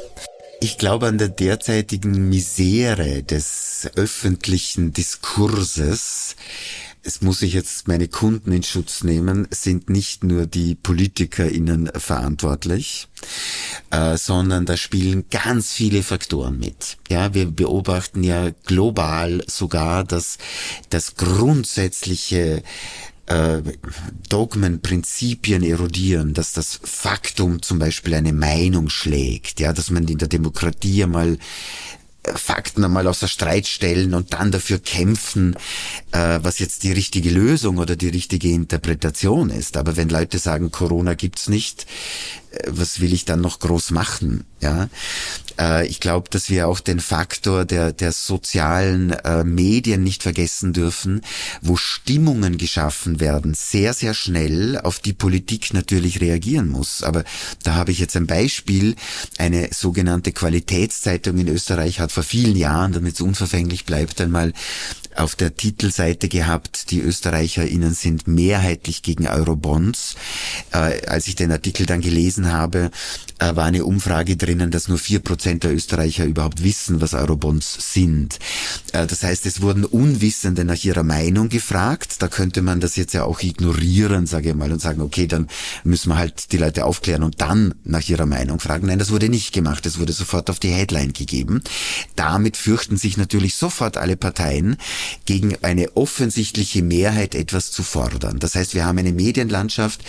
Ich 0.60 0.76
glaube 0.76 1.06
an 1.06 1.18
der 1.18 1.28
derzeitigen 1.28 2.28
Misere 2.28 3.22
des 3.22 3.88
öffentlichen 3.94 4.92
Diskurses. 4.92 6.34
Es 7.04 7.22
muss 7.22 7.42
ich 7.42 7.52
jetzt 7.52 7.86
meine 7.86 8.08
Kunden 8.08 8.50
in 8.50 8.64
Schutz 8.64 9.04
nehmen, 9.04 9.46
sind 9.52 9.88
nicht 9.88 10.24
nur 10.24 10.46
die 10.46 10.74
PolitikerInnen 10.74 11.92
verantwortlich, 11.94 13.06
äh, 13.90 14.16
sondern 14.16 14.66
da 14.66 14.76
spielen 14.76 15.26
ganz 15.30 15.72
viele 15.72 16.02
Faktoren 16.02 16.58
mit. 16.58 16.98
Ja, 17.08 17.34
wir 17.34 17.46
beobachten 17.46 18.24
ja 18.24 18.50
global 18.66 19.44
sogar, 19.46 20.02
dass 20.02 20.38
das 20.90 21.14
grundsätzliche 21.14 22.64
äh, 23.28 23.62
Dogmen, 24.28 24.80
Prinzipien 24.80 25.62
erodieren, 25.62 26.34
dass 26.34 26.52
das 26.52 26.80
Faktum 26.82 27.62
zum 27.62 27.78
Beispiel 27.78 28.14
eine 28.14 28.32
Meinung 28.32 28.88
schlägt, 28.88 29.60
ja, 29.60 29.72
dass 29.72 29.90
man 29.90 30.06
in 30.08 30.18
der 30.18 30.28
Demokratie 30.28 31.04
einmal 31.04 31.38
äh, 32.22 32.32
Fakten 32.36 32.84
einmal 32.84 33.06
außer 33.06 33.28
Streit 33.28 33.66
stellen 33.66 34.14
und 34.14 34.32
dann 34.32 34.50
dafür 34.50 34.78
kämpfen, 34.78 35.56
äh, 36.12 36.38
was 36.42 36.58
jetzt 36.58 36.82
die 36.84 36.92
richtige 36.92 37.30
Lösung 37.30 37.78
oder 37.78 37.96
die 37.96 38.08
richtige 38.08 38.48
Interpretation 38.48 39.50
ist. 39.50 39.76
Aber 39.76 39.96
wenn 39.96 40.08
Leute 40.08 40.38
sagen, 40.38 40.70
Corona 40.70 41.14
gibt's 41.14 41.48
nicht, 41.48 41.86
was 42.66 43.00
will 43.00 43.12
ich 43.12 43.24
dann 43.24 43.40
noch 43.40 43.58
groß 43.60 43.90
machen? 43.90 44.44
Ja, 44.60 44.88
äh, 45.58 45.86
ich 45.86 46.00
glaube, 46.00 46.28
dass 46.30 46.50
wir 46.50 46.66
auch 46.66 46.80
den 46.80 47.00
Faktor 47.00 47.64
der 47.64 47.92
der 47.92 48.12
sozialen 48.12 49.10
äh, 49.10 49.44
Medien 49.44 50.02
nicht 50.02 50.22
vergessen 50.22 50.72
dürfen, 50.72 51.22
wo 51.62 51.76
Stimmungen 51.76 52.58
geschaffen 52.58 53.20
werden, 53.20 53.54
sehr 53.54 53.94
sehr 53.94 54.14
schnell 54.14 54.78
auf 54.78 54.98
die 54.98 55.12
Politik 55.12 55.72
natürlich 55.74 56.20
reagieren 56.20 56.68
muss. 56.68 57.02
Aber 57.02 57.24
da 57.62 57.74
habe 57.74 57.92
ich 57.92 57.98
jetzt 58.00 58.16
ein 58.16 58.26
Beispiel: 58.26 58.96
Eine 59.38 59.68
sogenannte 59.72 60.32
Qualitätszeitung 60.32 61.38
in 61.38 61.48
Österreich 61.48 62.00
hat 62.00 62.12
vor 62.12 62.24
vielen 62.24 62.56
Jahren, 62.56 62.92
damit 62.92 63.14
es 63.14 63.20
unverfänglich 63.20 63.84
bleibt, 63.84 64.20
einmal 64.20 64.52
auf 65.18 65.34
der 65.34 65.56
Titelseite 65.56 66.28
gehabt, 66.28 66.90
die 66.90 67.00
ÖsterreicherInnen 67.00 67.92
sind 67.92 68.28
mehrheitlich 68.28 69.02
gegen 69.02 69.26
Eurobonds. 69.26 70.14
Äh, 70.72 71.06
als 71.06 71.26
ich 71.28 71.34
den 71.34 71.52
Artikel 71.52 71.86
dann 71.86 72.00
gelesen 72.00 72.52
habe, 72.52 72.90
äh, 73.38 73.56
war 73.56 73.64
eine 73.64 73.84
Umfrage 73.84 74.36
drinnen, 74.36 74.70
dass 74.70 74.88
nur 74.88 74.98
vier 74.98 75.20
Prozent 75.20 75.64
der 75.64 75.74
Österreicher 75.74 76.24
überhaupt 76.24 76.62
wissen, 76.62 77.00
was 77.00 77.14
Eurobonds 77.14 77.92
sind. 77.92 78.38
Äh, 78.92 79.06
das 79.06 79.22
heißt, 79.22 79.46
es 79.46 79.62
wurden 79.62 79.84
Unwissende 79.84 80.64
nach 80.64 80.82
ihrer 80.84 81.02
Meinung 81.02 81.48
gefragt. 81.48 82.16
Da 82.20 82.28
könnte 82.28 82.62
man 82.62 82.80
das 82.80 82.96
jetzt 82.96 83.14
ja 83.14 83.24
auch 83.24 83.42
ignorieren, 83.42 84.26
sage 84.26 84.50
ich 84.50 84.54
mal, 84.54 84.72
und 84.72 84.80
sagen, 84.80 85.00
okay, 85.00 85.26
dann 85.26 85.48
müssen 85.84 86.10
wir 86.10 86.16
halt 86.16 86.52
die 86.52 86.58
Leute 86.58 86.84
aufklären 86.84 87.22
und 87.22 87.40
dann 87.40 87.74
nach 87.84 88.08
ihrer 88.08 88.26
Meinung 88.26 88.60
fragen. 88.60 88.86
Nein, 88.86 88.98
das 88.98 89.10
wurde 89.10 89.28
nicht 89.28 89.52
gemacht. 89.52 89.86
Es 89.86 89.98
wurde 89.98 90.12
sofort 90.12 90.50
auf 90.50 90.58
die 90.58 90.70
Headline 90.70 91.12
gegeben. 91.12 91.62
Damit 92.16 92.56
fürchten 92.56 92.96
sich 92.96 93.16
natürlich 93.16 93.54
sofort 93.54 93.96
alle 93.96 94.16
Parteien, 94.16 94.76
gegen 95.24 95.56
eine 95.62 95.96
offensichtliche 95.96 96.82
Mehrheit 96.82 97.34
etwas 97.34 97.70
zu 97.70 97.82
fordern. 97.82 98.38
Das 98.38 98.54
heißt, 98.54 98.74
wir 98.74 98.84
haben 98.84 98.98
eine 98.98 99.12
Medienlandschaft, 99.12 100.02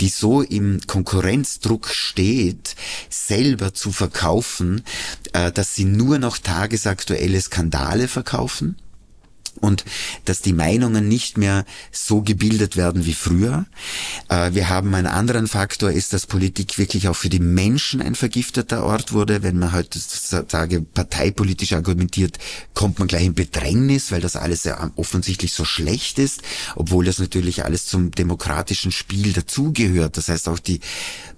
die 0.00 0.08
so 0.08 0.42
im 0.42 0.80
Konkurrenzdruck 0.86 1.88
steht, 1.88 2.71
selber 3.08 3.74
zu 3.74 3.92
verkaufen, 3.92 4.82
äh, 5.32 5.52
dass 5.52 5.74
sie 5.74 5.84
nur 5.84 6.18
noch 6.18 6.38
tagesaktuelle 6.38 7.40
Skandale 7.40 8.08
verkaufen 8.08 8.76
und 9.60 9.84
dass 10.24 10.40
die 10.40 10.52
Meinungen 10.52 11.08
nicht 11.08 11.36
mehr 11.38 11.64
so 11.90 12.22
gebildet 12.22 12.76
werden 12.76 13.06
wie 13.06 13.14
früher. 13.14 13.66
Äh, 14.28 14.52
wir 14.54 14.68
haben 14.68 14.94
einen 14.94 15.06
anderen 15.06 15.46
Faktor, 15.46 15.90
ist, 15.90 16.12
dass 16.12 16.26
Politik 16.26 16.78
wirklich 16.78 17.08
auch 17.08 17.16
für 17.16 17.28
die 17.28 17.38
Menschen 17.38 18.00
ein 18.02 18.14
vergifteter 18.14 18.84
Ort 18.84 19.12
wurde. 19.12 19.42
Wenn 19.42 19.58
man 19.58 19.72
heutzutage 19.72 20.80
parteipolitisch 20.82 21.72
argumentiert, 21.74 22.38
kommt 22.74 22.98
man 22.98 23.08
gleich 23.08 23.26
in 23.26 23.34
Bedrängnis, 23.34 24.10
weil 24.10 24.20
das 24.20 24.36
alles 24.36 24.64
ja 24.64 24.90
offensichtlich 24.96 25.52
so 25.52 25.64
schlecht 25.64 26.18
ist, 26.18 26.42
obwohl 26.74 27.04
das 27.04 27.18
natürlich 27.18 27.64
alles 27.64 27.86
zum 27.86 28.10
demokratischen 28.10 28.90
Spiel 28.90 29.32
dazugehört. 29.32 30.16
Das 30.16 30.28
heißt, 30.28 30.48
auch 30.48 30.58
die 30.58 30.80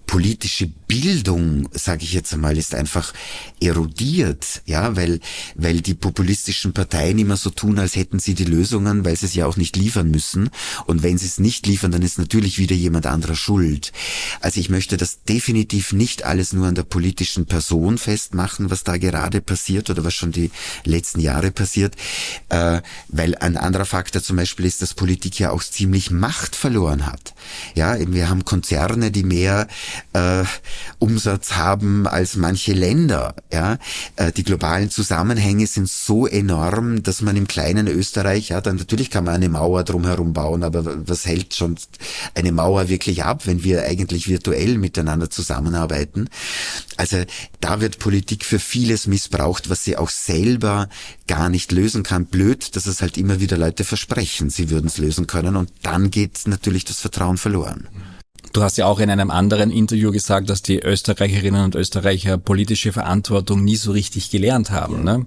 politische 0.06 0.70
Bildung, 0.94 1.68
sage 1.72 2.04
ich 2.04 2.12
jetzt 2.12 2.32
einmal, 2.32 2.56
ist 2.56 2.72
einfach 2.72 3.12
erodiert, 3.60 4.62
ja, 4.64 4.94
weil 4.94 5.18
weil 5.56 5.80
die 5.80 5.94
populistischen 5.94 6.72
Parteien 6.72 7.18
immer 7.18 7.36
so 7.36 7.50
tun, 7.50 7.80
als 7.80 7.96
hätten 7.96 8.20
sie 8.20 8.34
die 8.34 8.44
Lösungen, 8.44 9.04
weil 9.04 9.16
sie 9.16 9.26
es 9.26 9.34
ja 9.34 9.46
auch 9.46 9.56
nicht 9.56 9.76
liefern 9.76 10.12
müssen. 10.12 10.50
Und 10.86 11.02
wenn 11.02 11.18
sie 11.18 11.26
es 11.26 11.40
nicht 11.40 11.66
liefern, 11.66 11.90
dann 11.90 12.02
ist 12.02 12.18
natürlich 12.18 12.58
wieder 12.58 12.76
jemand 12.76 13.06
anderer 13.06 13.34
schuld. 13.34 13.92
Also 14.40 14.60
ich 14.60 14.70
möchte 14.70 14.96
das 14.96 15.24
definitiv 15.24 15.92
nicht 15.92 16.22
alles 16.22 16.52
nur 16.52 16.68
an 16.68 16.76
der 16.76 16.84
politischen 16.84 17.46
Person 17.46 17.98
festmachen, 17.98 18.70
was 18.70 18.84
da 18.84 18.96
gerade 18.96 19.40
passiert 19.40 19.90
oder 19.90 20.04
was 20.04 20.14
schon 20.14 20.30
die 20.30 20.52
letzten 20.84 21.18
Jahre 21.18 21.50
passiert, 21.50 21.96
äh, 22.50 22.82
weil 23.08 23.34
ein 23.34 23.56
anderer 23.56 23.86
Faktor 23.86 24.22
zum 24.22 24.36
Beispiel 24.36 24.66
ist, 24.66 24.80
dass 24.80 24.94
Politik 24.94 25.40
ja 25.40 25.50
auch 25.50 25.64
ziemlich 25.64 26.12
Macht 26.12 26.54
verloren 26.54 27.04
hat. 27.06 27.34
Ja, 27.74 27.96
wir 27.98 28.28
haben 28.28 28.44
Konzerne, 28.44 29.10
die 29.10 29.24
mehr 29.24 29.66
äh, 30.12 30.44
Umsatz 30.98 31.52
haben 31.52 32.06
als 32.06 32.36
manche 32.36 32.72
Länder. 32.72 33.34
Ja, 33.52 33.78
äh, 34.16 34.32
die 34.32 34.44
globalen 34.44 34.90
Zusammenhänge 34.90 35.66
sind 35.66 35.88
so 35.88 36.26
enorm, 36.26 37.02
dass 37.02 37.22
man 37.22 37.36
im 37.36 37.46
kleinen 37.46 37.86
Österreich, 37.86 38.50
ja, 38.50 38.60
dann 38.60 38.76
natürlich 38.76 39.10
kann 39.10 39.24
man 39.24 39.34
eine 39.34 39.48
Mauer 39.48 39.84
drumherum 39.84 40.32
bauen, 40.32 40.62
aber 40.62 41.08
was 41.08 41.26
hält 41.26 41.54
schon 41.54 41.76
eine 42.34 42.52
Mauer 42.52 42.88
wirklich 42.88 43.24
ab, 43.24 43.46
wenn 43.46 43.64
wir 43.64 43.84
eigentlich 43.84 44.28
virtuell 44.28 44.78
miteinander 44.78 45.30
zusammenarbeiten? 45.30 46.28
Also 46.96 47.24
da 47.60 47.80
wird 47.80 47.98
Politik 47.98 48.44
für 48.44 48.58
vieles 48.58 49.06
missbraucht, 49.06 49.70
was 49.70 49.84
sie 49.84 49.96
auch 49.96 50.10
selber 50.10 50.88
gar 51.26 51.48
nicht 51.48 51.72
lösen 51.72 52.02
kann. 52.02 52.26
Blöd, 52.26 52.76
dass 52.76 52.86
es 52.86 53.02
halt 53.02 53.16
immer 53.16 53.40
wieder 53.40 53.56
Leute 53.56 53.84
versprechen, 53.84 54.50
sie 54.50 54.70
würden 54.70 54.86
es 54.86 54.98
lösen 54.98 55.26
können 55.26 55.56
und 55.56 55.72
dann 55.82 56.10
geht 56.10 56.42
natürlich 56.46 56.84
das 56.84 57.00
Vertrauen 57.00 57.38
verloren. 57.38 57.88
Du 58.54 58.62
hast 58.62 58.76
ja 58.76 58.86
auch 58.86 59.00
in 59.00 59.10
einem 59.10 59.32
anderen 59.32 59.72
Interview 59.72 60.12
gesagt, 60.12 60.48
dass 60.48 60.62
die 60.62 60.78
Österreicherinnen 60.78 61.64
und 61.64 61.74
Österreicher 61.74 62.38
politische 62.38 62.92
Verantwortung 62.92 63.64
nie 63.64 63.74
so 63.74 63.90
richtig 63.90 64.30
gelernt 64.30 64.70
haben. 64.70 65.04
Ja. 65.04 65.18
Ne? 65.18 65.26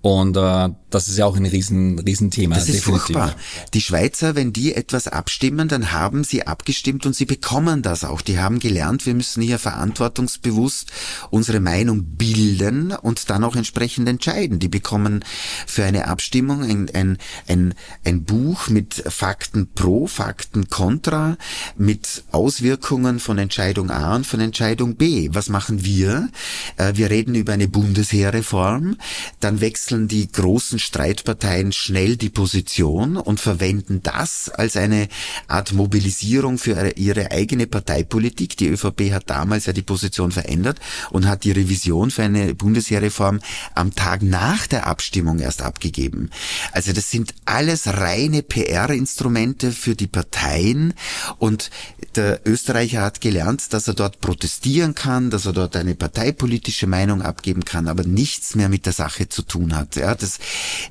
Und 0.00 0.36
äh, 0.36 0.68
das 0.88 1.08
ist 1.08 1.18
ja 1.18 1.26
auch 1.26 1.36
ein 1.36 1.44
riesen, 1.44 1.98
Riesenthema. 1.98 2.54
Das 2.54 2.68
ist 2.68 2.76
definitiv. 2.76 3.06
furchtbar. 3.06 3.34
Die 3.74 3.80
Schweizer, 3.80 4.36
wenn 4.36 4.52
die 4.52 4.76
etwas 4.76 5.08
abstimmen, 5.08 5.66
dann 5.66 5.90
haben 5.90 6.22
sie 6.22 6.46
abgestimmt 6.46 7.04
und 7.04 7.16
sie 7.16 7.24
bekommen 7.24 7.82
das 7.82 8.04
auch. 8.04 8.20
Die 8.20 8.38
haben 8.38 8.60
gelernt, 8.60 9.06
wir 9.06 9.14
müssen 9.14 9.42
hier 9.42 9.58
verantwortungsbewusst 9.58 10.92
unsere 11.30 11.58
Meinung 11.58 12.04
bilden 12.16 12.92
und 12.92 13.28
dann 13.28 13.42
auch 13.42 13.56
entsprechend 13.56 14.08
entscheiden. 14.08 14.60
Die 14.60 14.68
bekommen 14.68 15.24
für 15.66 15.82
eine 15.82 16.06
Abstimmung 16.06 16.62
ein, 16.62 16.88
ein, 16.94 17.18
ein, 17.48 17.74
ein 18.04 18.22
Buch 18.22 18.68
mit 18.68 18.94
Fakten 19.08 19.72
pro, 19.74 20.06
Fakten 20.06 20.68
contra, 20.68 21.36
mit 21.76 22.22
Auswirkungen 22.30 22.67
Auswirkungen 22.68 23.18
von 23.18 23.38
Entscheidung 23.38 23.90
A 23.90 24.14
und 24.14 24.26
von 24.26 24.40
Entscheidung 24.40 24.96
B. 24.96 25.30
Was 25.32 25.48
machen 25.48 25.86
wir? 25.86 26.28
Äh, 26.76 26.92
wir 26.96 27.08
reden 27.08 27.34
über 27.34 27.54
eine 27.54 27.66
Bundesheerreform, 27.66 28.98
dann 29.40 29.62
wechseln 29.62 30.06
die 30.06 30.30
großen 30.30 30.78
Streitparteien 30.78 31.72
schnell 31.72 32.18
die 32.18 32.28
Position 32.28 33.16
und 33.16 33.40
verwenden 33.40 34.02
das 34.02 34.50
als 34.50 34.76
eine 34.76 35.08
Art 35.46 35.72
Mobilisierung 35.72 36.58
für 36.58 36.90
ihre 36.96 37.30
eigene 37.30 37.66
Parteipolitik. 37.66 38.58
Die 38.58 38.68
ÖVP 38.68 39.12
hat 39.12 39.30
damals 39.30 39.64
ja 39.64 39.72
die 39.72 39.80
Position 39.80 40.30
verändert 40.30 40.78
und 41.08 41.26
hat 41.26 41.44
die 41.44 41.52
Revision 41.52 42.10
für 42.10 42.24
eine 42.24 42.54
Bundesheerreform 42.54 43.40
am 43.74 43.94
Tag 43.94 44.20
nach 44.20 44.66
der 44.66 44.86
Abstimmung 44.86 45.38
erst 45.38 45.62
abgegeben. 45.62 46.28
Also 46.72 46.92
das 46.92 47.10
sind 47.10 47.34
alles 47.46 47.86
reine 47.86 48.42
PR-Instrumente 48.42 49.72
für 49.72 49.94
die 49.94 50.06
Parteien 50.06 50.92
und 51.38 51.70
der 52.14 52.44
Österreicher 52.58 53.02
hat 53.02 53.20
gelernt, 53.20 53.72
dass 53.72 53.86
er 53.86 53.94
dort 53.94 54.20
protestieren 54.20 54.96
kann, 54.96 55.30
dass 55.30 55.46
er 55.46 55.52
dort 55.52 55.76
eine 55.76 55.94
parteipolitische 55.94 56.88
Meinung 56.88 57.22
abgeben 57.22 57.64
kann, 57.64 57.86
aber 57.86 58.02
nichts 58.02 58.56
mehr 58.56 58.68
mit 58.68 58.84
der 58.84 58.92
Sache 58.92 59.28
zu 59.28 59.42
tun 59.42 59.76
hat. 59.76 59.94
Ja, 59.94 60.16
das, 60.16 60.38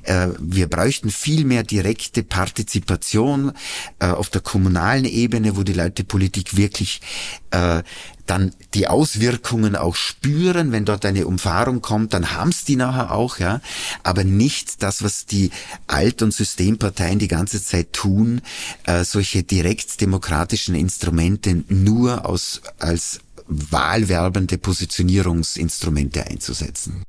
äh, 0.04 0.28
wir 0.38 0.66
bräuchten 0.66 1.10
viel 1.10 1.44
mehr 1.44 1.64
direkte 1.64 2.22
Partizipation 2.22 3.52
äh, 3.98 4.06
auf 4.06 4.30
der 4.30 4.40
kommunalen 4.40 5.04
Ebene, 5.04 5.58
wo 5.58 5.62
die 5.62 5.74
Leute 5.74 6.04
Politik 6.04 6.56
wirklich 6.56 7.02
äh, 7.50 7.82
dann 8.26 8.52
die 8.74 8.86
Auswirkungen 8.86 9.74
auch 9.74 9.96
spüren, 9.96 10.70
wenn 10.72 10.84
dort 10.84 11.04
eine 11.06 11.26
Umfahrung 11.26 11.80
kommt, 11.80 12.12
dann 12.12 12.32
haben's 12.32 12.64
die 12.64 12.76
nachher 12.76 13.12
auch, 13.12 13.38
ja. 13.38 13.60
Aber 14.02 14.24
nicht 14.24 14.82
das, 14.82 15.02
was 15.02 15.26
die 15.26 15.50
Alt- 15.86 16.22
und 16.22 16.34
Systemparteien 16.34 17.18
die 17.18 17.28
ganze 17.28 17.62
Zeit 17.62 17.92
tun, 17.92 18.42
äh, 18.84 19.04
solche 19.04 19.42
direkt 19.42 20.00
demokratischen 20.00 20.74
Instrumente 20.74 21.64
nur 21.68 22.26
aus, 22.26 22.60
als 22.78 23.20
wahlwerbende 23.46 24.58
Positionierungsinstrumente 24.58 26.26
einzusetzen. 26.26 27.02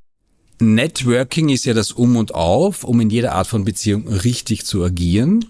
Networking 0.62 1.48
ist 1.50 1.66
ja 1.66 1.74
das 1.74 1.92
Um 1.94 2.18
und 2.18 2.36
Auf, 2.36 2.84
um 2.84 3.00
in 3.00 3.10
jeder 3.10 3.34
Art 3.34 3.48
von 3.48 3.64
Beziehung 3.64 4.08
richtig 4.10 4.66
zu 4.66 4.84
agieren, 4.84 5.46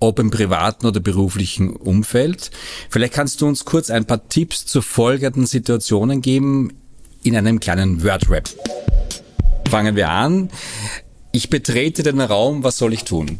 ob 0.00 0.18
im 0.18 0.30
privaten 0.30 0.86
oder 0.86 0.98
beruflichen 0.98 1.76
Umfeld. 1.76 2.50
Vielleicht 2.90 3.14
kannst 3.14 3.40
du 3.40 3.46
uns 3.46 3.64
kurz 3.64 3.88
ein 3.90 4.04
paar 4.04 4.28
Tipps 4.28 4.66
zu 4.66 4.82
folgenden 4.82 5.46
Situationen 5.46 6.22
geben 6.22 6.72
in 7.22 7.36
einem 7.36 7.60
kleinen 7.60 8.02
Word-Rap. 8.02 8.48
Fangen 9.70 9.94
wir 9.94 10.10
an. 10.10 10.50
Ich 11.30 11.50
betrete 11.50 12.02
den 12.02 12.20
Raum, 12.20 12.64
was 12.64 12.78
soll 12.78 12.92
ich 12.92 13.04
tun? 13.04 13.38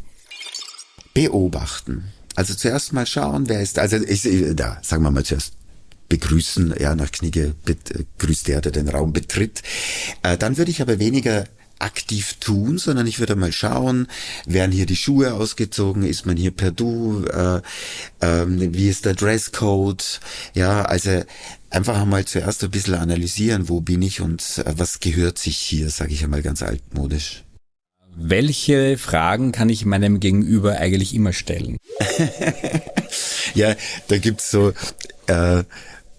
Beobachten. 1.14 2.12
Also 2.36 2.54
zuerst 2.54 2.92
mal 2.92 3.06
schauen, 3.06 3.48
wer 3.48 3.60
ist, 3.60 3.80
also 3.80 3.96
ich, 3.96 4.22
da, 4.54 4.78
sagen 4.82 5.02
wir 5.02 5.10
mal 5.10 5.24
zuerst 5.24 5.57
begrüßen, 6.08 6.74
ja, 6.78 6.94
nach 6.94 7.12
Knie 7.12 7.52
begrüßt 7.64 8.48
der, 8.48 8.60
der 8.60 8.72
den 8.72 8.88
Raum 8.88 9.12
betritt. 9.12 9.62
Äh, 10.22 10.36
dann 10.36 10.56
würde 10.56 10.70
ich 10.70 10.80
aber 10.80 10.98
weniger 10.98 11.46
aktiv 11.78 12.34
tun, 12.40 12.78
sondern 12.78 13.06
ich 13.06 13.20
würde 13.20 13.36
mal 13.36 13.52
schauen, 13.52 14.08
werden 14.46 14.72
hier 14.72 14.86
die 14.86 14.96
Schuhe 14.96 15.34
ausgezogen, 15.34 16.02
ist 16.02 16.26
man 16.26 16.36
hier 16.36 16.50
per 16.50 16.70
Du, 16.70 17.24
äh, 17.26 17.58
äh, 18.20 18.46
wie 18.48 18.88
ist 18.88 19.04
der 19.04 19.14
Dresscode, 19.14 20.20
ja, 20.54 20.82
also 20.82 21.22
einfach 21.70 22.00
einmal 22.00 22.24
zuerst 22.24 22.64
ein 22.64 22.70
bisschen 22.70 22.94
analysieren, 22.94 23.68
wo 23.68 23.80
bin 23.80 24.02
ich 24.02 24.20
und 24.20 24.42
äh, 24.58 24.72
was 24.76 25.00
gehört 25.00 25.38
sich 25.38 25.56
hier, 25.56 25.90
sage 25.90 26.12
ich 26.12 26.24
einmal 26.24 26.42
ganz 26.42 26.62
altmodisch. 26.62 27.44
Welche 28.20 28.98
Fragen 28.98 29.52
kann 29.52 29.68
ich 29.68 29.84
meinem 29.84 30.18
Gegenüber 30.18 30.78
eigentlich 30.78 31.14
immer 31.14 31.32
stellen? 31.32 31.76
ja, 33.54 33.76
da 34.08 34.18
gibt's 34.18 34.50
so 34.50 34.72
äh, 35.28 35.62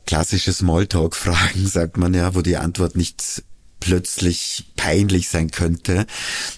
klassische 0.09 0.51
Smalltalk-Fragen, 0.51 1.67
sagt 1.67 1.97
man 1.97 2.15
ja, 2.15 2.33
wo 2.33 2.41
die 2.41 2.57
Antwort 2.57 2.95
nicht 2.95 3.43
plötzlich 3.79 4.65
peinlich 4.75 5.29
sein 5.29 5.51
könnte. 5.51 6.05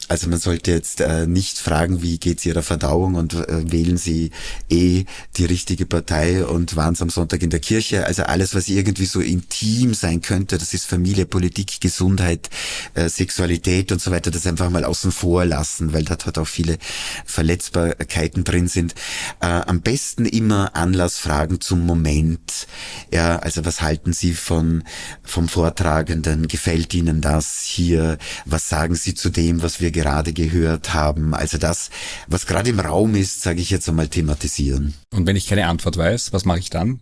Also 0.07 0.27
man 0.27 0.39
sollte 0.39 0.71
jetzt 0.71 1.01
äh, 1.01 1.25
nicht 1.25 1.57
fragen, 1.57 2.01
wie 2.01 2.17
geht's 2.17 2.45
Ihrer 2.45 2.63
Verdauung 2.63 3.15
und 3.15 3.33
äh, 3.33 3.71
wählen 3.71 3.97
Sie 3.97 4.31
eh 4.69 5.05
die 5.37 5.45
richtige 5.45 5.85
Partei 5.85 6.45
und 6.45 6.75
waren 6.75 6.95
Sie 6.95 7.03
am 7.03 7.09
Sonntag 7.09 7.41
in 7.41 7.49
der 7.49 7.59
Kirche. 7.59 8.05
Also 8.05 8.23
alles, 8.23 8.55
was 8.55 8.67
irgendwie 8.67 9.05
so 9.05 9.21
intim 9.21 9.93
sein 9.93 10.21
könnte, 10.21 10.57
das 10.57 10.73
ist 10.73 10.85
Familie, 10.85 11.25
Politik, 11.25 11.79
Gesundheit, 11.79 12.49
äh, 12.93 13.09
Sexualität 13.09 13.91
und 13.91 14.01
so 14.01 14.11
weiter, 14.11 14.31
das 14.31 14.45
einfach 14.45 14.69
mal 14.69 14.83
außen 14.83 15.11
vor 15.11 15.45
lassen, 15.45 15.93
weil 15.93 16.03
dort 16.03 16.25
halt 16.25 16.37
auch 16.37 16.47
viele 16.47 16.77
Verletzbarkeiten 17.25 18.43
drin 18.43 18.67
sind. 18.67 18.95
Äh, 19.39 19.45
am 19.47 19.81
besten 19.81 20.25
immer 20.25 20.75
Anlassfragen 20.75 21.61
zum 21.61 21.85
Moment. 21.85 22.67
Ja, 23.11 23.37
also 23.39 23.65
was 23.65 23.81
halten 23.81 24.13
Sie 24.13 24.33
von 24.33 24.83
vom 25.23 25.47
Vortragenden? 25.47 26.47
Gefällt 26.47 26.93
Ihnen 26.93 27.10
Ihnen 27.11 27.21
das 27.21 27.61
hier? 27.61 28.17
Was 28.45 28.69
sagen 28.69 28.95
Sie 28.95 29.13
zu 29.13 29.29
dem, 29.29 29.61
was 29.61 29.79
wir 29.79 29.91
gerade 29.91 30.33
gehört 30.33 30.93
haben? 30.93 31.33
Also 31.33 31.57
das, 31.57 31.89
was 32.27 32.45
gerade 32.45 32.69
im 32.69 32.79
Raum 32.79 33.15
ist, 33.15 33.41
sage 33.41 33.61
ich 33.61 33.69
jetzt 33.69 33.87
einmal 33.89 34.07
thematisieren. 34.07 34.93
Und 35.13 35.27
wenn 35.27 35.35
ich 35.35 35.47
keine 35.47 35.67
Antwort 35.67 35.97
weiß, 35.97 36.33
was 36.33 36.45
mache 36.45 36.59
ich 36.59 36.69
dann? 36.69 37.01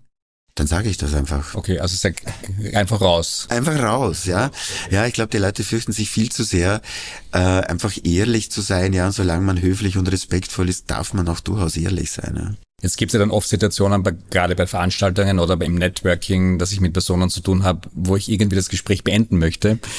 Dann 0.56 0.68
sage 0.68 0.90
ich 0.90 0.98
das 0.98 1.14
einfach. 1.14 1.56
Okay, 1.56 1.80
also 1.80 1.96
sag 1.96 2.16
einfach 2.74 3.00
raus. 3.00 3.46
Einfach 3.50 3.80
raus, 3.80 4.26
ja. 4.26 4.52
Ja, 4.90 5.06
ich 5.06 5.14
glaube, 5.14 5.30
die 5.30 5.38
Leute 5.38 5.64
fürchten 5.64 5.94
sich 5.94 6.10
viel 6.10 6.32
zu 6.32 6.44
sehr, 6.44 6.82
äh, 7.32 7.38
einfach 7.38 7.94
ehrlich 8.04 8.52
zu 8.52 8.60
sein, 8.62 8.92
ja. 8.92 9.06
Und 9.06 9.14
solange 9.14 9.46
man 9.46 9.62
höflich 9.62 9.96
und 9.98 10.12
respektvoll 10.12 10.68
ist, 10.68 10.92
darf 10.92 11.14
man 11.14 11.30
auch 11.30 11.40
durchaus 11.40 11.78
ehrlich 11.78 12.12
sein. 12.12 12.36
Ja. 12.36 12.69
Jetzt 12.82 12.98
gibt 12.98 13.10
es 13.10 13.14
ja 13.14 13.20
dann 13.20 13.32
oft 13.32 13.48
Situationen, 13.48 14.04
bei, 14.04 14.14
gerade 14.30 14.56
bei 14.56 14.68
Veranstaltungen 14.68 15.40
oder 15.40 15.58
beim 15.58 15.76
Networking, 15.76 16.58
dass 16.60 16.72
ich 16.72 16.80
mit 16.80 16.94
Personen 16.94 17.30
zu 17.30 17.42
tun 17.42 17.64
habe, 17.64 17.90
wo 17.94 18.16
ich 18.16 18.30
irgendwie 18.30 18.56
das 18.56 18.70
Gespräch 18.70 19.04
beenden 19.04 19.38
möchte. 19.38 19.80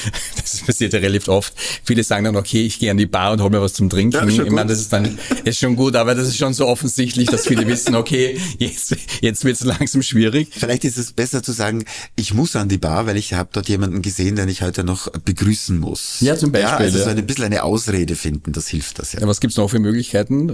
Das 0.41 0.61
passiert 0.61 0.93
ja 0.93 0.99
relativ 0.99 1.27
oft. 1.27 1.53
Viele 1.83 2.03
sagen 2.03 2.25
dann, 2.25 2.35
okay, 2.35 2.65
ich 2.65 2.79
gehe 2.79 2.91
an 2.91 2.97
die 2.97 3.05
Bar 3.05 3.31
und 3.31 3.41
hol 3.41 3.49
mir 3.49 3.61
was 3.61 3.73
zum 3.73 3.89
Trinken. 3.89 4.29
Ja, 4.29 4.43
ich 4.43 4.51
meine, 4.51 4.69
das 4.69 4.79
ist 4.79 4.91
dann 4.91 5.17
ist 5.45 5.59
schon 5.59 5.75
gut, 5.75 5.95
aber 5.95 6.15
das 6.15 6.27
ist 6.27 6.37
schon 6.37 6.53
so 6.53 6.67
offensichtlich, 6.67 7.29
dass 7.29 7.47
viele 7.47 7.65
wissen, 7.67 7.95
okay, 7.95 8.39
jetzt, 8.57 8.95
jetzt 9.21 9.45
wird 9.45 9.55
es 9.55 9.63
langsam 9.63 10.01
schwierig. 10.01 10.49
Vielleicht 10.51 10.83
ist 10.83 10.97
es 10.97 11.13
besser 11.13 11.43
zu 11.43 11.51
sagen, 11.51 11.85
ich 12.15 12.33
muss 12.33 12.55
an 12.55 12.69
die 12.69 12.77
Bar, 12.77 13.05
weil 13.05 13.17
ich 13.17 13.33
habe 13.33 13.49
dort 13.53 13.69
jemanden 13.69 14.01
gesehen, 14.01 14.35
den 14.35 14.49
ich 14.49 14.61
heute 14.61 14.83
noch 14.83 15.09
begrüßen 15.09 15.77
muss. 15.77 16.17
Ja, 16.21 16.35
zum 16.35 16.51
Beispiel. 16.51 16.69
Ja, 16.69 16.77
also 16.77 16.97
ja. 16.97 17.03
so 17.05 17.09
ein 17.11 17.25
bisschen 17.25 17.45
eine 17.45 17.63
Ausrede 17.63 18.15
finden, 18.15 18.51
das 18.51 18.67
hilft 18.67 18.99
das 18.99 19.13
ja. 19.13 19.21
ja 19.21 19.27
was 19.27 19.39
gibt's 19.39 19.57
noch 19.57 19.69
für 19.69 19.79
Möglichkeiten? 19.79 20.49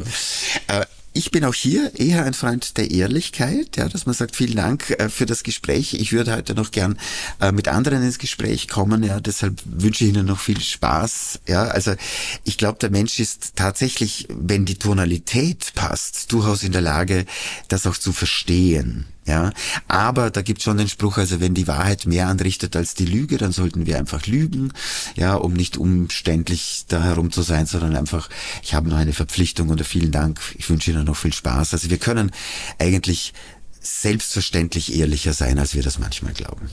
Äh, 0.68 0.86
ich 1.18 1.32
bin 1.32 1.44
auch 1.46 1.54
hier 1.54 1.92
eher 2.00 2.26
ein 2.26 2.36
Freund 2.36 2.78
der 2.78 2.92
Ehrlichkeit, 2.92 3.76
ja, 3.76 3.90
dass 3.90 4.06
man 4.06 4.14
sagt, 4.14 4.36
vielen 4.36 4.56
Dank 4.56 4.92
äh, 4.92 5.10
für 5.10 5.26
das 5.26 5.42
Gespräch. 5.42 5.96
Ich 5.96 6.14
würde 6.14 6.36
heute 6.36 6.54
noch 6.54 6.70
gern 6.70 7.00
äh, 7.42 7.52
mit 7.52 7.68
anderen 7.68 8.04
ins 8.04 8.20
Gespräch 8.20 8.68
kommen, 8.68 9.02
ja, 9.04 9.20
deshalb 9.20 9.60
wünsche 9.66 10.04
ich 10.04 10.12
Ihnen 10.12 10.28
noch 10.28 10.40
viel 10.40 10.62
Spaß, 10.62 11.40
ja. 11.48 11.64
Also 11.64 11.96
ich 12.44 12.58
glaube, 12.58 12.78
der 12.80 12.92
Mensch 12.92 13.20
ist 13.20 13.54
tatsächlich, 13.56 14.28
wenn 14.30 14.66
die 14.66 14.76
Tonalität 14.76 15.74
passt, 15.74 16.32
durchaus 16.32 16.62
in 16.62 16.72
der 16.72 16.82
Lage, 16.82 17.26
das 17.68 17.88
auch 17.88 17.98
zu 17.98 18.14
verstehen. 18.14 19.06
Ja, 19.28 19.52
aber 19.90 20.32
da 20.32 20.42
gibt 20.42 20.62
schon 20.62 20.78
den 20.78 20.88
Spruch, 20.88 21.18
also 21.18 21.42
wenn 21.42 21.54
die 21.54 21.68
Wahrheit 21.68 22.06
mehr 22.06 22.30
anrichtet 22.30 22.78
als 22.78 22.96
die 22.96 23.06
Lüge, 23.06 23.38
dann 23.38 23.52
sollten 23.52 23.86
wir 23.86 23.98
einfach 23.98 24.26
lügen, 24.26 24.72
ja, 25.16 25.36
um 25.36 25.52
nicht 25.52 25.76
umständlich 25.76 26.86
da 26.88 27.04
herum 27.04 27.30
zu 27.34 27.42
sein, 27.42 27.66
sondern 27.66 27.98
einfach, 27.98 28.30
ich 28.64 28.74
habe 28.74 28.88
noch 28.88 28.96
eine 28.96 29.12
Verpflichtung 29.12 29.68
oder 29.68 29.84
vielen 29.84 30.14
Dank, 30.14 30.40
ich 30.58 30.70
wünsche 30.70 30.92
Ihnen 30.92 31.04
noch 31.04 31.18
viel 31.18 31.34
Spaß. 31.34 31.74
Also 31.74 31.90
wir 31.90 31.98
können 31.98 32.32
eigentlich 32.80 33.34
selbstverständlich 33.82 34.96
ehrlicher 34.98 35.34
sein, 35.34 35.60
als 35.60 35.76
wir 35.76 35.84
das 35.84 36.00
manchmal 36.00 36.32
glauben. 36.32 36.70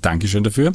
Dankeschön 0.00 0.44
dafür. 0.44 0.72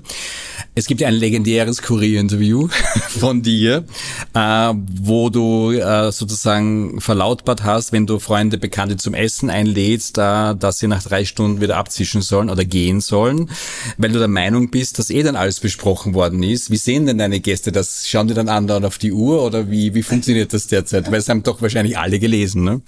Es 0.76 0.88
gibt 0.88 1.02
ja 1.02 1.08
ein 1.08 1.14
legendäres 1.14 1.82
Kurierinterview 1.82 2.68
von 3.08 3.42
dir, 3.42 3.86
äh, 4.34 4.74
wo 5.02 5.30
du 5.30 5.72
äh, 5.72 6.12
sozusagen 6.12 7.00
verlautbart 7.00 7.64
hast, 7.64 7.92
wenn 7.92 8.08
du 8.08 8.20
Freunde, 8.20 8.58
Bekannte 8.58 8.98
zum 8.98 9.14
Essen 9.14 9.50
einlädst, 9.50 10.18
äh, 10.18 10.56
dass 10.56 10.80
sie 10.80 10.88
nach 10.88 11.04
drei 11.04 11.26
Stunden 11.26 11.62
wieder 11.62 11.78
abzischen 11.78 12.22
sollen 12.22 12.50
oder 12.50 12.66
gehen 12.66 13.02
sollen, 13.02 13.50
weil 13.98 14.12
du 14.12 14.20
der 14.20 14.28
Meinung 14.28 14.70
bist, 14.72 15.00
dass 15.00 15.10
eh 15.10 15.24
dann 15.24 15.36
alles 15.36 15.60
besprochen 15.60 16.14
worden 16.14 16.42
ist. 16.44 16.72
Wie 16.72 16.78
sehen 16.78 17.06
denn 17.06 17.18
deine 17.18 17.40
Gäste 17.40 17.72
das? 17.72 18.08
Schauen 18.08 18.28
die 18.28 18.34
dann 18.34 18.50
andauernd 18.50 18.86
auf 18.86 18.98
die 18.98 19.12
Uhr 19.12 19.44
oder 19.44 19.70
wie, 19.70 19.94
wie 19.94 20.04
funktioniert 20.04 20.54
das 20.54 20.68
derzeit? 20.68 21.12
Weil 21.12 21.20
es 21.20 21.30
haben 21.30 21.44
doch 21.44 21.62
wahrscheinlich 21.62 21.98
alle 21.98 22.20
gelesen, 22.20 22.64
ne? 22.64 22.82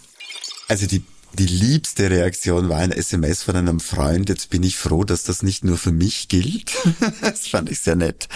Also 0.68 0.88
die 0.88 1.03
die 1.36 1.47
liebste 1.47 2.09
Reaktion 2.09 2.69
war 2.69 2.77
ein 2.77 2.91
SMS 2.91 3.43
von 3.43 3.55
einem 3.55 3.79
Freund. 3.79 4.29
Jetzt 4.29 4.49
bin 4.49 4.63
ich 4.63 4.77
froh, 4.77 5.03
dass 5.03 5.23
das 5.23 5.43
nicht 5.43 5.63
nur 5.63 5.77
für 5.77 5.91
mich 5.91 6.27
gilt. 6.27 6.71
das 7.21 7.47
fand 7.47 7.69
ich 7.69 7.79
sehr 7.79 7.95
nett. 7.95 8.27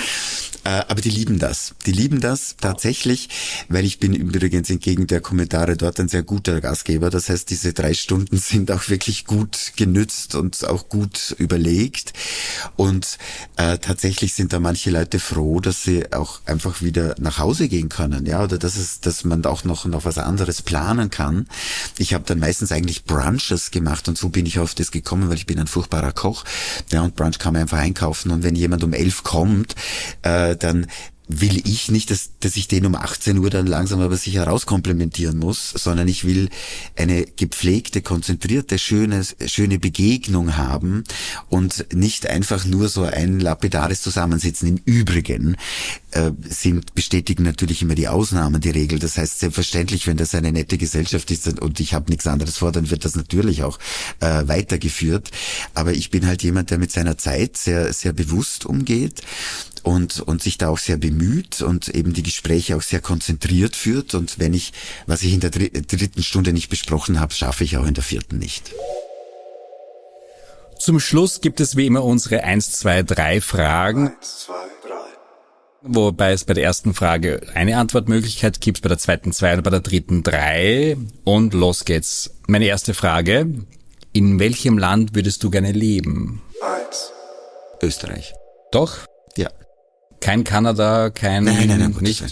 Äh, 0.65 0.83
aber 0.87 1.01
die 1.01 1.09
lieben 1.09 1.39
das. 1.39 1.73
Die 1.85 1.91
lieben 1.91 2.19
das 2.19 2.55
tatsächlich, 2.59 3.29
weil 3.69 3.85
ich 3.85 3.99
bin 3.99 4.13
übrigens 4.13 4.69
entgegen 4.69 5.07
der 5.07 5.21
Kommentare 5.21 5.77
dort 5.77 5.99
ein 5.99 6.09
sehr 6.09 6.23
guter 6.23 6.59
Gastgeber. 6.59 7.09
Das 7.09 7.29
heißt, 7.29 7.49
diese 7.49 7.73
drei 7.73 7.93
Stunden 7.93 8.37
sind 8.39 8.71
auch 8.71 8.89
wirklich 8.89 9.25
gut 9.25 9.73
genützt 9.77 10.35
und 10.35 10.65
auch 10.67 10.89
gut 10.89 11.35
überlegt. 11.37 12.13
Und 12.75 13.17
äh, 13.55 13.77
tatsächlich 13.77 14.33
sind 14.33 14.51
da 14.51 14.59
manche 14.59 14.91
Leute 14.91 15.19
froh, 15.19 15.59
dass 15.59 15.83
sie 15.83 16.11
auch 16.11 16.41
einfach 16.45 16.81
wieder 16.81 17.15
nach 17.19 17.39
Hause 17.39 17.69
gehen 17.69 17.89
können, 17.89 18.25
ja, 18.25 18.43
oder 18.43 18.57
dass 18.57 18.75
es, 18.75 18.99
dass 18.99 19.23
man 19.23 19.45
auch 19.45 19.63
noch 19.63 19.85
noch 19.85 20.05
was 20.05 20.17
anderes 20.17 20.61
planen 20.61 21.09
kann. 21.09 21.47
Ich 21.97 22.13
habe 22.13 22.25
dann 22.25 22.39
meistens 22.39 22.71
eigentlich 22.71 22.88
eigentlich 22.89 23.05
Brunches 23.05 23.69
gemacht 23.69 24.07
und 24.07 24.17
so 24.17 24.29
bin 24.29 24.47
ich 24.47 24.57
auf 24.57 24.73
das 24.73 24.89
gekommen, 24.89 25.29
weil 25.29 25.37
ich 25.37 25.45
bin 25.45 25.59
ein 25.59 25.67
furchtbarer 25.67 26.11
Koch. 26.11 26.43
Ja, 26.91 27.03
und 27.03 27.15
Brunch 27.15 27.37
kann 27.37 27.53
man 27.53 27.61
einfach 27.61 27.77
einkaufen 27.77 28.31
und 28.31 28.41
wenn 28.41 28.55
jemand 28.55 28.83
um 28.83 28.93
elf 28.93 29.23
kommt, 29.23 29.75
äh, 30.23 30.55
dann 30.55 30.87
will 31.31 31.61
ich 31.63 31.91
nicht, 31.91 32.09
dass, 32.09 32.31
dass 32.39 32.57
ich 32.57 32.67
den 32.67 32.87
um 32.87 32.95
18 32.95 33.37
Uhr 33.37 33.51
dann 33.51 33.67
langsam 33.67 34.01
aber 34.01 34.17
sicher 34.17 34.45
rauskomplementieren 34.45 35.37
muss, 35.37 35.69
sondern 35.69 36.07
ich 36.07 36.25
will 36.25 36.49
eine 36.95 37.23
gepflegte, 37.23 38.01
konzentrierte, 38.01 38.79
schöne, 38.79 39.23
schöne 39.45 39.77
Begegnung 39.77 40.57
haben 40.57 41.03
und 41.47 41.93
nicht 41.93 42.25
einfach 42.25 42.65
nur 42.65 42.89
so 42.89 43.03
ein 43.03 43.39
lapidares 43.39 44.01
Zusammensitzen. 44.01 44.69
Im 44.69 44.81
Übrigen 44.85 45.55
äh, 46.11 46.31
sind, 46.49 46.95
bestätigen 46.95 47.43
natürlich 47.43 47.83
immer 47.83 47.93
die 47.93 48.07
Ausnahmen 48.07 48.59
die 48.59 48.71
Regel. 48.71 48.97
Das 48.97 49.19
heißt, 49.19 49.39
selbstverständlich, 49.39 50.07
wenn 50.07 50.17
das 50.17 50.33
eine 50.33 50.51
nette 50.51 50.79
Gesellschaft 50.79 51.29
ist 51.29 51.61
und 51.61 51.79
ich 51.79 51.93
habe 51.93 52.09
nichts 52.09 52.25
anderes 52.25 52.57
vor, 52.57 52.71
dann 52.71 52.89
wird 52.89 53.05
das 53.05 53.15
natürlich 53.15 53.61
auch 53.61 53.77
äh, 54.19 54.47
weitergeführt. 54.47 55.29
Aber 55.75 55.93
ich 55.93 56.09
bin 56.09 56.25
halt 56.25 56.41
jemand, 56.41 56.71
der 56.71 56.79
mit 56.79 56.91
seiner 56.91 57.19
Zeit 57.19 57.55
sehr, 57.55 57.93
sehr 57.93 58.13
bewusst 58.13 58.65
umgeht 58.65 59.21
und, 59.83 60.19
und 60.21 60.41
sich 60.41 60.57
da 60.57 60.69
auch 60.69 60.77
sehr 60.77 60.97
bemüht 60.97 61.61
und 61.61 61.89
eben 61.89 62.13
die 62.13 62.23
Gespräche 62.23 62.75
auch 62.75 62.81
sehr 62.81 63.01
konzentriert 63.01 63.75
führt. 63.75 64.13
Und 64.13 64.39
wenn 64.39 64.53
ich, 64.53 64.73
was 65.07 65.23
ich 65.23 65.33
in 65.33 65.39
der 65.39 65.51
dritten 65.51 66.23
Stunde 66.23 66.53
nicht 66.53 66.69
besprochen 66.69 67.19
habe, 67.19 67.33
schaffe 67.33 67.63
ich 67.63 67.77
auch 67.77 67.85
in 67.85 67.93
der 67.93 68.03
vierten 68.03 68.39
nicht. 68.39 68.71
Zum 70.79 70.99
Schluss 70.99 71.41
gibt 71.41 71.59
es 71.59 71.75
wie 71.75 71.85
immer 71.85 72.03
unsere 72.03 72.43
1, 72.43 72.79
2, 72.79 73.03
3 73.03 73.41
Fragen. 73.41 74.07
1, 74.07 74.45
2, 74.45 74.53
3. 74.53 74.59
Wobei 75.81 76.33
es 76.33 76.43
bei 76.43 76.53
der 76.53 76.63
ersten 76.65 76.93
Frage 76.93 77.41
eine 77.53 77.77
Antwortmöglichkeit 77.77 78.59
gibt, 78.59 78.81
bei 78.81 78.89
der 78.89 78.97
zweiten 78.97 79.31
zwei 79.31 79.55
und 79.55 79.63
bei 79.63 79.69
der 79.69 79.79
dritten 79.79 80.23
drei. 80.23 80.97
Und 81.23 81.53
los 81.53 81.85
geht's. 81.85 82.31
Meine 82.47 82.65
erste 82.65 82.93
Frage. 82.93 83.47
In 84.11 84.39
welchem 84.39 84.77
Land 84.77 85.15
würdest 85.15 85.43
du 85.43 85.49
gerne 85.49 85.71
leben? 85.71 86.41
Eins. 86.61 87.11
Österreich. 87.81 88.33
Doch? 88.71 88.99
Kein 90.21 90.43
Kanada, 90.43 91.09
kein 91.09 91.45
nein, 91.45 91.67
nein, 91.67 91.79
nein, 91.79 91.95
nicht. 92.01 92.23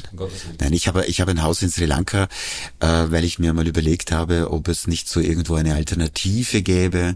Nein, 0.59 0.73
ich 0.73 0.87
habe 0.87 1.05
ich 1.05 1.21
habe 1.21 1.31
ein 1.31 1.41
Haus 1.41 1.61
in 1.61 1.69
Sri 1.69 1.85
Lanka, 1.85 2.27
äh, 2.79 2.87
weil 2.87 3.23
ich 3.23 3.39
mir 3.39 3.53
mal 3.53 3.67
überlegt 3.67 4.11
habe, 4.11 4.51
ob 4.51 4.67
es 4.67 4.87
nicht 4.87 5.07
so 5.07 5.19
irgendwo 5.19 5.55
eine 5.55 5.73
Alternative 5.73 6.61
gäbe 6.61 7.15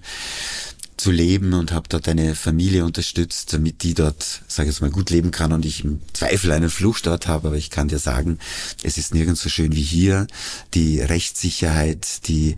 zu 1.02 1.10
leben 1.10 1.54
und 1.54 1.72
habe 1.72 1.90
dort 1.90 2.08
eine 2.08 2.36
Familie 2.36 2.86
unterstützt, 2.86 3.54
damit 3.54 3.82
die 3.82 3.96
dort, 3.96 4.44
sage 4.48 4.70
ich 4.70 4.76
jetzt 4.76 4.82
mal, 4.82 4.92
gut 4.92 5.10
leben 5.10 5.32
kann 5.32 5.52
und 5.52 5.66
ich 5.66 5.84
im 5.84 6.00
Zweifel 6.14 6.52
einen 6.52 6.70
Fluchtort 6.70 7.28
habe. 7.28 7.48
Aber 7.48 7.58
ich 7.58 7.72
kann 7.72 7.88
dir 7.88 7.98
sagen, 7.98 8.38
es 8.84 9.00
ist 9.00 9.12
nirgends 9.12 9.42
so 9.42 9.50
schön 9.50 9.76
wie 9.76 9.82
hier. 9.82 10.28
Die 10.76 11.02
Rechtssicherheit, 11.02 12.28
die 12.28 12.56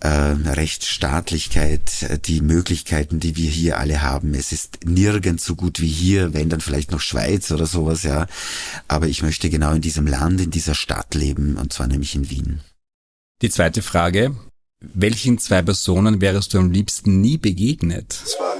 äh, 0.00 0.08
Rechtsstaatlichkeit, 0.08 2.26
die 2.26 2.42
Möglichkeiten, 2.42 3.20
die 3.20 3.36
wir 3.36 3.50
hier 3.50 3.78
alle 3.78 4.02
haben. 4.02 4.34
Es 4.34 4.52
ist 4.52 4.80
nirgends 4.84 5.46
so 5.46 5.56
gut 5.56 5.80
wie 5.80 5.88
hier, 5.88 6.34
wenn 6.34 6.50
dann 6.50 6.60
vielleicht 6.60 6.90
noch 6.90 7.00
Schweiz 7.00 7.50
oder 7.50 7.64
sowas, 7.64 8.02
ja. 8.02 8.26
Aber 8.86 9.08
ich 9.08 9.22
möchte 9.22 9.48
genau 9.48 9.72
in 9.72 9.80
diesem 9.80 10.06
Land, 10.06 10.42
in 10.42 10.50
dieser 10.50 10.74
Stadt 10.74 11.14
leben 11.14 11.56
und 11.56 11.72
zwar 11.72 11.86
nämlich 11.86 12.14
in 12.14 12.28
Wien. 12.28 12.60
Die 13.40 13.50
zweite 13.50 13.80
Frage, 13.80 14.36
welchen 14.80 15.38
zwei 15.38 15.62
Personen 15.62 16.20
wärst 16.20 16.54
du 16.54 16.58
am 16.58 16.70
liebsten 16.70 17.20
nie 17.20 17.38
begegnet? 17.38 18.12
Zwei. 18.12 18.58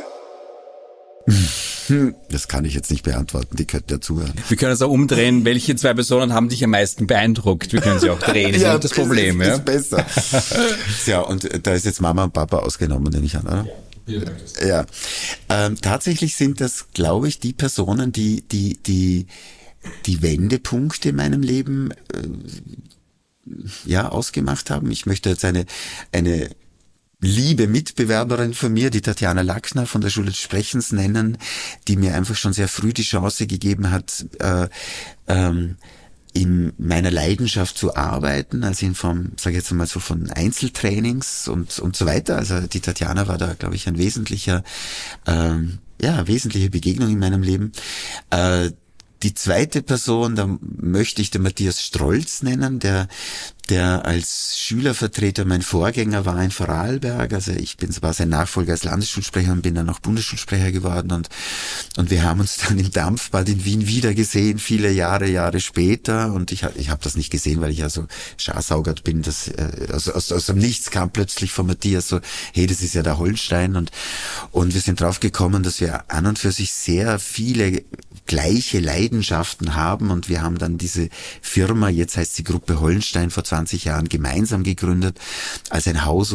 Das 2.29 2.49
kann 2.49 2.65
ich 2.65 2.75
jetzt 2.75 2.91
nicht 2.91 3.03
beantworten, 3.03 3.57
die 3.57 3.67
könnten 3.67 3.93
ja 3.93 4.01
zuhören. 4.01 4.33
Wir 4.49 4.57
können 4.57 4.73
es 4.73 4.83
auch 4.83 4.91
umdrehen. 4.91 5.45
Welche 5.45 5.77
zwei 5.77 5.95
Personen 5.95 6.33
haben 6.33 6.49
dich 6.49 6.63
am 6.65 6.71
meisten 6.71 7.07
beeindruckt? 7.07 7.73
Wir 7.73 7.81
können 7.81 8.01
sie 8.01 8.11
auch 8.11 8.19
drehen, 8.19 8.53
das 8.53 8.63
ja, 8.63 8.75
ist 8.75 8.85
das 8.85 8.93
Problem. 8.93 9.41
Ist, 9.41 9.47
ja? 9.47 9.55
ist 9.55 9.65
besser. 9.65 10.07
ja, 11.07 11.21
und 11.21 11.67
da 11.67 11.73
ist 11.73 11.85
jetzt 11.85 12.01
Mama 12.01 12.25
und 12.25 12.33
Papa 12.33 12.59
ausgenommen, 12.59 13.13
nehme 13.13 13.27
ich 13.27 13.37
an, 13.37 13.47
oder? 13.47 13.67
Ja. 14.07 14.67
ja. 14.67 14.87
Ähm, 15.49 15.81
tatsächlich 15.81 16.37
sind 16.37 16.61
das, 16.61 16.87
glaube 16.93 17.29
ich, 17.29 17.41
die 17.41 17.53
Personen, 17.53 18.13
die, 18.13 18.43
die, 18.43 18.79
die, 18.87 19.27
die 20.07 20.23
Wendepunkte 20.23 21.11
in 21.11 21.17
meinem 21.17 21.43
Leben 21.43 21.91
äh, 21.91 21.97
ja, 23.85 24.09
ausgemacht 24.09 24.71
haben. 24.71 24.91
Ich 24.91 25.07
möchte 25.07 25.31
jetzt 25.31 25.45
eine, 25.45 25.67
eine 26.13 26.51
liebe 27.21 27.67
Mitbewerberin 27.67 28.55
von 28.55 28.73
mir, 28.73 28.91
die 28.91 29.01
Tatjana 29.01 29.43
Lackner 29.43 29.87
von 29.87 30.01
der 30.01 30.11
Schule 30.11 30.27
des 30.27 30.39
Sprechens 30.39 30.93
nennen, 30.93 31.39
die 31.89 31.97
mir 31.97 32.15
einfach 32.15 32.37
schon 32.37 32.53
sehr 32.53 32.69
früh 32.69 32.93
die 32.93 33.03
Chance 33.03 33.47
gegeben 33.47 33.91
hat, 33.91 34.27
äh, 34.39 34.69
ähm, 35.27 35.77
in 36.33 36.73
meiner 36.79 37.11
Leidenschaft 37.11 37.77
zu 37.77 37.97
arbeiten, 37.97 38.63
also 38.63 38.87
in 38.87 38.95
Form, 38.95 39.33
sage 39.37 39.57
ich 39.57 39.63
jetzt 39.63 39.73
mal 39.73 39.87
so 39.87 39.99
von 39.99 40.31
Einzeltrainings 40.31 41.49
und 41.49 41.79
und 41.81 41.97
so 41.97 42.07
weiter. 42.07 42.37
Also 42.37 42.61
die 42.61 42.81
Tatjana 42.81 43.27
war 43.27 43.39
da, 43.39 43.55
glaube 43.55 43.75
ich, 43.75 43.89
ein 43.89 43.99
wesentlicher, 43.99 44.63
ähm, 45.27 45.79
ja, 46.01 46.29
wesentliche 46.29 46.71
Begegnung 46.71 47.11
in 47.11 47.19
meinem 47.19 47.43
Leben. 47.43 47.73
Äh, 48.31 48.71
die 49.23 49.35
zweite 49.35 49.83
Person, 49.83 50.37
da 50.37 50.49
möchte 50.61 51.23
ich 51.23 51.31
den 51.31 51.43
Matthias 51.43 51.83
Strolz 51.83 52.43
nennen, 52.43 52.79
der 52.79 53.09
der 53.69 54.07
als 54.07 54.59
Schülervertreter 54.59 55.45
mein 55.45 55.63
Vorgänger 55.63 56.25
war 56.25 56.43
in 56.43 56.51
Vorarlberg. 56.51 57.33
Also 57.33 57.53
ich 57.53 57.77
bin 57.77 57.95
war 58.01 58.13
sein 58.13 58.31
Nachfolger 58.31 58.73
als 58.73 58.85
Landesschulsprecher 58.85 59.53
und 59.53 59.63
bin 59.63 59.75
dann 59.75 59.91
auch 59.91 59.99
Bundesschulsprecher 59.99 60.73
geworden 60.73 61.13
und 61.13 61.29
und 61.97 62.11
wir 62.11 62.23
haben 62.23 62.41
uns 62.41 62.59
dann 62.59 62.79
im 62.79 62.91
Dampfbad 62.91 63.49
in 63.49 63.65
Wien 63.65 63.87
wieder 63.87 64.15
gesehen, 64.15 64.59
viele 64.59 64.91
Jahre 64.91 65.29
Jahre 65.29 65.61
später. 65.61 66.33
Und 66.33 66.53
ich 66.53 66.65
ich 66.77 66.91
habe 66.91 67.03
das 67.03 67.17
nicht 67.17 67.31
gesehen, 67.31 67.61
weil 67.61 67.71
ich 67.71 67.79
ja 67.79 67.91
so 67.91 68.07
scharsaugert 68.37 69.05
bin, 69.05 69.23
dass 69.23 69.49
äh, 69.49 69.89
aus, 69.93 70.09
aus, 70.09 70.33
aus 70.33 70.47
dem 70.47 70.59
Nichts 70.59 70.91
kam 70.91 71.11
plötzlich 71.11 71.53
von 71.53 71.67
Matthias 71.67 72.09
so, 72.09 72.21
hey, 72.53 72.67
das 72.67 72.83
ist 72.83 72.95
ja 72.95 73.03
der 73.03 73.19
Holstein. 73.19 73.77
Und 73.77 73.91
und 74.53 74.75
wir 74.75 74.81
sind 74.81 75.01
drauf 75.01 75.21
gekommen, 75.21 75.63
dass 75.63 75.81
wir 75.81 76.11
an 76.11 76.27
und 76.27 76.39
für 76.39 76.53
sich 76.53 76.73
sehr 76.73 77.19
viele 77.19 77.85
gleiche 78.27 78.81
Leidenschaften 78.81 79.75
haben. 79.75 80.11
Und 80.11 80.29
wir 80.29 80.43
haben 80.43 80.59
dann 80.59 80.79
diese 80.79 81.09
Firma, 81.43 81.89
jetzt 81.89 82.17
heißt 82.17 82.37
sie 82.37 82.45
Gruppe 82.45 82.81
Holstein 82.81 83.31
vor 83.31 83.45
20 83.45 83.58
Jahren 83.85 84.09
gemeinsam 84.09 84.63
gegründet, 84.63 85.19
als 85.71 85.87
ein 85.89 86.05
Haus 86.05 86.35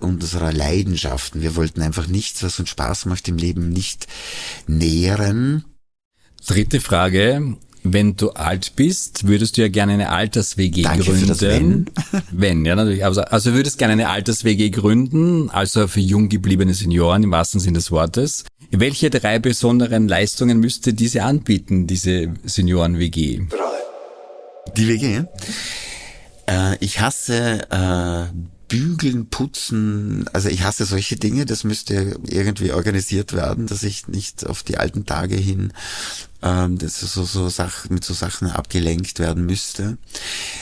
unserer 0.00 0.52
Leidenschaften. 0.52 1.42
Wir 1.42 1.56
wollten 1.56 1.82
einfach 1.82 2.06
nichts, 2.06 2.42
was 2.42 2.58
uns 2.58 2.70
Spaß 2.70 3.06
macht 3.06 3.28
im 3.28 3.36
Leben, 3.36 3.68
nicht 3.68 4.06
nähren. 4.66 5.64
Dritte 6.46 6.80
Frage. 6.80 7.56
wenn 7.86 8.16
du 8.16 8.30
alt 8.30 8.76
bist, 8.76 9.26
würdest 9.26 9.56
du 9.56 9.60
ja 9.60 9.68
gerne 9.68 9.92
eine 9.92 10.08
Alters-WG 10.08 10.82
gründen. 10.82 11.02
Für 11.02 11.26
das 11.26 11.42
wenn. 11.42 11.90
wenn, 12.32 12.64
ja 12.64 12.74
natürlich. 12.74 13.04
Also, 13.04 13.20
also 13.20 13.52
würdest 13.52 13.76
gerne 13.76 13.92
eine 13.92 14.08
Alters-WG 14.08 14.70
gründen, 14.70 15.50
also 15.50 15.86
für 15.86 16.00
jung 16.00 16.30
gebliebene 16.30 16.72
Senioren 16.72 17.22
im 17.22 17.30
wahrsten 17.30 17.60
Sinne 17.60 17.74
des 17.74 17.90
Wortes. 17.90 18.44
Welche 18.70 19.10
drei 19.10 19.38
besonderen 19.38 20.08
Leistungen 20.08 20.60
müsste 20.60 20.94
diese 20.94 21.24
anbieten, 21.24 21.86
diese 21.86 22.32
Senioren-WG? 22.44 23.42
Die 24.76 24.88
WG? 24.88 25.24
Äh, 26.46 26.76
ich 26.80 27.00
hasse 27.00 27.70
äh, 27.70 28.32
Bügeln, 28.68 29.28
Putzen, 29.28 30.26
also 30.32 30.48
ich 30.48 30.62
hasse 30.62 30.84
solche 30.84 31.16
Dinge, 31.16 31.44
das 31.46 31.64
müsste 31.64 32.18
irgendwie 32.26 32.72
organisiert 32.72 33.32
werden, 33.32 33.66
dass 33.66 33.82
ich 33.82 34.08
nicht 34.08 34.46
auf 34.46 34.62
die 34.62 34.78
alten 34.78 35.06
Tage 35.06 35.36
hin 35.36 35.72
ähm, 36.42 36.78
das 36.78 37.00
so, 37.00 37.24
so 37.24 37.48
Sach, 37.48 37.88
mit 37.88 38.04
so 38.04 38.14
Sachen 38.14 38.50
abgelenkt 38.50 39.18
werden 39.18 39.46
müsste. 39.46 39.98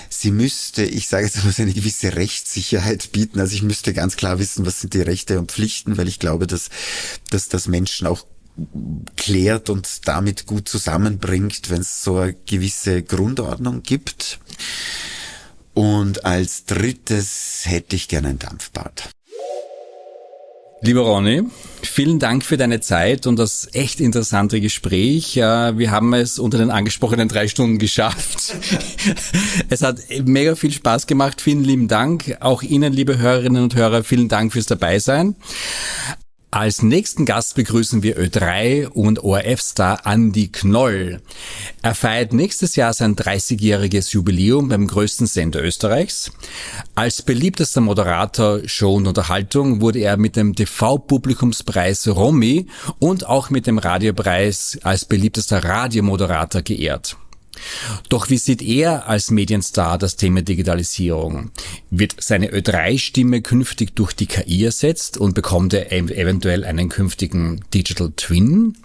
Sie 0.08 0.30
müsste, 0.30 0.84
ich 0.84 1.08
sage 1.08 1.26
jetzt 1.26 1.44
mal, 1.44 1.52
eine 1.56 1.72
gewisse 1.72 2.14
Rechtssicherheit 2.14 3.12
bieten. 3.12 3.40
Also 3.40 3.54
ich 3.54 3.62
müsste 3.62 3.92
ganz 3.92 4.16
klar 4.16 4.38
wissen, 4.38 4.64
was 4.64 4.80
sind 4.80 4.94
die 4.94 5.02
Rechte 5.02 5.38
und 5.38 5.50
Pflichten, 5.50 5.96
weil 5.98 6.08
ich 6.08 6.18
glaube, 6.18 6.46
dass, 6.46 6.70
dass 7.30 7.48
das 7.48 7.66
Menschen 7.66 8.06
auch 8.06 8.26
klärt 9.16 9.70
und 9.70 10.06
damit 10.06 10.46
gut 10.46 10.68
zusammenbringt, 10.68 11.70
wenn 11.70 11.80
es 11.80 12.02
so 12.02 12.18
eine 12.18 12.34
gewisse 12.34 13.02
Grundordnung 13.02 13.82
gibt. 13.82 14.38
Und 15.74 16.24
als 16.24 16.66
drittes 16.66 17.62
hätte 17.64 17.96
ich 17.96 18.08
gerne 18.08 18.28
ein 18.28 18.38
Dampfbad. 18.38 19.10
Lieber 20.84 21.02
Ronny, 21.02 21.44
vielen 21.82 22.18
Dank 22.18 22.44
für 22.44 22.56
deine 22.56 22.80
Zeit 22.80 23.28
und 23.28 23.38
das 23.38 23.68
echt 23.72 24.00
interessante 24.00 24.60
Gespräch. 24.60 25.36
Wir 25.36 25.90
haben 25.92 26.12
es 26.12 26.40
unter 26.40 26.58
den 26.58 26.72
angesprochenen 26.72 27.28
drei 27.28 27.46
Stunden 27.46 27.78
geschafft. 27.78 28.56
Es 29.68 29.82
hat 29.82 29.98
mega 30.24 30.54
viel 30.56 30.72
Spaß 30.72 31.06
gemacht. 31.06 31.40
Vielen 31.40 31.62
lieben 31.62 31.88
Dank. 31.88 32.36
Auch 32.40 32.62
Ihnen, 32.62 32.92
liebe 32.92 33.16
Hörerinnen 33.16 33.62
und 33.62 33.76
Hörer, 33.76 34.02
vielen 34.02 34.28
Dank 34.28 34.52
fürs 34.52 34.66
Dabeisein. 34.66 35.36
Als 36.54 36.82
nächsten 36.82 37.24
Gast 37.24 37.54
begrüßen 37.54 38.02
wir 38.02 38.18
Ö3 38.18 38.88
und 38.88 39.24
ORF-Star 39.24 40.02
Andy 40.04 40.48
Knoll. 40.48 41.22
Er 41.80 41.94
feiert 41.94 42.34
nächstes 42.34 42.76
Jahr 42.76 42.92
sein 42.92 43.16
30-jähriges 43.16 44.12
Jubiläum 44.12 44.68
beim 44.68 44.86
größten 44.86 45.26
Sender 45.26 45.64
Österreichs. 45.64 46.30
Als 46.94 47.22
beliebtester 47.22 47.80
Moderator 47.80 48.60
Show 48.66 48.96
und 48.96 49.06
Unterhaltung 49.06 49.80
wurde 49.80 50.00
er 50.00 50.18
mit 50.18 50.36
dem 50.36 50.54
TV-Publikumspreis 50.54 52.06
Romy 52.08 52.66
und 52.98 53.26
auch 53.26 53.48
mit 53.48 53.66
dem 53.66 53.78
Radiopreis 53.78 54.78
als 54.82 55.06
beliebtester 55.06 55.64
Radiomoderator 55.64 56.60
geehrt. 56.60 57.16
Doch 58.08 58.30
wie 58.30 58.38
sieht 58.38 58.62
er 58.62 59.08
als 59.08 59.30
Medienstar 59.30 59.98
das 59.98 60.16
Thema 60.16 60.42
Digitalisierung? 60.42 61.50
Wird 61.90 62.16
seine 62.18 62.50
Ö3-Stimme 62.50 63.42
künftig 63.42 63.94
durch 63.94 64.12
die 64.12 64.26
KI 64.26 64.64
ersetzt 64.64 65.18
und 65.18 65.34
bekommt 65.34 65.74
er 65.74 65.92
eventuell 65.92 66.64
einen 66.64 66.88
künftigen 66.88 67.60
Digital 67.72 68.12
Twin? 68.16 68.76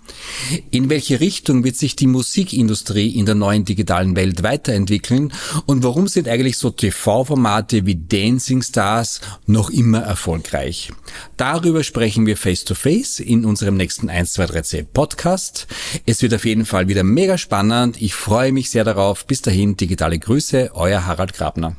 In 0.72 0.90
welche 0.90 1.20
Richtung 1.20 1.64
wird 1.64 1.76
sich 1.76 1.96
die 1.96 2.08
Musikindustrie 2.08 3.10
in 3.10 3.26
der 3.26 3.36
neuen 3.36 3.66
digitalen 3.66 4.16
Welt 4.16 4.44
weiterentwickeln 4.44 5.34
und 5.66 5.84
warum 5.84 6.08
sind 6.08 6.28
eigentlich 6.28 6.58
so 6.58 6.70
TV-Formate 6.70 7.86
wie 7.86 7.96
Dancing 7.96 8.62
Stars 8.62 9.22
noch 9.46 9.70
immer 9.70 10.00
erfolgreich? 10.00 10.92
Darüber 11.38 11.84
sprechen 11.84 12.26
wir 12.26 12.38
face 12.38 12.64
to 12.64 12.76
face 12.76 13.20
in 13.20 13.46
unserem 13.46 13.78
nächsten 13.78 14.10
1, 14.10 14.34
2, 14.34 14.46
3 14.46 14.62
C 14.62 14.84
Podcast. 14.84 15.68
Es 16.06 16.22
wird 16.22 16.34
auf 16.34 16.46
jeden 16.46 16.66
Fall 16.66 16.88
wieder 16.88 17.04
mega 17.04 17.38
spannend. 17.38 18.02
Ich 18.02 18.14
freue 18.14 18.52
mich 18.58 18.72
sehr 18.72 18.84
darauf. 18.84 19.26
Bis 19.26 19.44
dahin, 19.44 19.78
digitale 19.78 20.18
Grüße, 20.18 20.72
euer 20.74 21.06
Harald 21.06 21.34
Grabner. 21.34 21.76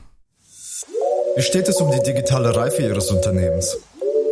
Wie 1.34 1.42
steht 1.42 1.68
es 1.68 1.80
um 1.80 1.90
die 1.90 2.02
digitale 2.02 2.54
Reife 2.54 2.82
Ihres 2.82 3.10
Unternehmens? 3.10 3.78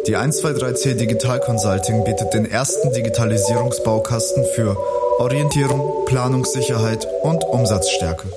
Die 0.07 0.17
123C 0.17 0.95
Digital 0.95 1.41
Consulting 1.41 2.05
bietet 2.05 2.33
den 2.35 2.47
ersten 2.47 2.93
Digitalisierungsbaukasten 2.93 4.45
für 4.55 4.77
Orientierung, 5.19 6.05
Planungssicherheit 6.05 7.09
und 7.23 7.43
Umsatzstärke. 7.43 8.29